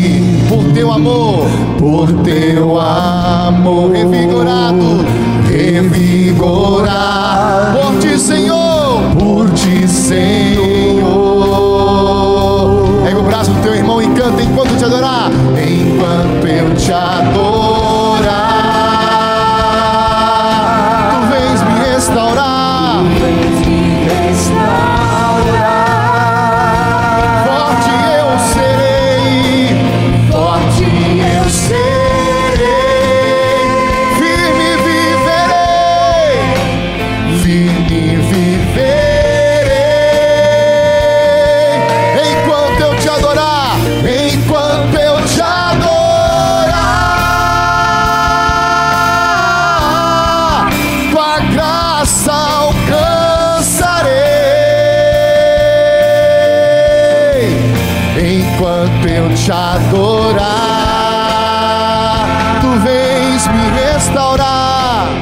[0.51, 1.47] por teu amor,
[1.79, 5.05] por teu amor, revigorado,
[5.49, 6.91] revigorado,
[7.79, 10.59] por ti, Senhor, por ti, Senhor.
[13.01, 17.50] Pega o braço do teu irmão e canta enquanto te adorar, enquanto eu te adorar,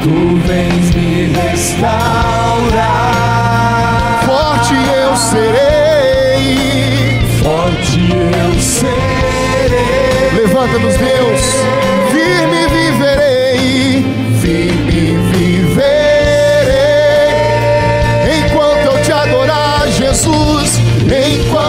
[0.03, 1.89] tu vens me restaurar.
[4.25, 6.57] forte eu serei,
[7.43, 10.31] forte eu serei.
[10.35, 11.41] levanta-nos, Deus,
[12.11, 14.05] firme viverei,
[14.41, 16.69] firme viverei.
[18.45, 21.68] enquanto eu te adorar, Jesus, enquanto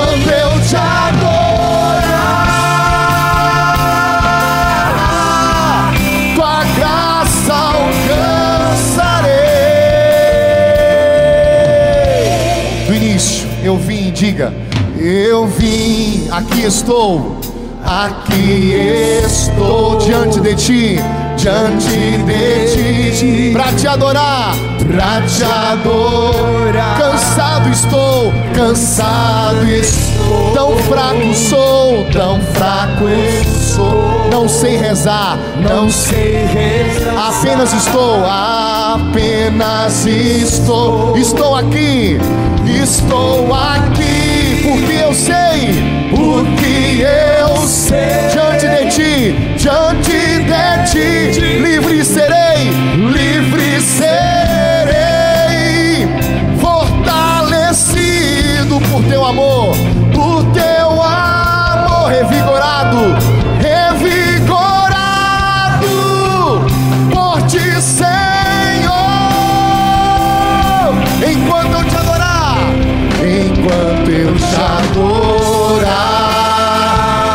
[14.20, 14.52] diga.
[14.98, 17.40] Eu vim, aqui estou.
[17.82, 18.74] Aqui
[19.24, 20.96] estou diante de ti,
[21.38, 24.54] diante de ti, para te adorar,
[24.86, 26.98] para te adorar.
[26.98, 30.52] Cansado estou, cansado estou.
[30.52, 33.08] Tão fraco sou, tão fraco
[33.80, 34.30] sou.
[34.30, 37.28] Não sei rezar, não sei rezar.
[37.28, 41.16] Apenas estou, apenas estou.
[41.16, 42.18] Estou aqui,
[42.66, 48.28] estou aqui, porque eu sei, porque eu sei.
[48.30, 50.12] Diante de ti, diante
[50.44, 55.00] de ti, livre serei, livre serei.
[56.60, 58.00] Fortalecido
[58.90, 59.74] por teu amor,
[60.12, 63.29] por teu amor revigorado, revigorado
[73.60, 75.90] enquanto eu te adorar,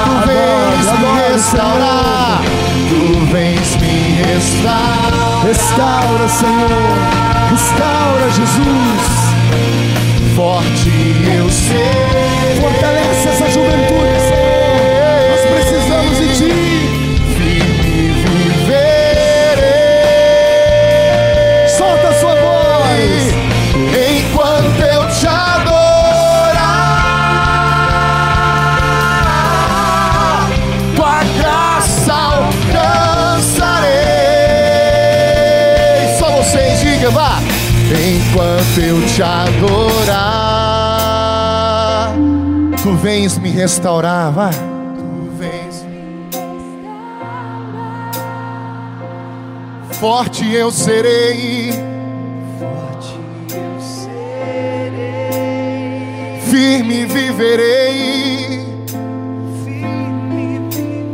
[0.06, 2.42] tu vens me restaurar,
[2.90, 5.44] tu vens me restaurar.
[5.46, 6.98] Restaura, Senhor,
[7.52, 9.06] restaura, Jesus.
[10.36, 10.90] Forte
[11.38, 12.60] eu sei.
[12.60, 13.95] Fortalece essa juventude,
[38.58, 40.16] Eu te adorar,
[42.82, 44.54] tu vens me restaurar, vai.
[44.54, 45.86] Tu vens
[50.00, 51.74] Forte eu serei.
[52.60, 53.20] Forte
[53.54, 55.20] eu serei.
[56.50, 58.60] Firme viverei.
[59.66, 61.06] Firme viverei.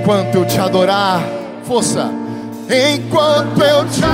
[0.00, 1.22] Enquanto eu te adorar,
[1.64, 2.08] força.
[2.68, 4.04] Enquanto eu te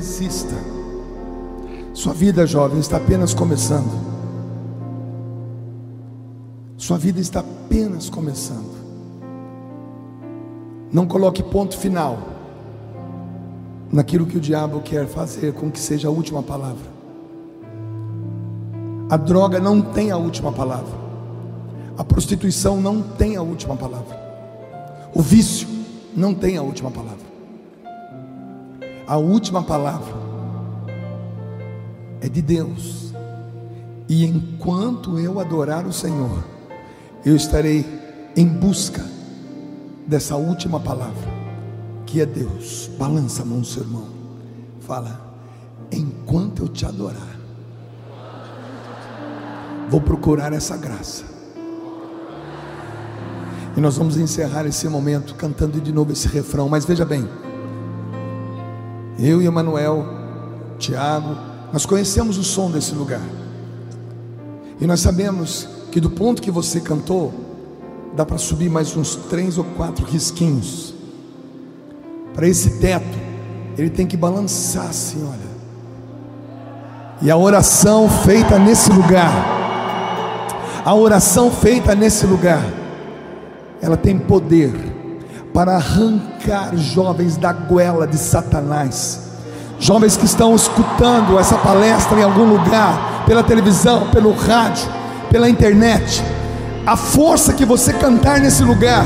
[0.00, 0.54] desista.
[1.92, 3.90] Sua vida, jovem, está apenas começando.
[6.76, 8.78] Sua vida está apenas começando.
[10.92, 12.18] Não coloque ponto final
[13.92, 16.98] naquilo que o diabo quer fazer com que seja a última palavra.
[19.10, 20.96] A droga não tem a última palavra.
[21.96, 24.16] A prostituição não tem a última palavra.
[25.14, 25.66] O vício
[26.14, 27.17] não tem a última palavra.
[29.08, 30.14] A última palavra
[32.20, 33.14] é de Deus.
[34.06, 36.44] E enquanto eu adorar o Senhor,
[37.24, 37.86] eu estarei
[38.36, 39.02] em busca
[40.06, 41.26] dessa última palavra,
[42.04, 42.90] que é Deus.
[42.98, 44.08] Balança a mão do seu irmão.
[44.80, 45.18] Fala,
[45.90, 47.38] enquanto eu te adorar,
[49.88, 51.24] vou procurar essa graça.
[53.74, 56.68] E nós vamos encerrar esse momento cantando de novo esse refrão.
[56.68, 57.26] Mas veja bem,
[59.18, 60.06] eu e Emanuel,
[60.78, 61.36] Tiago,
[61.72, 63.22] nós conhecemos o som desse lugar.
[64.80, 67.32] E nós sabemos que do ponto que você cantou,
[68.14, 70.94] dá para subir mais uns três ou quatro risquinhos.
[72.32, 73.18] Para esse teto,
[73.76, 75.48] ele tem que balançar assim, olha.
[77.20, 79.32] E a oração feita nesse lugar,
[80.84, 82.64] a oração feita nesse lugar,
[83.82, 84.72] ela tem poder
[85.58, 89.22] para arrancar jovens da goela de Satanás.
[89.80, 94.88] Jovens que estão escutando essa palestra em algum lugar, pela televisão, pelo rádio,
[95.32, 96.22] pela internet.
[96.86, 99.04] A força que você cantar nesse lugar,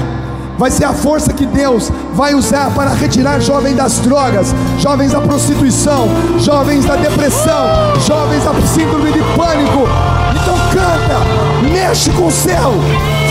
[0.59, 5.23] vai ser a força que Deus vai usar para retirar jovens das drogas, jovens da
[5.23, 6.07] prostituição,
[6.39, 7.67] jovens da depressão,
[8.07, 9.89] jovens da síndrome de pânico.
[10.37, 12.75] Então canta, mexe com o céu,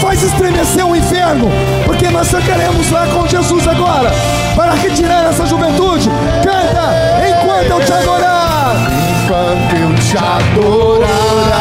[0.02, 1.50] faz estremecer o inferno,
[1.86, 4.12] porque nós só queremos lá com Jesus agora,
[4.56, 6.10] para retirar essa juventude.
[6.44, 6.90] Canta
[7.30, 8.42] enquanto eu te adorar.
[9.24, 11.52] Enquanto eu te adorar,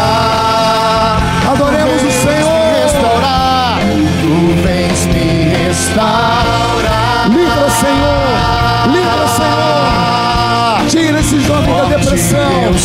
[1.52, 2.50] adoremos o Senhor.
[2.82, 3.78] Restaurar,
[4.20, 7.28] tu vens me restaurar.
[7.28, 10.88] Livra, Senhor, livra, Senhor.
[10.88, 12.78] Tira esse jovem da depressão, do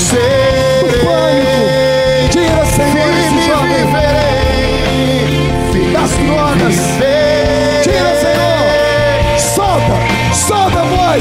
[1.03, 2.29] pânico.
[2.29, 3.24] Tira, Senhor,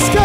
[0.01, 0.24] solta a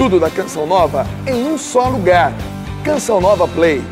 [0.00, 2.32] Tudo da Canção Nova em um só lugar.
[2.82, 3.82] Canção Nova Play.